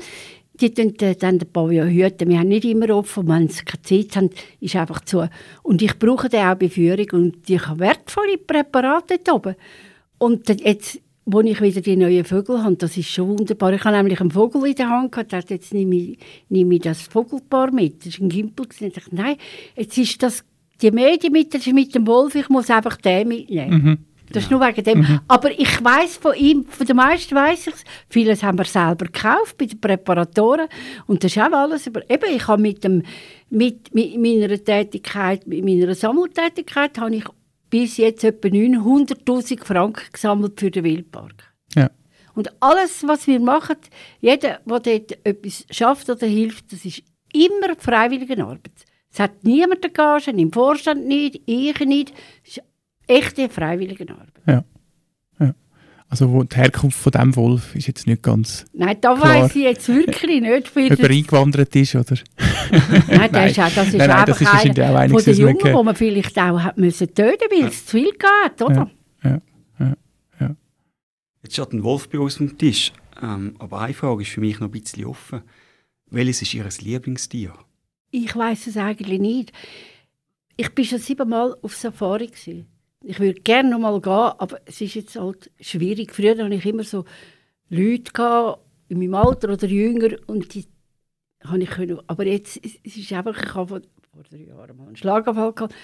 Die 0.62 0.74
tun 0.74 0.94
dann 0.98 1.40
den 1.40 1.52
Pavillon 1.52 1.90
hüten. 1.90 2.30
Wir 2.30 2.40
haben 2.40 2.50
nicht 2.50 2.66
immer 2.66 2.90
offen, 2.90 3.28
wenn 3.30 3.48
sie 3.48 3.64
keine 3.64 3.82
Zeit 3.82 4.16
haben, 4.18 4.30
ist 4.60 4.76
einfach 4.76 5.02
zu. 5.06 5.30
Und 5.64 5.82
ich 5.82 5.98
brauche 5.98 6.28
den 6.28 6.46
auch 6.46 6.56
bei 6.56 6.68
Führung 6.68 7.08
und 7.14 7.50
ich 7.50 7.66
habe 7.66 7.80
wertvolle 7.80 8.38
Präparate 8.38 9.20
dort 9.24 9.36
oben. 9.36 9.56
Und 10.18 10.50
jetzt, 10.50 11.00
wo 11.26 11.40
ich 11.40 11.62
wieder 11.62 11.80
die 11.80 11.96
neuen 11.96 12.26
Vögel 12.26 12.62
habe, 12.62 12.76
das 12.76 12.98
ist 12.98 13.08
schon 13.08 13.30
wunderbar. 13.30 13.72
Ich 13.72 13.86
habe 13.86 13.96
nämlich 13.96 14.20
einen 14.20 14.32
Vogel 14.32 14.66
in 14.68 14.76
der 14.76 14.90
Hand 14.90 15.14
gehabt, 15.14 15.32
dachte, 15.32 15.54
jetzt 15.54 15.74
nehme 15.74 15.96
ich, 15.96 16.20
nehme 16.50 16.76
ich 16.76 16.82
das 16.82 17.04
Vogelpaar 17.04 17.72
mit. 17.72 18.06
Das 18.06 18.20
war 18.20 18.26
ein 18.26 18.30
Gimpel. 18.30 18.68
Ich 18.78 18.94
dachte, 18.94 19.16
nein, 19.16 19.38
jetzt 19.78 19.98
ist 19.98 20.22
das 20.22 20.44
die 20.82 20.92
Medien 20.92 21.32
mit, 21.34 21.54
das 21.54 21.66
ist 21.68 21.74
mit 21.74 21.94
dem 21.96 22.06
Wolf, 22.08 22.36
ich 22.36 22.50
muss 22.50 22.70
einfach 22.70 22.98
den 22.98 23.28
mitnehmen. 23.28 23.84
Mhm. 23.84 23.98
Das 24.32 24.44
ist 24.44 24.52
nur 24.52 24.62
wegen 24.62 24.84
dem. 24.84 25.20
Aber 25.28 25.50
ich 25.52 25.84
weiß 25.84 26.18
von 26.18 26.36
ihm, 26.36 26.64
von 26.66 26.86
den 26.86 26.96
meisten 26.98 27.34
weiß 27.36 27.66
ich 27.66 27.74
es. 27.74 27.84
Vieles 28.10 28.44
haben 28.44 28.60
wir 28.60 28.66
selber 28.66 29.06
gekauft 29.06 29.58
bei 29.58 29.66
den 29.66 29.82
Präparatoren. 29.82 30.68
Und 31.08 31.24
das 31.24 31.36
ist 31.36 31.42
auch 31.42 31.52
alles. 31.52 31.88
über- 31.88 32.08
Eben, 32.08 32.36
ich 32.36 32.48
habe 32.48 32.62
mit, 32.62 32.84
dem, 32.84 33.02
mit, 33.50 33.92
mit 33.96 34.18
meiner 34.20 34.64
Tätigkeit, 34.64 35.48
mit 35.48 35.66
meiner 35.66 35.96
Sammeltätigkeit, 35.96 36.96
habe 37.00 37.16
ich 37.16 37.24
bis 37.72 37.98
jetzt 37.98 38.24
etwa 38.24 38.50
900'000 38.50 39.64
Franken 39.64 40.04
gesammelt 40.14 40.60
für 40.60 40.70
den 40.70 40.84
Wildpark. 40.84 41.52
Ja. 41.76 41.90
Und 42.36 42.52
alles, 42.62 43.04
was 43.08 43.26
wir 43.26 43.40
machen, 43.40 43.78
jeder, 44.22 44.60
der 44.64 44.80
dort 44.80 45.26
etwas 45.26 45.66
schafft 45.72 46.08
oder 46.08 46.28
hilft, 46.28 46.72
das 46.72 46.86
ist 46.86 47.02
immer 47.34 47.76
freiwillige 47.80 48.44
Arbeit. 48.44 48.86
Es 49.12 49.20
hat 49.20 49.44
niemand 49.44 49.84
eine 49.84 49.92
Gage, 49.92 50.32
im 50.32 50.52
Vorstand 50.52 51.08
nicht, 51.08 51.42
ich 51.46 51.80
nicht. 51.80 52.14
Es 52.44 52.58
ist 52.58 52.64
echte 53.08 53.50
freiwillige 53.50 54.08
Arbeit. 54.10 54.34
Ja. 54.46 54.64
ja. 55.40 55.54
Also 56.08 56.32
wo 56.32 56.44
die 56.44 56.56
Herkunft 56.56 57.00
von 57.00 57.12
dem 57.12 57.36
Wolf 57.36 57.76
ist 57.76 57.88
jetzt 57.88 58.06
nicht 58.06 58.22
ganz, 58.22 58.66
Nein, 58.74 58.98
da 59.02 59.20
weiss 59.20 59.56
ich 59.56 59.64
jetzt 59.64 59.88
wirklich 59.90 60.42
nicht. 60.42 60.76
Weil 60.76 60.94
ob 60.94 61.00
er 61.00 61.10
eingewandert 61.10 61.76
ist, 61.76 61.96
oder? 61.96 62.16
Nein, 63.08 63.32
das 63.32 63.52
ist, 63.52 63.60
auch, 63.60 63.72
das 63.74 63.88
ist 63.88 63.98
Nein, 63.98 64.08
nein, 64.10 64.26
das 64.26 64.42
ist 64.42 64.54
wahrscheinlich 64.54 64.86
auch 64.86 64.96
einer 64.96 65.14
von 65.14 65.24
den 65.24 65.38
Jungen, 65.38 65.74
wo 65.74 65.84
man 65.84 65.96
vielleicht 65.96 66.38
auch 66.38 66.60
hat 66.60 66.78
müssen 66.78 67.08
töten 67.14 67.48
weil 67.50 67.68
es 67.68 67.86
zu 67.86 67.98
viel 67.98 68.12
geht, 68.12 68.62
oder? 68.62 68.92
Ja. 69.24 69.42
Jetzt 71.50 71.54
steht 71.54 71.74
ein 71.74 71.84
Wolf 71.84 72.10
bei 72.10 72.20
uns 72.20 72.34
auf 72.34 72.40
dem 72.40 72.58
Tisch. 72.58 72.92
Ähm, 73.22 73.56
aber 73.60 73.82
eine 73.82 73.94
Frage 73.94 74.22
ist 74.22 74.30
für 74.30 74.42
mich 74.42 74.60
noch 74.60 74.68
ein 74.68 74.72
bisschen 74.72 75.06
offen. 75.06 75.42
Welches 76.12 76.42
ist 76.42 76.54
Ihr 76.54 76.68
Lieblingstier? 76.80 77.54
Ich 78.12 78.36
weiß 78.36 78.68
es 78.68 78.78
eigentlich 78.78 79.20
nicht. 79.20 79.52
Ich 80.58 80.74
bin 80.74 80.86
schon 80.86 81.00
siebenmal 81.00 81.56
auf 81.62 81.76
Safari. 81.76 82.28
Gewesen. 82.28 82.68
Ich 83.04 83.20
würde 83.20 83.40
gerne 83.42 83.70
noch 83.70 83.80
mal 83.80 84.02
gehen, 84.02 84.12
aber 84.12 84.60
es 84.66 84.82
ist 84.82 84.96
jetzt 84.96 85.16
halt 85.16 85.52
schwierig. 85.60 86.14
Früher 86.14 86.38
hatte 86.38 86.54
ich 86.54 86.66
immer 86.66 86.84
so 86.84 87.06
Leute 87.70 88.12
gehabt, 88.12 88.62
in 88.90 89.00
meinem 89.00 89.16
Alter 89.16 89.54
oder 89.54 89.68
jünger 89.68 90.18
und 90.28 90.54
die 90.54 90.66
habe 91.44 91.60
ich 91.60 91.70
können. 91.70 92.00
Aber 92.08 92.26
jetzt 92.26 92.60
es 92.64 92.78
es 92.84 92.98
ist 92.98 93.14
einfach, 93.14 93.42
ich 93.42 93.54
habe 93.54 93.82
vor, 94.12 94.24
drei 94.30 94.38
Jahren 94.38 94.76
mal 94.76 94.88
einen 94.88 94.96
Schlaganfall 94.96 95.54
gehabt. 95.54 95.76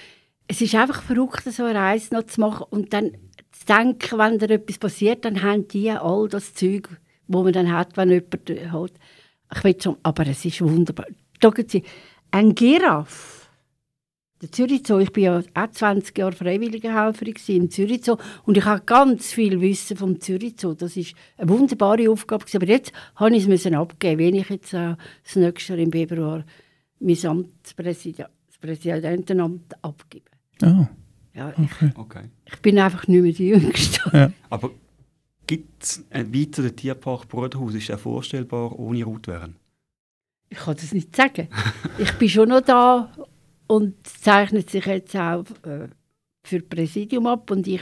Es 0.48 0.62
ist 0.62 0.76
einfach 0.76 1.02
verrückt, 1.02 1.44
so 1.46 1.64
eine 1.64 1.80
Reise 1.80 2.14
noch 2.14 2.24
zu 2.24 2.42
machen 2.42 2.66
und 2.70 2.92
dann 2.94 3.12
zu 3.52 3.66
denken, 3.66 4.20
wenn 4.20 4.40
da 4.40 4.48
etwas 4.48 4.78
passiert, 4.78 5.26
dann 5.26 5.42
haben 5.42 5.68
die 5.68 5.90
all 5.92 6.28
das 6.28 6.54
Zeug, 6.54 6.90
wo 7.28 7.44
man 7.44 7.54
dann 7.54 7.72
hat, 7.72 7.96
wenn 7.98 8.10
jemand 8.10 8.50
äh, 8.50 8.70
halt. 8.70 8.94
Ich 9.56 9.64
will 9.64 9.76
schon, 9.82 9.98
aber 10.04 10.28
es 10.28 10.44
ist 10.44 10.62
wunderbar. 10.62 11.08
Schauen 11.42 11.68
Sie, 11.68 11.84
ein 12.36 12.54
Giraffe. 12.54 13.46
Der 14.42 14.52
Zürich 14.52 14.86
Zoo, 14.86 14.98
ich 15.00 15.10
war 15.16 15.24
ja 15.24 15.42
auch 15.54 15.72
20 15.72 16.18
Jahre 16.18 16.34
Freiwilligenhelferin 16.34 17.36
im 17.48 17.72
Zürich 17.72 18.04
Zoo 18.04 18.18
und 18.44 18.58
ich 18.58 18.66
habe 18.66 18.82
ganz 18.86 19.32
viel 19.32 19.62
Wissen 19.62 19.96
vom 19.96 20.20
Zürich 20.20 20.56
Zoo. 20.58 20.74
Das 20.74 20.98
ist 20.98 21.16
eine 21.38 21.48
wunderbare 21.50 22.10
Aufgabe. 22.10 22.44
Aber 22.54 22.68
jetzt 22.68 22.92
habe 23.16 23.34
ich 23.36 23.44
es 23.44 23.48
müssen 23.48 23.74
abgeben, 23.74 24.20
wenn 24.20 24.36
ich 24.36 24.50
jetzt 24.50 24.74
äh, 24.74 24.96
das 25.24 25.36
nächste 25.38 25.74
Jahr 25.74 25.82
im 25.84 25.92
Februar 25.94 26.44
mein 27.00 27.26
Amtspräsident, 27.26 28.30
das 28.48 28.58
Präsidentenamt 28.60 29.74
abgebe. 29.82 30.30
Ah, 30.62 30.90
Ja, 31.34 31.54
ich, 31.58 31.98
Okay. 31.98 32.26
ich 32.46 32.58
bin 32.62 32.78
einfach 32.80 33.08
nicht 33.08 33.22
mehr 33.22 33.32
die 33.32 33.48
Jüngste. 33.48 34.02
ja. 34.12 34.32
Aber 34.50 34.72
gibt 35.48 35.84
es 35.84 36.04
einen 36.10 36.34
weiteren 36.36 36.76
Tierpark 36.76 37.30
Bruderhaus? 37.30 37.74
Ist 37.76 37.88
der 37.88 37.98
vorstellbar 37.98 38.78
ohne 38.78 39.06
Rotweren? 39.06 39.56
Ich 40.56 40.62
kann 40.62 40.76
das 40.76 40.94
nicht 40.94 41.16
sagen. 41.16 41.50
Ich 41.98 42.12
bin 42.14 42.30
schon 42.30 42.50
noch 42.50 42.62
da 42.62 43.12
und 43.68 43.96
zeichnet 44.08 44.70
sich 44.70 44.86
jetzt 44.86 45.16
auch 45.16 45.44
äh, 45.64 45.90
für 46.44 46.60
das 46.60 46.70
Präsidium 46.70 47.28
ab 47.28 47.52
und 47.52 47.68
ich, 47.68 47.82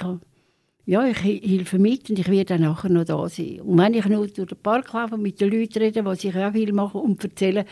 ja, 0.86 1.05
ich 1.05 1.24
helfe 1.24 1.78
mit 1.78 2.09
und 2.09 2.19
ich 2.19 2.30
werde 2.30 2.57
dann 2.57 2.61
nachher 2.61 2.89
noch 2.89 3.05
da 3.05 3.30
sein. 3.30 3.61
Und 3.61 3.78
wenn 3.78 3.93
ich 3.93 4.05
nur 4.05 4.28
durch 4.28 4.49
den 4.49 4.57
Park 4.57 4.91
laufe 4.93 5.15
und 5.15 5.21
mit 5.21 5.39
den 5.39 5.51
Leuten 5.51 5.80
rede, 5.80 6.03
was 6.03 6.24
ich 6.24 6.36
auch 6.36 6.51
viel 6.51 6.74
mache 6.74 6.97
und 6.97 7.24
erzähle, 7.24 7.65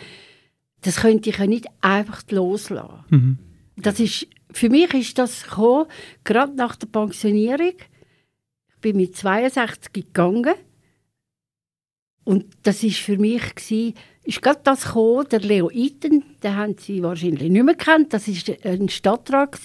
das 0.82 0.98
könnte 0.98 1.30
ich 1.30 1.38
ja 1.38 1.48
nicht 1.48 1.68
einfach 1.82 2.22
loslassen. 2.30 3.04
Mhm. 3.10 3.38
Das 3.78 4.00
ist, 4.00 4.28
für 4.52 4.70
mich 4.70 4.94
ist 4.94 5.18
das 5.18 5.44
gekommen, 5.44 5.88
gerade 6.24 6.54
nach 6.54 6.76
der 6.76 6.88
Pensionierung. 6.88 7.74
Ich 8.70 8.82
bin 8.82 8.98
mit 8.98 9.16
62 9.16 9.94
gegangen. 9.94 10.54
Und 12.24 12.46
das 12.64 12.84
ist 12.84 12.98
für 12.98 13.18
mich 13.18 13.56
gsi, 13.56 13.96
ist 14.24 14.42
gerade 14.42 14.62
das 14.64 14.86
gekommen, 14.86 15.28
der 15.32 15.40
Leo 15.40 15.70
Iten, 15.72 16.24
den 16.44 16.56
haben 16.56 16.76
Sie 16.78 17.02
wahrscheinlich 17.02 17.50
nicht 17.50 17.64
mehr 17.64 17.76
kennt. 17.76 18.14
Das 18.14 18.28
ist 18.28 18.52
ein 18.64 18.90
Stadtrat 18.90 19.60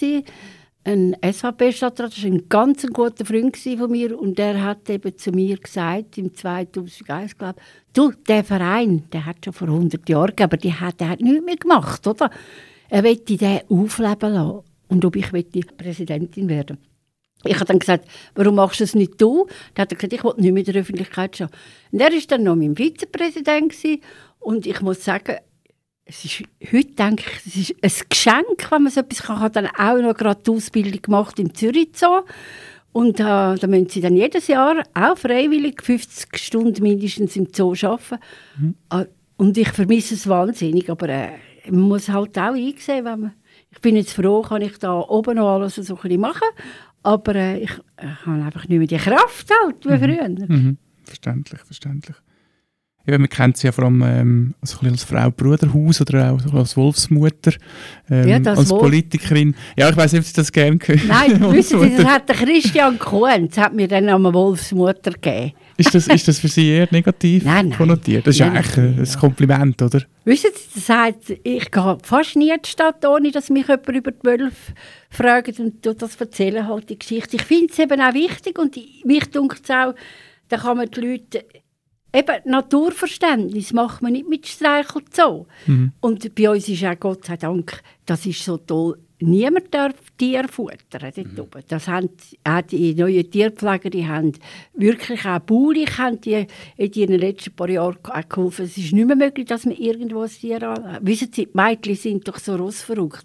ein 0.86 1.16
SVP-Stadtrat, 1.20 2.12
das 2.12 2.22
war 2.22 2.30
ein 2.30 2.48
ganz 2.48 2.86
guter 2.86 3.24
Freund 3.24 3.56
von 3.56 3.90
mir 3.90 4.18
und 4.18 4.38
der 4.38 4.62
hat 4.62 4.88
eben 4.88 5.18
zu 5.18 5.32
mir 5.32 5.56
gesagt, 5.56 6.16
im 6.16 6.32
2001, 6.32 7.36
glaube 7.36 7.56
ich, 7.58 7.92
du, 7.92 8.12
der 8.28 8.44
Verein, 8.44 9.02
der 9.12 9.26
hat 9.26 9.44
schon 9.44 9.52
vor 9.52 9.66
100 9.66 10.08
Jahren 10.08 10.34
aber 10.40 10.56
die 10.56 10.72
hat, 10.72 11.00
der 11.00 11.08
hat 11.08 11.20
nichts 11.20 11.44
mehr 11.44 11.56
gemacht, 11.56 12.06
oder? 12.06 12.30
Er 12.88 13.02
wollte 13.02 13.36
den 13.36 13.60
aufleben 13.68 14.32
lassen 14.32 14.60
und 14.86 15.04
ob 15.04 15.16
ich 15.16 15.32
Präsidentin 15.76 16.48
werden 16.48 16.78
ich 17.44 17.56
habe 17.56 17.66
dann 17.66 17.78
gesagt, 17.78 18.08
warum 18.34 18.56
machst 18.56 18.80
du 18.80 18.84
es 18.84 18.94
nicht 18.94 19.20
du? 19.20 19.46
Dann 19.74 19.82
hat 19.82 19.92
er 19.92 19.96
gesagt, 19.96 20.12
ich 20.12 20.24
will 20.24 20.34
nicht 20.36 20.52
mehr 20.52 20.66
in 20.66 20.72
der 20.72 20.80
Öffentlichkeit 20.82 21.34
stehen. 21.34 21.48
Und 21.92 22.00
er 22.00 22.10
war 22.10 22.20
dann 22.28 22.42
noch 22.42 22.56
mein 22.56 22.76
Vizepräsident. 22.76 23.74
Und 24.46 24.64
ich 24.64 24.80
muss 24.80 25.04
sagen, 25.04 25.38
es 26.04 26.24
ist, 26.24 26.44
heute 26.72 26.92
denke 26.92 27.24
ich, 27.44 27.74
es 27.82 27.96
ist 27.96 28.02
ein 28.02 28.08
Geschenk, 28.08 28.70
wenn 28.70 28.84
man 28.84 28.92
so 28.92 29.00
etwas 29.00 29.24
kann. 29.24 29.38
Ich 29.38 29.42
habe 29.42 29.52
dann 29.52 29.66
auch 29.66 30.00
noch 30.00 30.16
gerade 30.16 30.40
die 30.40 30.52
Ausbildung 30.52 31.02
gemacht 31.02 31.40
im 31.40 31.52
Zürich 31.52 31.88
Zoo. 31.94 32.22
Und 32.92 33.18
äh, 33.18 33.24
da 33.24 33.66
müssen 33.66 33.88
sie 33.88 34.00
dann 34.00 34.14
jedes 34.14 34.46
Jahr 34.46 34.84
auch 34.94 35.18
freiwillig 35.18 35.82
50 35.82 36.38
Stunden 36.38 36.80
mindestens 36.80 37.34
im 37.34 37.48
Zoo 37.52 37.74
arbeiten. 37.82 38.18
Mhm. 38.56 38.74
Äh, 38.88 39.06
und 39.36 39.58
ich 39.58 39.68
vermisse 39.70 40.14
es 40.14 40.28
wahnsinnig, 40.28 40.88
aber 40.88 41.08
äh, 41.08 41.30
man 41.68 41.80
muss 41.80 42.08
halt 42.08 42.38
auch 42.38 42.54
einsehen, 42.54 43.04
wenn 43.04 43.20
man... 43.20 43.32
Ich 43.70 43.80
bin 43.80 43.96
jetzt 43.96 44.12
froh, 44.12 44.42
kann 44.42 44.62
ich 44.62 44.78
da 44.78 45.00
oben 45.00 45.38
noch 45.38 45.56
alles 45.56 45.74
so 45.74 45.98
ein 46.00 46.20
machen, 46.20 46.48
aber 47.02 47.34
äh, 47.34 47.64
ich 47.64 47.72
äh, 47.96 48.06
habe 48.24 48.44
einfach 48.44 48.68
nicht 48.68 48.78
mehr 48.78 48.86
die 48.86 48.96
Kraft 48.96 49.50
halt, 49.64 49.84
wie 49.84 49.88
mhm. 49.88 49.98
früher. 49.98 50.28
Mhm. 50.28 50.78
Verständlich, 51.02 51.60
verständlich. 51.62 52.16
Ja, 53.06 53.18
man 53.18 53.28
kennt 53.28 53.56
sie 53.56 53.68
ja 53.68 53.72
vor 53.72 53.84
allem 53.84 54.02
ähm, 54.02 54.54
also 54.60 54.78
als 54.84 55.04
Frau 55.04 55.30
Bruderhaus 55.30 56.00
oder 56.00 56.32
auch 56.32 56.54
als 56.54 56.76
Wolfsmutter, 56.76 57.52
ähm, 58.10 58.28
ja, 58.28 58.36
als 58.50 58.68
Wolf. 58.68 58.82
Politikerin. 58.82 59.54
Ja, 59.76 59.88
ich 59.88 59.96
weiß 59.96 60.12
nicht, 60.12 60.20
ob 60.20 60.26
Sie 60.26 60.34
das 60.34 60.50
gerne 60.50 60.78
hören. 60.84 61.00
Nein, 61.06 61.52
wissen 61.52 61.80
Sie, 61.80 61.96
das 61.96 62.04
hat 62.04 62.28
der 62.28 62.36
Christian 62.36 62.98
Kuhn, 62.98 63.48
das 63.48 63.58
hat 63.58 63.74
mir 63.74 63.86
dann 63.86 64.08
eine 64.08 64.34
Wolfsmutter 64.34 65.12
gegeben. 65.12 65.52
Ist 65.76 65.94
das, 65.94 66.08
ist 66.08 66.26
das 66.26 66.38
für 66.38 66.48
Sie 66.48 66.68
eher 66.68 66.88
negativ 66.90 67.44
nein, 67.44 67.68
nein. 67.68 67.78
konnotiert? 67.78 68.26
Das 68.26 68.34
ist 68.34 68.40
nein, 68.40 68.56
eigentlich 68.56 68.76
ein, 68.76 68.98
ein 68.98 69.20
Kompliment, 69.20 69.82
oder? 69.82 70.02
Wissen 70.24 70.50
Sie, 70.54 70.80
das 70.80 70.88
heißt, 70.88 71.30
ich 71.44 71.70
gehe 71.70 71.98
fast 72.02 72.34
nie 72.34 72.50
in 72.50 72.60
die 72.64 72.68
Stadt, 72.68 73.04
ohne 73.04 73.30
dass 73.30 73.50
mich 73.50 73.68
jemand 73.68 73.88
über 73.88 74.10
die 74.10 74.24
Wölfe 74.24 74.72
fragt 75.10 75.60
und 75.60 75.84
das 75.84 76.16
erzählen 76.16 76.66
halt 76.66 76.90
die 76.90 76.98
Geschichte. 76.98 77.36
Ich 77.36 77.42
finde 77.42 77.72
es 77.72 77.78
eben 77.78 78.00
auch 78.00 78.14
wichtig 78.14 78.58
und 78.58 78.76
mich 79.04 79.30
dunkt 79.30 79.60
es 79.62 79.70
auch, 79.70 79.94
da 80.48 80.56
kann 80.56 80.78
man 80.78 80.90
die 80.90 81.00
Leute 81.00 81.44
eben 82.14 82.50
Naturverständnis 82.50 83.72
macht 83.72 84.02
man 84.02 84.12
nicht 84.12 84.28
mit 84.28 84.46
Streich 84.46 84.94
und 84.94 85.14
so. 85.14 85.46
Mhm. 85.66 85.92
Und 86.00 86.34
bei 86.34 86.50
uns 86.50 86.68
ist 86.68 86.84
auch 86.84 86.98
Gott 86.98 87.24
sei 87.24 87.36
Dank, 87.36 87.82
das 88.04 88.24
ist 88.26 88.44
so 88.44 88.56
toll, 88.56 88.98
niemand 89.18 89.72
darf 89.72 89.94
Tiere 90.18 90.48
futtern 90.48 91.12
dort 91.14 91.16
mhm. 91.16 91.38
oben. 91.40 91.62
Das 91.68 91.88
haben 91.88 92.10
auch 92.44 92.62
die 92.62 92.94
neuen 92.94 93.30
Tierpfleger, 93.30 93.90
die 93.90 94.06
haben 94.06 94.32
wirklich 94.74 95.24
auch 95.26 95.40
baulich 95.40 95.98
haben 95.98 96.20
die 96.20 96.46
in 96.76 96.90
den 96.90 97.20
letzten 97.20 97.54
paar 97.54 97.70
Jahren 97.70 97.98
geholfen. 98.28 98.66
Es 98.66 98.76
ist 98.76 98.92
nicht 98.92 99.06
mehr 99.06 99.16
möglich, 99.16 99.46
dass 99.46 99.64
man 99.64 99.76
irgendwo 99.76 100.22
ein 100.22 100.30
Tier 100.30 100.62
an... 100.62 100.98
Wissen 101.00 101.30
Sie, 101.32 101.46
die 101.46 101.50
Mädchen 101.54 101.96
sind 101.96 102.28
doch 102.28 102.38
so 102.38 102.56
rossverrückt. 102.56 103.24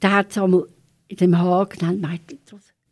Da 0.00 0.12
hat 0.12 0.30
es 0.30 0.38
einmal 0.38 0.66
in 1.08 1.16
dem 1.16 1.38
Hagen, 1.38 2.00
Mädchen, 2.00 2.38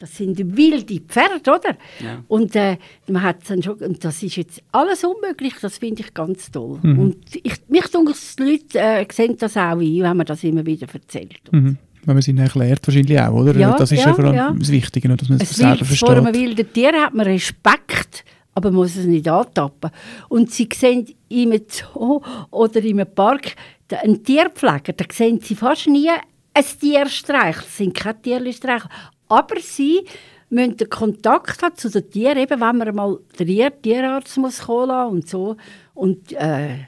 das 0.04 0.16
sind 0.18 0.56
wilde 0.56 1.00
Pferde, 1.00 1.50
oder? 1.50 1.76
Ja. 1.98 2.22
Und 2.28 2.54
äh, 2.56 2.76
man 3.08 3.22
hat 3.22 3.38
dann 3.48 3.62
schon, 3.62 3.76
und 3.76 4.04
das 4.04 4.22
ist 4.22 4.36
jetzt 4.36 4.62
alles 4.70 5.02
unmöglich, 5.02 5.54
das 5.62 5.78
finde 5.78 6.02
ich 6.02 6.12
ganz 6.12 6.50
toll. 6.50 6.78
Mhm. 6.82 6.98
Und 6.98 7.16
ich, 7.34 7.54
mich 7.68 7.86
denke, 7.86 8.12
die 8.38 8.42
Leute 8.42 8.78
äh, 8.78 9.06
sehen 9.10 9.36
das 9.38 9.56
auch 9.56 9.78
ein, 9.78 9.80
wenn 9.80 10.16
man 10.16 10.26
das 10.26 10.44
immer 10.44 10.66
wieder 10.66 10.86
erzählt. 10.92 11.40
Mhm. 11.50 11.78
Wenn 12.04 12.14
man 12.14 12.18
es 12.18 12.28
ihnen 12.28 12.38
erklärt, 12.38 12.86
wahrscheinlich 12.86 13.18
auch, 13.18 13.32
oder? 13.32 13.56
Ja, 13.56 13.74
das 13.78 13.92
ist 13.92 14.00
ja, 14.00 14.08
ja 14.08 14.14
vor 14.14 14.24
allem 14.26 14.34
ja. 14.34 14.54
das 14.58 14.70
Wichtige, 14.70 15.08
dass 15.08 15.26
man 15.26 15.40
es, 15.40 15.50
es 15.52 15.56
selber 15.56 15.86
versteht. 15.86 16.06
Vor 16.06 16.18
einem 16.18 16.34
wilden 16.34 16.70
Tier 16.70 16.92
hat 16.92 17.14
man 17.14 17.26
Respekt, 17.26 18.26
aber 18.54 18.70
man 18.70 18.80
muss 18.80 18.96
es 18.96 19.06
nicht 19.06 19.26
antappen. 19.26 19.90
Und 20.28 20.50
sie 20.50 20.68
sehen 20.70 21.06
in 21.30 21.50
einem 21.50 21.62
Zoo 21.66 22.20
oder 22.50 22.82
in 22.82 23.00
einem 23.00 23.14
Park 23.14 23.54
einen 23.90 24.22
Tierpfleger, 24.22 24.92
da 24.92 25.04
sehen 25.10 25.40
sie 25.40 25.54
fast 25.54 25.86
nie 25.86 26.10
ein 26.54 26.64
Tier 26.78 27.06
streicheln. 27.08 27.64
Das 27.64 27.76
sind 27.76 27.94
keine 27.94 28.20
Tierchen 28.20 28.52
streicheln. 28.52 28.90
Aber 29.28 29.60
sie 29.60 30.04
müssen 30.50 30.76
den 30.76 30.88
Kontakt 30.88 31.62
haben 31.62 31.76
zu 31.76 31.90
den 31.90 32.08
Tieren, 32.10 32.38
eben 32.38 32.60
wenn 32.60 32.78
man 32.78 32.94
mal 32.94 33.18
den 33.38 33.82
Tierarzt 33.82 34.36
muss 34.36 34.62
kommen 34.62 35.12
und 35.12 35.28
so. 35.28 35.56
Und 35.94 36.32
äh, 36.32 36.78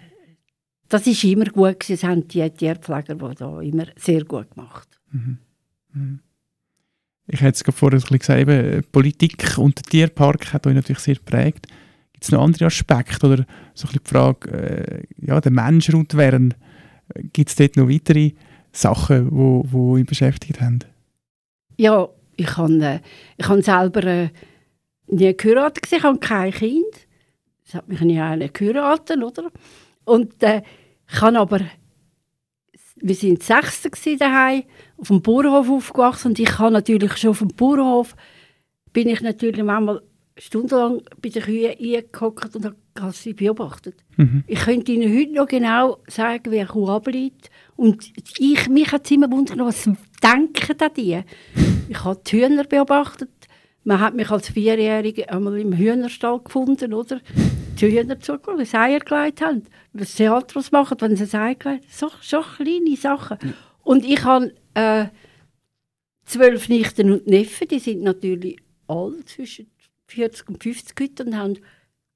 das 0.89 1.07
ist 1.07 1.25
immer 1.25 1.47
gut 1.47 1.81
gewesen. 1.81 2.01
Das 2.01 2.05
haben 2.05 2.29
die 2.29 2.49
Tierpfleger 2.51 3.15
die 3.15 3.35
da 3.35 3.61
immer 3.61 3.87
sehr 3.97 4.25
gut 4.25 4.51
gemacht. 4.55 4.89
Mhm. 5.11 5.39
Mhm. 5.93 6.21
Ich 7.29 7.41
hätte 7.41 7.65
es 7.69 7.75
vorher 7.75 7.99
gesagt, 7.99 8.41
eben, 8.41 8.85
Politik 8.93 9.59
und 9.59 9.77
der 9.79 9.83
Tierpark 9.85 10.53
hat 10.53 10.67
euch 10.67 10.75
natürlich 10.75 11.01
sehr 11.01 11.17
geprägt. 11.17 11.67
Gibt 12.13 12.25
es 12.25 12.31
noch 12.31 12.43
andere 12.43 12.67
Aspekte 12.67 13.27
oder 13.27 13.47
so 13.75 13.89
ein 13.89 13.95
die 13.95 14.09
Frage, 14.09 14.49
äh, 14.51 15.03
ja, 15.19 15.41
der 15.41 15.51
Mensch 15.51 15.93
rundherum, 15.93 16.53
gibt 17.33 17.51
es 17.51 17.57
dort 17.57 17.77
noch 17.77 17.89
weitere 17.89 18.33
Sachen, 18.73 19.27
die 19.27 19.37
wo, 19.37 19.65
wo 19.67 19.95
euch 19.95 20.07
beschäftigt 20.07 20.61
haben? 20.61 20.79
Ja, 21.77 22.09
ich 22.37 22.57
habe, 22.57 22.85
äh, 22.85 23.01
ich 23.37 23.49
habe 23.49 23.63
selber 23.63 24.05
äh, 24.05 24.29
nie 25.09 25.37
geheiratet, 25.37 25.87
ich 25.91 26.03
habe 26.03 26.19
kein 26.19 26.53
Kind. 26.53 27.07
Das 27.65 27.75
hat 27.75 27.89
mich 27.89 28.01
nie 28.01 28.21
einer 28.21 28.49
geheiratet, 28.49 29.23
oder? 29.23 29.51
Und 30.05 30.43
äh, 30.43 30.63
ich 31.09 31.21
habe 31.21 31.39
aber, 31.39 31.61
wir 32.97 33.15
sind 33.15 33.43
Sechste 33.43 34.17
daheim, 34.17 34.65
auf 34.97 35.09
dem 35.09 35.23
Bauernhof 35.23 35.69
aufgewachsen 35.69 36.29
und 36.29 36.39
ich 36.39 36.59
habe 36.59 36.73
natürlich 36.73 37.17
schon 37.17 37.31
auf 37.31 37.39
dem 37.41 37.49
Bauernhof, 37.49 38.17
bin 38.93 39.09
ich 39.09 39.21
natürlich 39.21 39.63
manchmal 39.63 40.03
stundenlang 40.39 41.03
bei 41.21 41.29
den 41.29 41.43
Kühen 41.43 41.77
eingehockt 41.79 42.57
und 42.57 42.75
habe 42.99 43.13
sie 43.13 43.35
beobachtet. 43.35 43.97
Mhm. 44.17 44.45
Ich 44.47 44.61
könnte 44.61 44.93
Ihnen 44.93 45.17
heute 45.17 45.33
noch 45.33 45.47
genau 45.47 45.99
sagen, 46.09 46.51
wie 46.51 46.61
eine 46.61 46.69
Kuh 46.69 46.89
ableitet. 46.89 47.51
Und 47.77 48.11
ich, 48.39 48.69
mich 48.69 48.91
hat 48.91 49.05
es 49.05 49.11
immer 49.11 49.31
wundern, 49.31 49.61
was 49.61 49.85
denken 50.23 50.77
da 50.79 50.89
die? 50.89 51.21
Ich 51.89 52.05
habe 52.05 52.21
die 52.27 52.43
Hühner 52.43 52.65
beobachtet. 52.65 53.31
Man 53.85 54.01
hat 54.01 54.15
mich 54.15 54.31
als 54.31 54.49
Vierjährige 54.49 55.29
einmal 55.31 55.59
im 55.61 55.73
Hühnerstall 55.75 56.41
gefunden, 56.41 56.93
oder? 56.95 57.21
Die 57.81 57.87
Hühner 57.87 58.19
zugeschaut, 58.19 58.61
die 58.61 58.77
Eier 58.77 59.01
gelegt 59.01 59.43
haben. 59.43 59.63
Was 59.93 60.17
sie 60.17 60.29
halt 60.29 60.57
was 60.57 60.73
machen, 60.73 60.97
wenn 61.01 61.17
sie 61.17 61.37
ein 61.37 61.43
Ei 61.43 61.55
gelegt 61.55 61.85
haben. 61.85 61.91
So, 61.91 62.11
so 62.21 62.41
kleine 62.41 62.97
Sachen. 62.97 63.39
Ja. 63.43 63.53
Und 63.85 64.05
ich 64.05 64.25
habe 64.25 64.53
äh, 64.75 65.07
zwölf 66.25 66.69
Nichten 66.69 67.13
und 67.13 67.27
Neffen, 67.27 67.69
die 67.69 67.79
sind 67.79 68.03
natürlich 68.03 68.59
alle 68.89 69.25
zwischen 69.25 69.71
40 70.09 70.49
und 70.49 70.63
50 70.63 70.97
heute 71.01 71.25
und 71.25 71.37
haben 71.37 71.59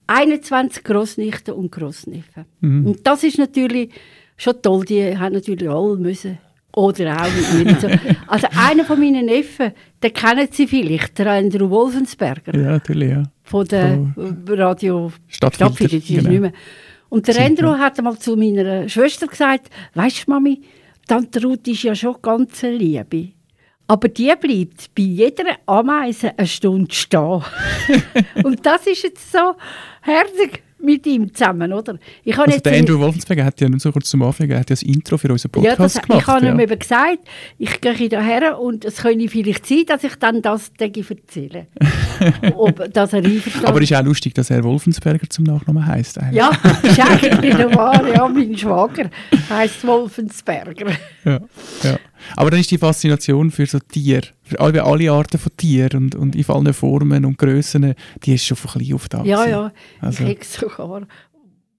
21 0.06 0.82
Großnichten 0.82 1.54
und 1.54 1.70
Großneffen. 1.70 2.46
Mhm. 2.60 2.86
Und 2.86 3.06
das 3.06 3.22
ist 3.22 3.38
natürlich 3.38 3.92
schon 4.40 4.62
toll. 4.62 4.84
Die 4.84 5.16
haben 5.16 5.34
natürlich 5.34 5.68
alle 5.68 5.96
müssen 5.96 6.38
oder 6.74 7.22
auch 7.22 7.28
mit 7.32 7.66
mir. 7.66 7.80
so. 7.80 7.88
Also 8.26 8.46
einer 8.56 8.84
von 8.84 8.98
meinen 8.98 9.26
Neffen, 9.26 9.72
den 10.02 10.12
kennen 10.12 10.48
Sie 10.50 10.66
vielleicht, 10.66 11.18
der 11.18 11.32
Andrew 11.32 11.68
Wolfensberger. 11.68 12.54
Ja, 12.54 12.72
natürlich, 12.72 13.10
ja. 13.10 13.22
Von 13.42 13.66
der 13.66 13.98
oh. 14.16 14.52
Radio 14.52 15.12
Stadtfilter. 15.26 15.74
Stadtfilter 15.74 16.14
genau. 16.14 16.30
nicht 16.30 16.40
mehr. 16.40 16.52
Und 17.08 17.26
der 17.26 17.44
Andrew 17.44 17.76
hat 17.76 17.98
einmal 17.98 18.18
zu 18.18 18.36
meiner 18.36 18.88
Schwester 18.88 19.26
gesagt, 19.26 19.68
weißt 19.94 20.26
du, 20.26 20.30
Mami, 20.30 20.62
Tante 21.08 21.42
Ruth 21.42 21.66
ist 21.66 21.82
ja 21.82 21.94
schon 21.94 22.16
ganz 22.22 22.62
Liebe. 22.62 23.30
Aber 23.88 24.06
die 24.06 24.32
bleibt 24.40 24.94
bei 24.94 25.02
jeder 25.02 25.56
Ameise 25.66 26.38
eine 26.38 26.46
Stunde 26.46 26.94
stehen. 26.94 27.42
und 28.44 28.64
das 28.64 28.86
ist 28.86 29.02
jetzt 29.02 29.32
so 29.32 29.56
herzig 30.02 30.62
mit 30.82 31.06
ihm 31.06 31.32
zusammen, 31.34 31.72
oder? 31.72 31.98
Ich 32.24 32.38
also 32.38 32.58
der 32.58 32.78
Andrew 32.78 32.98
Wolfensberger 32.98 33.44
hat 33.44 33.60
ja 33.60 33.68
nur 33.68 33.80
so 33.80 33.92
kurz 33.92 34.10
zum 34.10 34.22
Anfang, 34.22 34.46
hat 34.50 34.70
ja 34.70 34.74
das 34.74 34.82
Intro 34.82 35.18
für 35.18 35.30
unseren 35.30 35.50
Podcast 35.50 35.78
ja, 35.78 35.84
das, 35.84 36.02
gemacht. 36.02 36.20
Ich 36.22 36.26
habe 36.26 36.46
ja. 36.46 36.52
ihm 36.52 36.60
eben 36.60 36.78
gesagt, 36.78 37.18
ich 37.58 37.80
gehe 37.80 37.94
hierher 37.94 38.58
und 38.58 38.84
es 38.84 38.96
könnte 38.98 39.28
vielleicht 39.28 39.66
sein, 39.66 39.84
dass 39.86 40.04
ich 40.04 40.14
dann 40.16 40.42
das 40.42 40.70
erzähle. 40.78 41.66
Ob, 42.56 42.92
dass 42.92 43.12
er 43.12 43.22
Aber 43.64 43.80
es 43.80 43.90
ist 43.90 43.96
auch 43.96 44.04
lustig, 44.04 44.34
dass 44.34 44.50
er 44.50 44.62
Wolfensberger 44.64 45.28
zum 45.28 45.44
Nachnamen 45.44 45.86
heisst. 45.86 46.18
Eigentlich. 46.18 46.36
Ja, 46.36 46.50
ist 46.82 47.00
eigentlich 47.00 47.76
wahr. 47.76 48.06
Ja, 48.08 48.28
mein 48.28 48.56
Schwager 48.56 49.10
heisst 49.48 49.86
Wolfensberger. 49.86 50.92
Ja, 51.24 51.40
ja. 51.82 51.98
Aber 52.36 52.50
dann 52.50 52.60
ist 52.60 52.70
die 52.70 52.78
Faszination 52.78 53.50
für 53.50 53.66
so 53.66 53.78
Tiere, 53.78 54.28
für 54.42 54.60
alle, 54.60 54.84
alle 54.84 55.10
Arten 55.12 55.38
von 55.38 55.56
Tieren 55.56 56.04
und, 56.04 56.14
und 56.14 56.36
in 56.36 56.44
allen 56.48 56.74
Formen 56.74 57.24
und 57.24 57.38
Grössen, 57.38 57.94
die 58.22 58.34
ist 58.34 58.44
schon 58.44 58.56
von 58.56 58.70
klein 58.72 58.94
auf 58.94 59.08
da. 59.08 59.24
Ja, 59.24 59.46
ja. 59.46 59.72
Also. 60.00 60.24
Ich 60.24 60.44
sogar 60.44 61.06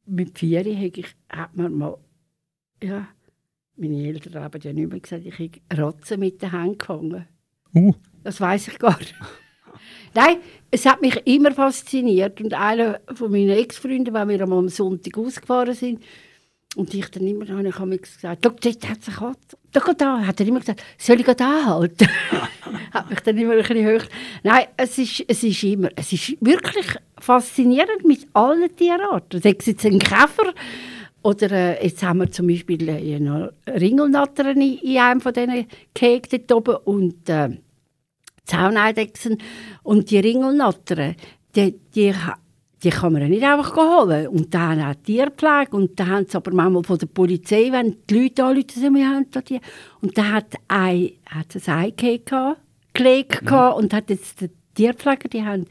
mit 0.05 0.37
vier 0.37 0.65
ich, 0.65 1.05
hat 1.29 1.55
man 1.55 1.73
mal, 1.73 1.97
ja, 2.83 3.07
meine 3.77 4.07
Eltern 4.07 4.43
haben 4.43 4.61
ja 4.61 4.73
nicht 4.73 4.89
mehr 4.89 4.99
gesagt, 4.99 5.25
ich 5.25 5.33
habe 5.33 5.81
Ratzen 5.81 6.19
mit 6.19 6.41
den 6.41 6.51
Händen 6.51 6.77
gefangen. 6.77 7.27
Uh. 7.73 7.93
Das 8.23 8.39
weiß 8.39 8.67
ich 8.67 8.79
gar 8.79 8.97
nicht. 8.97 9.15
Nein, 10.13 10.37
es 10.69 10.85
hat 10.85 11.01
mich 11.01 11.15
immer 11.25 11.51
fasziniert. 11.51 12.41
Und 12.41 12.53
einer 12.53 12.99
von 13.13 13.31
meinen 13.31 13.49
Ex-Freunden, 13.49 14.13
wenn 14.13 14.29
wir 14.29 14.41
am 14.41 14.69
Sonntag 14.69 15.17
ausgefahren 15.17 15.73
sind, 15.73 16.03
und 16.75 16.93
ich 16.93 17.09
dann 17.11 17.27
immer 17.27 17.47
habe 17.47 17.95
ich 17.95 18.01
gesagt, 18.01 18.45
dort 18.45 18.65
hat 18.65 18.99
es 19.01 19.07
eine 19.07 19.17
Katze. 19.17 19.57
Da, 19.73 19.93
da, 19.93 20.25
hat 20.25 20.39
er 20.39 20.47
immer 20.47 20.59
gesagt, 20.61 20.81
soll 20.97 21.19
ich 21.19 21.27
anhalten? 21.27 22.07
hat 22.91 23.09
mich 23.09 23.19
dann 23.19 23.37
immer 23.37 23.53
ein 23.53 23.59
bisschen 23.59 23.83
höher. 23.83 24.03
Nein, 24.43 24.65
es 24.77 24.97
ist, 24.97 25.25
es 25.27 25.43
ist 25.43 25.63
immer, 25.63 25.89
es 25.95 26.13
ist 26.13 26.37
wirklich 26.39 26.87
faszinierend 27.19 28.05
mit 28.05 28.25
allen 28.33 28.73
Tierarten. 28.75 29.41
Sei 29.41 29.55
es 29.57 29.65
jetzt 29.65 29.85
ein 29.85 29.99
Käfer 29.99 30.53
oder 31.23 31.51
äh, 31.51 31.83
jetzt 31.83 32.03
haben 32.03 32.19
wir 32.19 32.31
zum 32.31 32.47
Beispiel 32.47 32.87
äh, 32.87 33.15
eine 33.15 33.53
Ringelnattern 33.67 34.59
in, 34.59 34.77
in 34.77 34.97
einem 34.97 35.21
von 35.21 35.33
diesen 35.33 35.67
Gehegen 35.93 36.43
dort 36.47 36.51
oben 36.69 36.75
und 36.85 37.29
äh, 37.29 37.49
Zauneidechsen. 38.45 39.37
Und 39.83 40.09
die 40.09 40.19
Ringelnattern, 40.19 41.15
die, 41.55 41.79
die 41.93 42.13
die 42.83 42.89
kann 42.89 43.13
man 43.13 43.21
ja 43.21 43.27
nicht 43.27 43.43
einfach 43.43 43.75
holen. 43.75 44.27
Und 44.27 44.53
dann 44.53 44.81
auch 44.81 44.95
Tierpflege. 44.95 45.75
Und 45.75 45.99
dann 45.99 46.09
haben 46.09 46.25
sie 46.27 46.35
aber 46.35 46.53
manchmal 46.53 46.83
von 46.83 46.97
der 46.97 47.07
Polizei, 47.07 47.71
wenn 47.71 47.97
die 48.09 48.19
Leute 48.19 48.43
anrufen, 48.43 48.95
wir 48.95 49.07
haben 49.07 49.27
die. 49.47 49.59
Und 50.01 50.17
dann 50.17 50.33
hat 50.33 50.55
ein, 50.67 51.11
hat 51.29 51.55
ein 51.55 51.73
Ei 51.73 51.93
gelegt 52.93 53.43
mhm. 53.43 53.73
und 53.75 53.93
hat 53.93 54.09
jetzt 54.09 54.41
den 54.41 54.51
Tierpfleger, 54.73 55.29
die 55.29 55.43
haben, 55.43 55.65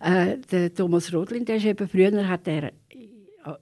äh, 0.00 0.38
der 0.50 0.74
Thomas 0.74 1.12
Rodlin, 1.12 1.44
der 1.44 1.56
ist 1.56 1.64
eben 1.64 1.88
früher, 1.88 2.28
hat 2.28 2.48
er 2.48 2.72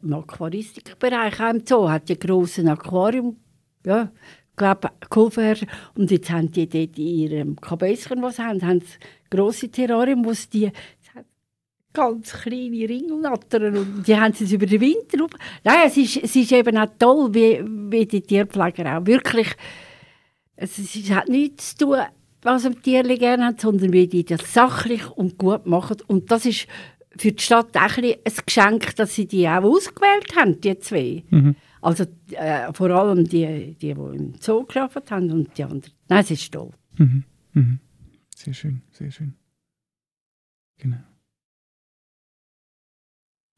im 0.02 0.12
Aquaristikbereich 0.12 1.40
auch 1.40 1.50
im 1.50 1.66
Zoo, 1.66 1.88
hat 1.88 2.08
die 2.08 2.18
grossen 2.18 2.68
Aquarium, 2.68 3.36
ja, 3.84 4.10
glaube 4.56 4.90
geholfen. 5.08 5.68
Und 5.94 6.10
jetzt 6.10 6.30
haben 6.30 6.50
die 6.50 6.68
dort 6.68 6.98
in 6.98 7.06
ihrem 7.06 7.56
Kabäuschen, 7.56 8.22
was 8.22 8.36
sie 8.36 8.42
haben, 8.42 8.62
haben 8.62 8.80
sie 8.80 8.98
grosse 9.30 9.68
Terrarium, 9.68 10.24
wo 10.24 10.32
sie 10.32 10.48
die 10.50 10.72
ganz 11.96 12.32
kleine 12.32 12.88
Ringelnattern 12.88 13.76
und 13.76 14.06
die 14.06 14.16
haben 14.16 14.32
sie 14.34 14.54
über 14.54 14.66
den 14.66 14.80
Winter 14.80 15.24
auf. 15.24 15.30
Nein, 15.64 15.86
es 15.86 15.96
ist, 15.96 16.16
es 16.22 16.36
ist 16.36 16.52
eben 16.52 16.76
auch 16.76 16.90
toll, 16.98 17.34
wie, 17.34 17.64
wie 17.90 18.06
die 18.06 18.20
Tierpfleger 18.20 18.98
auch 18.98 19.06
wirklich, 19.06 19.48
es, 20.56 20.78
es 20.78 21.10
hat 21.10 21.28
nichts 21.28 21.74
zu 21.74 21.86
tun, 21.86 21.98
was 22.42 22.66
am 22.66 22.80
Tierli 22.82 23.16
gerne 23.16 23.46
haben, 23.46 23.58
sondern 23.58 23.92
wie 23.92 24.06
die 24.06 24.24
das 24.24 24.52
sachlich 24.52 25.08
und 25.10 25.38
gut 25.38 25.66
machen 25.66 25.96
und 26.06 26.30
das 26.30 26.46
ist 26.46 26.66
für 27.18 27.32
die 27.32 27.42
Stadt 27.42 27.74
auch 27.76 27.96
ein, 27.96 28.04
ein 28.04 28.32
Geschenk, 28.44 28.94
dass 28.96 29.14
sie 29.14 29.26
die 29.26 29.48
auch 29.48 29.62
ausgewählt 29.62 30.36
haben, 30.36 30.60
die 30.60 30.78
zwei. 30.78 31.24
Mhm. 31.30 31.56
Also 31.80 32.04
äh, 32.32 32.72
vor 32.72 32.90
allem 32.90 33.24
die, 33.24 33.74
die, 33.74 33.74
die 33.74 33.90
im 33.90 34.34
Zoo 34.38 34.64
gearbeitet 34.64 35.10
haben 35.10 35.30
und 35.30 35.56
die 35.56 35.64
anderen. 35.64 35.94
Nein, 36.08 36.20
es 36.20 36.30
ist 36.30 36.52
toll. 36.52 36.72
Mhm. 36.98 37.24
Mhm. 37.52 37.80
Sehr 38.34 38.52
schön, 38.52 38.82
sehr 38.90 39.10
schön. 39.10 39.34
Genau. 40.78 40.98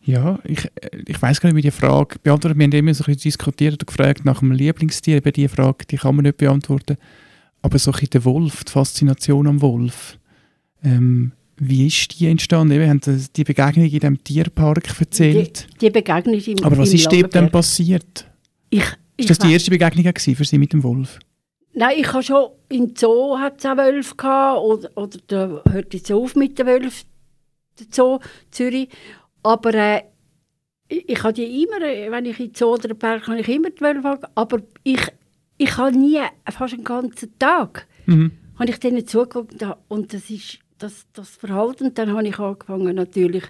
Ja, 0.08 0.38
ich, 0.44 0.64
äh, 0.64 1.02
ich 1.06 1.20
weiß 1.20 1.38
gar 1.38 1.50
nicht, 1.50 1.56
wie 1.56 1.68
die 1.68 1.70
Frage 1.70 2.18
beantwortet. 2.22 2.58
Wir 2.58 2.64
haben 2.64 2.72
immer 2.72 2.94
so 2.94 3.04
ein 3.04 3.12
bisschen 3.12 3.28
diskutiert 3.28 3.74
und 3.74 3.86
gefragt 3.86 4.24
nach 4.24 4.38
dem 4.38 4.52
Lieblingstier. 4.52 5.18
Eben 5.18 5.32
die 5.34 5.48
Frage, 5.48 5.84
die 5.84 5.98
kann 5.98 6.16
man 6.16 6.22
nicht 6.22 6.38
beantworten. 6.38 6.96
Aber 7.60 7.78
so 7.78 7.90
ein 7.90 7.92
bisschen 7.92 8.10
der 8.12 8.24
Wolf, 8.24 8.64
die 8.64 8.72
Faszination 8.72 9.46
am 9.46 9.60
Wolf. 9.60 10.18
Ähm, 10.82 11.32
wie 11.58 11.88
ist 11.88 12.18
die 12.18 12.26
entstanden? 12.26 12.80
Wir 12.80 12.88
haben 12.88 13.02
die 13.02 13.44
Begegnung 13.44 13.84
in 13.84 13.90
diesem 13.90 14.24
Tierpark 14.24 14.98
erzählt. 14.98 15.66
Die, 15.74 15.78
die 15.78 15.90
Begegnung 15.90 16.40
im 16.40 16.64
Aber 16.64 16.78
was 16.78 16.88
im 16.88 16.94
ist 16.94 17.12
dort 17.12 17.34
dann 17.34 17.50
passiert? 17.50 18.26
Ich, 18.70 18.80
ich 19.18 19.28
ist 19.28 19.30
das 19.30 19.38
die 19.40 19.52
erste 19.52 19.70
Begegnung 19.70 20.10
für 20.16 20.44
Sie 20.44 20.56
mit 20.56 20.72
dem 20.72 20.82
Wolf? 20.84 21.18
Nein, 21.74 21.96
ich 21.98 22.10
habe 22.10 22.22
schon 22.22 22.46
im 22.70 22.94
Zoo 22.96 23.36
hat 23.38 23.58
es 23.58 23.66
auch 23.66 23.76
Wölfe 23.76 24.16
gehabt, 24.16 24.60
oder, 24.62 24.90
oder 24.96 25.18
da 25.26 25.62
hört 25.70 25.92
es 25.92 26.10
auf 26.10 26.34
mit 26.34 26.58
den 26.58 26.66
Wölfen, 26.66 27.06
der 27.78 27.86
Zoo 27.90 28.20
Zürich. 28.50 28.88
Aber 29.42 29.74
äh, 29.74 30.02
ich, 30.88 31.08
ich 31.08 31.22
habe 31.22 31.32
die 31.32 31.62
immer, 31.62 31.80
wenn 31.80 32.24
ich 32.24 32.40
in 32.40 32.46
den 32.46 32.54
Zoo 32.54 32.74
oder 32.74 32.88
den 32.88 32.98
Berg 32.98 33.26
habe 33.26 33.40
ich 33.40 33.48
immer 33.48 33.70
die 33.70 33.80
Wölfe 33.80 34.28
aber 34.34 34.62
ich, 34.84 35.00
ich 35.56 35.76
habe 35.76 35.96
nie, 35.96 36.20
fast 36.50 36.74
einen 36.74 36.84
ganzen 36.84 37.38
Tag, 37.38 37.86
mhm. 38.06 38.32
habe 38.58 38.70
ich 38.70 38.78
denen 38.78 39.06
zugeguckt 39.06 39.64
und 39.88 40.12
das 40.12 40.30
ist 40.30 40.58
das, 40.78 41.06
das 41.12 41.30
Verhalten. 41.30 41.94
Dann 41.94 42.12
habe 42.12 42.26
ich 42.26 42.38
angefangen 42.38 42.94
natürlich 42.94 43.44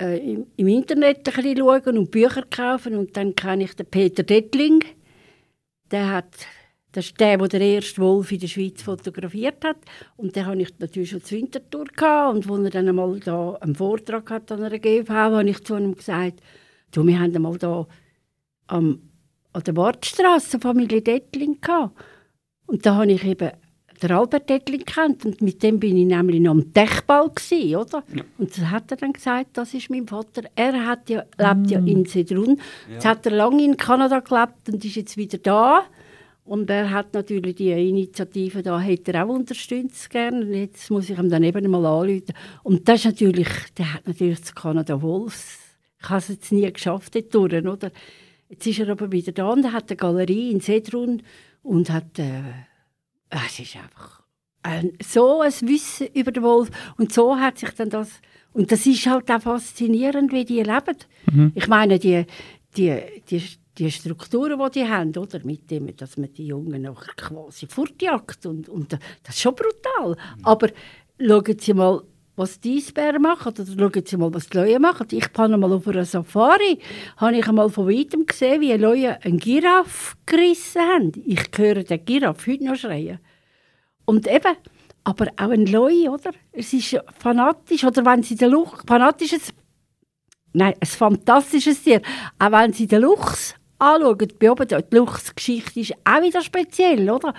äh, 0.00 0.18
im, 0.18 0.46
im, 0.56 0.68
Internet 0.68 1.18
ein 1.18 1.22
bisschen 1.34 1.58
schauen 1.58 1.98
und 1.98 2.10
Bücher 2.10 2.44
kaufen 2.48 2.96
und 2.96 3.16
dann 3.16 3.34
kenne 3.34 3.64
ich 3.64 3.74
den 3.74 3.86
Peter 3.86 4.22
Dettling. 4.22 4.84
Der 5.90 6.10
hat 6.10 6.46
das 6.96 7.06
ist 7.06 7.20
der, 7.20 7.36
der 7.36 7.48
den 7.48 7.60
ersten 7.60 8.00
Wolf 8.00 8.32
in 8.32 8.38
der 8.38 8.46
Schweiz 8.46 8.80
fotografiert 8.80 9.62
hat. 9.62 9.76
Und 10.16 10.34
den 10.34 10.46
hatte 10.46 10.62
ich 10.62 10.78
natürlich 10.78 11.10
schon 11.10 11.22
zur 11.22 11.36
Wintertour. 11.36 11.84
Gehabt. 11.94 12.34
Und 12.34 12.50
als 12.50 12.64
er 12.64 12.70
dann 12.70 12.88
einmal 12.88 13.20
da 13.20 13.52
einen 13.60 13.74
Vortrag 13.74 14.30
hat 14.30 14.50
an 14.50 14.62
einer 14.62 14.78
GV, 14.78 15.10
habe 15.10 15.50
ich 15.50 15.62
zu 15.62 15.76
ihm 15.76 15.94
gesagt, 15.94 16.40
du, 16.92 17.06
wir 17.06 17.20
haben 17.20 17.36
einmal 17.36 17.58
da 17.58 17.86
am, 18.68 19.02
an 19.52 19.62
der 19.62 19.76
Wortstraße 19.76 20.58
Familie 20.58 21.02
Dettling 21.02 21.60
gehabt. 21.60 22.02
Und 22.66 22.86
da 22.86 22.94
habe 22.94 23.12
ich 23.12 23.24
eben 23.24 23.50
der 24.00 24.10
Albert 24.12 24.48
Dettling 24.48 24.84
kennt 24.84 25.24
und 25.26 25.42
mit 25.42 25.62
dem 25.62 25.78
bin 25.78 25.98
ich 25.98 26.06
nämlich 26.06 26.40
noch 26.40 26.52
am 26.52 26.72
Dechball 26.72 27.28
gewesen, 27.28 27.76
oder? 27.76 28.04
Ja. 28.14 28.22
Und 28.38 28.56
das 28.56 28.64
hat 28.70 28.90
er 28.90 28.96
dann 28.96 29.12
gesagt, 29.12 29.50
das 29.52 29.74
ist 29.74 29.90
mein 29.90 30.06
Vater. 30.06 30.42
Er 30.54 30.86
hat 30.86 31.10
ja, 31.10 31.24
lebt 31.38 31.66
mm. 31.66 31.72
ja 31.72 31.78
in 31.80 32.06
Sedrun. 32.06 32.56
Ja. 32.88 32.94
Jetzt 32.94 33.04
hat 33.04 33.26
er 33.26 33.32
lange 33.32 33.64
in 33.64 33.76
Kanada 33.76 34.20
gelebt 34.20 34.68
und 34.68 34.82
ist 34.84 34.96
jetzt 34.96 35.16
wieder 35.18 35.38
da. 35.38 35.84
Und 36.46 36.70
er 36.70 36.90
hat 36.90 37.12
natürlich 37.12 37.56
die 37.56 37.72
Initiative 37.72 38.62
da, 38.62 38.80
hat 38.80 39.08
er 39.08 39.24
auch 39.24 39.34
unterstützt 39.34 40.08
gerne. 40.10 40.46
Und 40.46 40.54
jetzt 40.54 40.90
muss 40.90 41.10
ich 41.10 41.18
ihm 41.18 41.28
dann 41.28 41.42
eben 41.42 41.68
mal 41.70 41.84
anrufen. 41.84 42.34
Und 42.62 42.88
das 42.88 43.00
ist 43.00 43.06
natürlich, 43.06 43.48
der 43.76 43.94
hat 43.94 44.06
natürlich 44.06 44.44
zu 44.44 44.54
Kanada 44.54 45.02
Wolfs. 45.02 45.58
Ich 46.00 46.08
habe 46.08 46.18
es 46.18 46.28
jetzt 46.28 46.52
nie 46.52 46.72
geschafft 46.72 47.16
dort 47.16 47.34
durch, 47.34 47.66
oder? 47.66 47.90
Jetzt 48.48 48.66
ist 48.66 48.78
er 48.78 48.90
aber 48.90 49.10
wieder 49.10 49.32
da 49.32 49.50
und 49.50 49.64
er 49.64 49.72
hat 49.72 49.90
eine 49.90 49.96
Galerie 49.96 50.52
in 50.52 50.60
Sedrun 50.60 51.22
und 51.62 51.90
hat, 51.90 52.16
äh, 52.20 52.42
es 53.28 53.58
ist 53.58 53.74
einfach 53.74 54.22
ein, 54.62 54.92
so 55.02 55.40
ein 55.40 55.52
Wissen 55.62 56.08
über 56.14 56.30
den 56.30 56.44
Wolf. 56.44 56.70
Und 56.96 57.12
so 57.12 57.36
hat 57.36 57.58
sich 57.58 57.70
dann 57.70 57.90
das, 57.90 58.20
und 58.52 58.70
das 58.70 58.86
ist 58.86 59.06
halt 59.06 59.30
auch 59.30 59.42
faszinierend, 59.42 60.32
wie 60.32 60.44
die 60.44 60.62
leben. 60.62 60.96
Mhm. 61.32 61.52
Ich 61.54 61.66
meine, 61.66 61.98
die, 61.98 62.24
die, 62.76 63.00
die 63.28 63.42
die 63.78 63.90
Strukturen, 63.90 64.58
die 64.58 64.80
die 64.80 64.88
haben, 64.88 65.16
oder? 65.16 65.40
mit 65.44 65.70
dem, 65.70 65.94
dass 65.96 66.16
man 66.16 66.32
die 66.32 66.46
Jungen 66.46 66.82
noch 66.82 67.04
quasi 67.16 67.66
fortjagt. 67.66 68.46
Und, 68.46 68.68
und 68.68 68.92
das 68.92 69.00
ist 69.34 69.40
schon 69.40 69.54
brutal. 69.54 70.10
Mhm. 70.10 70.44
Aber 70.44 70.68
schauen 71.18 71.58
Sie 71.58 71.74
mal, 71.74 72.02
was 72.36 72.60
die 72.60 72.76
Eisbären 72.76 73.22
machen, 73.22 73.52
oder 73.52 73.66
schauen 73.66 74.06
Sie 74.06 74.16
mal, 74.16 74.32
was 74.32 74.48
die 74.48 74.58
Leute 74.58 74.78
machen. 74.78 75.08
Ich 75.10 75.28
habe 75.36 75.56
mal 75.56 75.72
auf 75.72 75.88
einer 75.88 76.04
Safari, 76.04 76.78
habe 77.16 77.36
ich 77.36 77.48
einmal 77.48 77.70
von 77.70 77.88
weitem 77.88 78.26
gesehen, 78.26 78.60
wie 78.60 78.72
Leute 78.74 79.22
einen 79.24 79.38
Giraffe 79.38 80.16
gerissen 80.26 80.82
haben. 80.82 81.12
Ich 81.24 81.48
höre 81.56 81.82
den 81.82 82.04
Giraffe 82.04 82.52
heute 82.52 82.64
noch 82.64 82.76
schreien. 82.76 83.18
Und 84.04 84.26
eben, 84.26 84.56
aber 85.04 85.26
auch 85.36 85.50
ein 85.50 85.66
Leu, 85.66 86.10
oder? 86.10 86.32
Es 86.52 86.72
ist 86.72 86.98
fanatisch, 87.18 87.84
oder 87.84 88.04
wenn 88.04 88.22
sie 88.22 88.36
den 88.36 88.50
Luchs, 88.50 88.82
fanatisch 88.86 89.32
ist 89.32 89.54
nein, 90.52 90.74
ein 90.80 90.86
fantastisches 90.86 91.82
Tier. 91.82 92.02
Auch 92.38 92.52
wenn 92.52 92.72
sie 92.72 92.86
den 92.86 93.02
Luchs 93.02 93.54
anschauen, 93.78 94.32
beobachten, 94.38 94.82
die 94.90 94.96
Luchsgeschichte 94.96 95.80
ist 95.80 95.94
auch 96.04 96.22
wieder 96.22 96.42
speziell, 96.42 97.08
oder? 97.10 97.34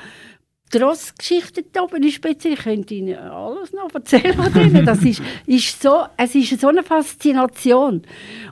Die 0.73 0.79
Rossgeschichte 0.79 1.63
da 1.71 1.83
oben 1.83 2.03
ist 2.03 2.15
speziell. 2.15 2.53
Ich 2.53 2.59
könnte 2.59 2.93
Ihnen 2.93 3.17
alles 3.17 3.71
noch 3.71 3.93
erzählen 3.93 4.35
von 4.35 4.51
denen. 4.51 4.85
Das 4.85 5.01
ist, 5.01 5.21
ist 5.45 5.81
so, 5.81 6.05
es 6.17 6.35
ist 6.35 6.59
so 6.59 6.67
eine 6.67 6.83
Faszination. 6.83 8.01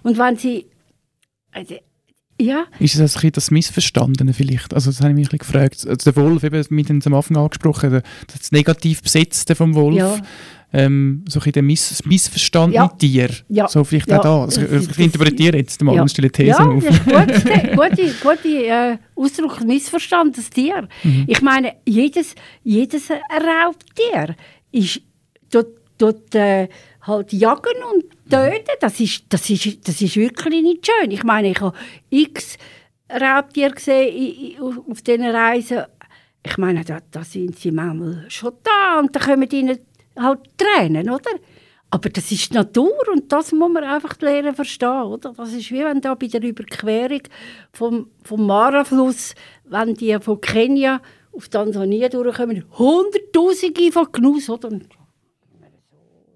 Und 0.01 0.17
wenn 0.17 0.37
Sie... 0.37 0.65
Also, 1.51 1.75
ja. 2.39 2.65
Ist 2.79 2.95
es 2.95 3.01
also 3.01 3.29
das 3.29 3.51
Missverstandene 3.51 4.33
vielleicht? 4.33 4.73
Also 4.73 4.91
das 4.91 4.99
habe 4.99 5.11
ich 5.11 5.15
mich 5.15 5.31
ein 5.31 5.37
gefragt. 5.37 5.85
Also 5.87 6.11
der 6.11 6.15
Wolf, 6.21 6.43
eben 6.43 6.65
mit 6.69 6.89
am 6.89 7.13
Anfang 7.13 7.37
angesprochen, 7.37 8.01
das 8.27 8.51
negativ 8.51 9.01
Besetzte 9.01 9.55
vom 9.55 9.73
Wolf. 9.73 9.97
Ja 9.97 10.17
ähm, 10.75 11.23
so 11.29 11.39
ein 11.39 11.65
Miss 11.65 12.03
Missverstand 12.05 12.73
ja. 12.73 12.83
mit 12.83 13.01
dir. 13.01 13.29
Ja. 13.47 13.67
So 13.67 13.83
vielleicht 13.85 14.09
ja. 14.09 14.19
auch. 14.19 14.43
Also, 14.43 14.61
ich 14.61 14.99
interpretiere 14.99 15.57
jetzt 15.57 15.81
mal 15.81 15.95
ja. 15.95 16.01
eine 16.01 16.09
stille 16.09 16.29
These 16.29 16.49
ja, 16.49 16.65
auf. 16.65 16.83
Ja, 16.83 17.25
gute, 17.25 17.75
gute, 17.75 18.13
gute 18.21 18.65
äh, 18.67 18.97
Ausdruck, 19.15 19.63
Missverstand, 19.63 20.37
das 20.37 20.49
Tier. 20.49 20.87
Mhm. 21.03 21.25
Ich 21.27 21.41
meine, 21.41 21.75
jedes, 21.85 22.35
jedes 22.63 23.09
Raubtier 23.09 24.35
ist 24.73 25.01
dort, 25.49 25.77
dort 25.97 26.35
äh, 26.35 26.67
halt 27.03 27.31
jagen 27.31 27.81
und 27.93 28.03
töten. 28.29 28.75
Das 28.81 28.99
ist, 28.99 29.23
das, 29.29 29.49
ist, 29.49 29.87
das 29.87 30.01
ist 30.01 30.17
wirklich 30.17 30.61
nicht 30.61 30.85
schön. 30.85 31.11
Ich 31.11 31.23
meine, 31.23 31.51
ich 31.51 31.61
habe 31.61 31.77
x 32.09 32.57
Raubtiere 33.09 33.71
gesehen 33.71 34.57
auf 34.89 35.01
diesen 35.01 35.23
Reisen. 35.23 35.83
Ich 36.45 36.57
meine, 36.57 36.83
da, 36.83 36.99
da 37.11 37.23
sind 37.23 37.57
sie 37.57 37.71
manchmal 37.71 38.25
schon 38.27 38.51
da 38.61 38.99
und 38.99 39.15
da 39.15 39.19
kommen 39.19 39.49
ihnen 39.49 39.79
halt 40.17 40.39
Tränen, 40.57 41.09
oder? 41.09 41.31
Aber 41.91 42.09
das 42.09 42.31
ist 42.31 42.51
die 42.51 42.55
Natur 42.55 42.93
und 43.11 43.31
das 43.31 43.51
muss 43.51 43.71
man 43.71 43.83
einfach 43.83 44.19
lernen 44.19 44.55
verstehen, 44.55 45.03
oder? 45.03 45.33
Das 45.35 45.53
ist 45.53 45.71
wie 45.71 45.83
wenn 45.83 46.01
da 46.01 46.15
bei 46.15 46.27
der 46.27 46.43
Überquerung 46.43 47.21
vom, 47.71 48.09
vom 48.23 48.45
Mara-Fluss, 48.45 49.33
wenn 49.65 49.93
die 49.93 50.17
von 50.19 50.41
Kenia 50.41 51.01
auf 51.31 51.47
Tansania 51.47 52.09
durchkommen, 52.09 52.65
Hunderttausende 52.77 53.91
von 53.91 54.07
Gnus, 54.11 54.49
oder? 54.49 54.79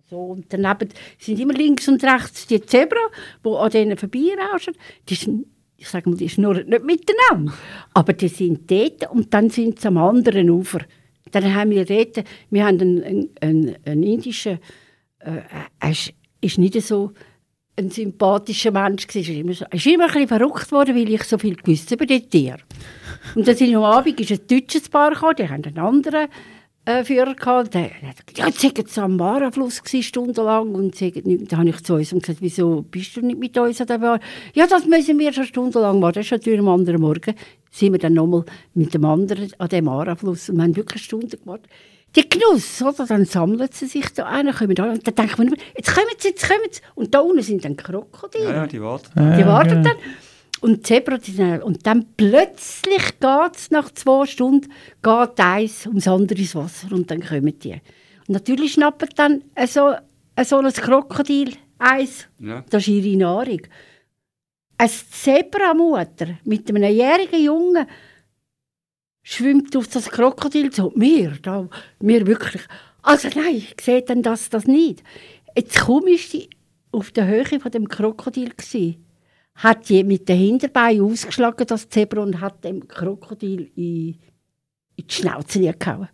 So, 0.09 0.17
und 0.17 0.45
daneben 0.49 0.89
sind 1.19 1.39
immer 1.39 1.53
links 1.53 1.87
und 1.87 2.03
rechts 2.03 2.47
die 2.47 2.61
Zebra, 2.61 2.97
die 3.45 3.49
an 3.49 3.69
denen 3.69 3.97
vorbeirauschen. 3.97 4.73
Die 5.07 5.15
sind, 5.15 5.45
ich 5.77 5.87
sage 5.87 6.09
mal, 6.09 6.15
die 6.15 6.29
schnurren 6.29 6.67
nicht 6.67 6.83
miteinander. 6.83 7.53
Aber 7.93 8.13
die 8.13 8.27
sind 8.27 8.69
dort 8.71 9.11
und 9.11 9.33
dann 9.33 9.51
sind 9.51 9.79
sie 9.79 9.87
am 9.87 9.97
anderen 9.97 10.49
Ufer. 10.49 10.79
Dann 11.31 11.53
haben 11.53 11.71
wir 11.71 11.85
dort, 11.85 12.23
wir 12.49 12.65
haben 12.65 12.79
einen, 12.79 13.29
einen, 13.41 13.75
einen 13.85 14.03
indischen, 14.03 14.59
äh, 15.19 15.41
er 15.79 15.89
ist, 15.89 16.13
ist 16.41 16.57
nicht 16.57 16.81
so 16.81 17.11
ein 17.77 17.89
sympathischer 17.89 18.71
Mensch 18.71 19.07
gewesen. 19.07 19.33
Er 19.33 19.51
ist 19.51 19.61
immer, 19.61 19.73
ist 19.73 19.85
immer 19.87 20.03
ein 20.05 20.11
bisschen 20.11 20.27
verrückt 20.27 20.71
worden, 20.71 20.95
weil 20.95 21.09
ich 21.09 21.23
so 21.23 21.37
viel 21.37 21.55
gewusst 21.55 21.91
über 21.91 22.05
die 22.05 22.27
Tiere. 22.27 22.59
Und 23.35 23.47
dann 23.47 23.55
sind 23.55 23.75
am 23.75 23.83
Abend 23.83 24.19
ist 24.19 24.31
ein 24.31 24.47
deutsches 24.47 24.89
Paar 24.89 25.11
gekommen, 25.11 25.35
die 25.37 25.49
haben 25.49 25.63
einen 25.63 25.77
anderen 25.77 26.27
äh, 26.89 27.03
Führer 27.05 27.35
gehabt. 27.35 27.73
Der 27.73 27.83
hat 27.83 28.25
gesagt, 28.25 28.37
ja, 28.37 28.47
jetzt 28.47 28.59
sind 28.59 28.89
sie 28.89 29.01
am 29.01 29.15
Marenfluss 29.17 29.81
stundenlang 30.01 30.73
und 30.73 30.99
Da 30.99 31.57
habe 31.57 31.69
ich 31.69 31.83
zu 31.83 31.95
uns 31.95 32.09
gesagt, 32.09 32.41
wieso 32.41 32.81
bist 32.81 33.15
du 33.15 33.21
nicht 33.21 33.39
mit 33.39 33.57
uns 33.57 33.79
an 33.79 33.87
der 33.87 33.97
Bar? 33.99 34.19
Ja, 34.53 34.65
das 34.67 34.85
müssen 34.85 35.19
wir 35.19 35.31
schon 35.31 35.45
stundenlang 35.45 35.99
machen. 35.99 36.13
Das 36.15 36.25
ist 36.25 36.31
natürlich 36.31 36.59
am 36.59 36.69
anderen 36.69 37.01
Morgen 37.01 37.35
sind 37.71 37.91
wir 37.91 37.99
dann 37.99 38.13
nochmal 38.13 38.45
mit 38.73 38.93
dem 38.93 39.05
anderen 39.05 39.51
an 39.59 39.69
dem 39.69 39.87
Aarafluss 39.87 40.49
und 40.49 40.57
wir 40.57 40.63
haben 40.63 40.75
wirklich 40.75 41.03
Stunden 41.03 41.39
gemacht. 41.39 41.61
die 42.15 42.27
Genuss, 42.27 42.81
oder? 42.81 43.05
Dann 43.05 43.25
sammeln 43.25 43.69
sie 43.71 43.85
sich 43.85 44.11
da 44.13 44.25
ein, 44.25 44.51
kommen 44.51 44.73
da 44.73 44.91
und 44.91 45.05
dann 45.05 45.15
denkt 45.15 45.37
man, 45.37 45.55
jetzt 45.75 45.93
kommen 45.93 46.07
sie, 46.17 46.29
jetzt 46.29 46.47
kommen 46.47 46.67
sie. 46.71 46.81
Und 46.95 47.13
da 47.13 47.19
unten 47.19 47.43
sind 47.43 47.63
dann 47.63 47.77
Krokodile. 47.77 48.45
Ja, 48.45 48.53
ja, 48.53 48.67
die 48.67 48.81
warten. 48.81 49.11
Die 49.37 49.45
warten 49.45 49.69
ja. 49.69 49.81
dann. 49.81 49.97
Und 50.61 50.77
die 50.77 50.81
Zebra, 50.81 51.17
die 51.17 51.31
sind, 51.31 51.63
und 51.63 51.85
dann 51.87 52.05
plötzlich 52.17 53.19
geht 53.19 53.55
es 53.55 53.71
nach 53.71 53.91
zwei 53.93 54.25
Stunden, 54.25 54.71
geht 55.01 55.39
eins 55.39 55.87
ums 55.87 56.07
andere 56.07 56.37
ins 56.39 56.55
Wasser 56.55 56.91
und 56.91 57.09
dann 57.09 57.21
kommen 57.21 57.57
die. 57.59 57.73
Und 58.27 58.29
natürlich 58.29 58.73
schnappen 58.73 59.09
dann 59.15 59.43
so, 59.67 59.93
so 60.43 60.57
ein 60.57 60.73
Krokodil 60.73 61.53
eins, 61.77 62.27
Ja. 62.39 62.63
das 62.69 62.83
ist 62.83 62.89
ihre 62.89 63.17
Nahrung. 63.17 63.61
Eine 64.77 64.89
Zebramutter 64.89 66.37
mit 66.43 66.69
einem 66.69 66.83
jährigen 66.93 67.43
Jungen 67.43 67.85
schwimmt 69.23 69.75
auf 69.75 69.87
das 69.87 70.09
Krokodil 70.09 70.71
zu. 70.71 70.91
Wir, 70.95 71.31
da, 71.41 71.67
wir 71.99 72.27
wirklich. 72.27 72.61
Also 73.01 73.29
nein, 73.35 73.55
ich 73.55 73.75
sehe 73.81 74.01
dann 74.01 74.23
das, 74.23 74.49
das 74.49 74.65
nicht. 74.67 75.03
Ist 75.55 75.73
sie 76.29 76.49
auf 76.91 77.11
der 77.11 77.27
Höhe 77.27 77.59
von 77.59 77.71
dem 77.71 77.87
Krokodil 77.87 78.51
gsi, 78.55 78.99
hat 79.59 79.89
die 79.89 80.03
mit 80.03 80.27
den 80.29 80.37
Hinterbeinen 80.37 81.03
ausgeschlagen, 81.03 81.67
das 81.67 81.89
Zebra, 81.89 82.21
und 82.21 82.39
hat 82.39 82.63
dem 82.63 82.87
Krokodil 82.87 83.71
in, 83.75 84.17
in 84.95 85.07
die 85.07 85.13
Schnauze 85.13 85.73
gehauen. 85.73 86.09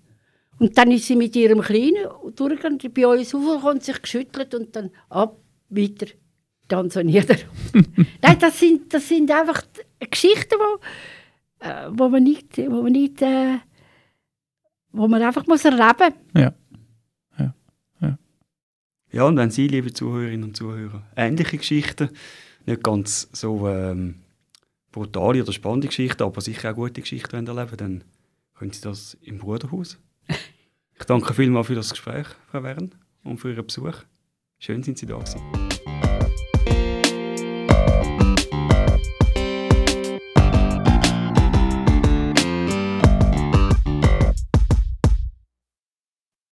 Und 0.58 0.78
dann 0.78 0.92
ist 0.92 1.06
sie 1.06 1.16
mit 1.16 1.36
ihrem 1.36 1.62
Kleinen 1.62 2.08
durchgegangen, 2.36 2.80
bei 2.94 3.08
uns 3.08 3.34
hochgekommen, 3.34 3.82
sich 3.82 4.02
geschüttelt 4.02 4.56
und 4.56 4.76
dann 4.76 4.90
ab, 5.10 5.38
weiter, 5.70 6.08
dann 6.68 6.90
so 6.90 7.02
nieder. 7.02 7.36
Nein, 8.22 8.40
das 8.40 8.60
sind, 8.60 8.94
das 8.94 9.08
sind 9.08 9.30
einfach 9.30 9.64
Geschichten, 10.00 10.56
wo, 10.58 11.66
äh, 11.66 11.90
wo 11.92 12.10
man 12.10 12.24
nicht, 12.24 12.58
wo 12.58 12.82
man 12.82 12.92
nicht, 12.92 13.22
äh, 13.22 13.58
wo 14.92 15.08
man 15.08 15.22
einfach 15.22 15.46
muss 15.46 15.66
erleben 15.66 16.16
Ja. 16.36 16.54
Ja, 19.16 19.24
und 19.24 19.38
wenn 19.38 19.50
Sie, 19.50 19.70
liebe 19.70 19.94
Zuhörerinnen 19.94 20.44
und 20.44 20.58
Zuhörer, 20.58 21.02
ähnliche 21.16 21.58
Geschichten, 21.58 22.10
nicht 22.66 22.84
ganz 22.84 23.30
so 23.32 23.68
ähm, 23.68 24.16
brutale 24.92 25.44
oder 25.44 25.54
spannende 25.54 25.88
Geschichten, 25.88 26.24
aber 26.24 26.42
sicher 26.42 26.72
auch 26.72 26.76
gute 26.76 27.02
Geschichten 27.02 27.48
erleben 27.48 27.78
dann 27.78 28.04
können 28.56 28.72
Sie 28.72 28.82
das 28.82 29.16
im 29.22 29.38
Bruderhaus. 29.38 29.98
Ich 30.98 31.04
danke 31.04 31.34
vielmals 31.34 31.68
für 31.68 31.76
das 31.76 31.90
Gespräch, 31.90 32.26
Frau 32.50 32.64
Wern, 32.64 32.96
und 33.26 33.38
für 33.38 33.52
Ihren 33.52 33.66
Besuch. 33.66 33.96
Schön 34.60 34.82
sind 34.82 34.98
Sie 34.98 35.06
da 35.06 35.18
gewesen. 35.18 35.65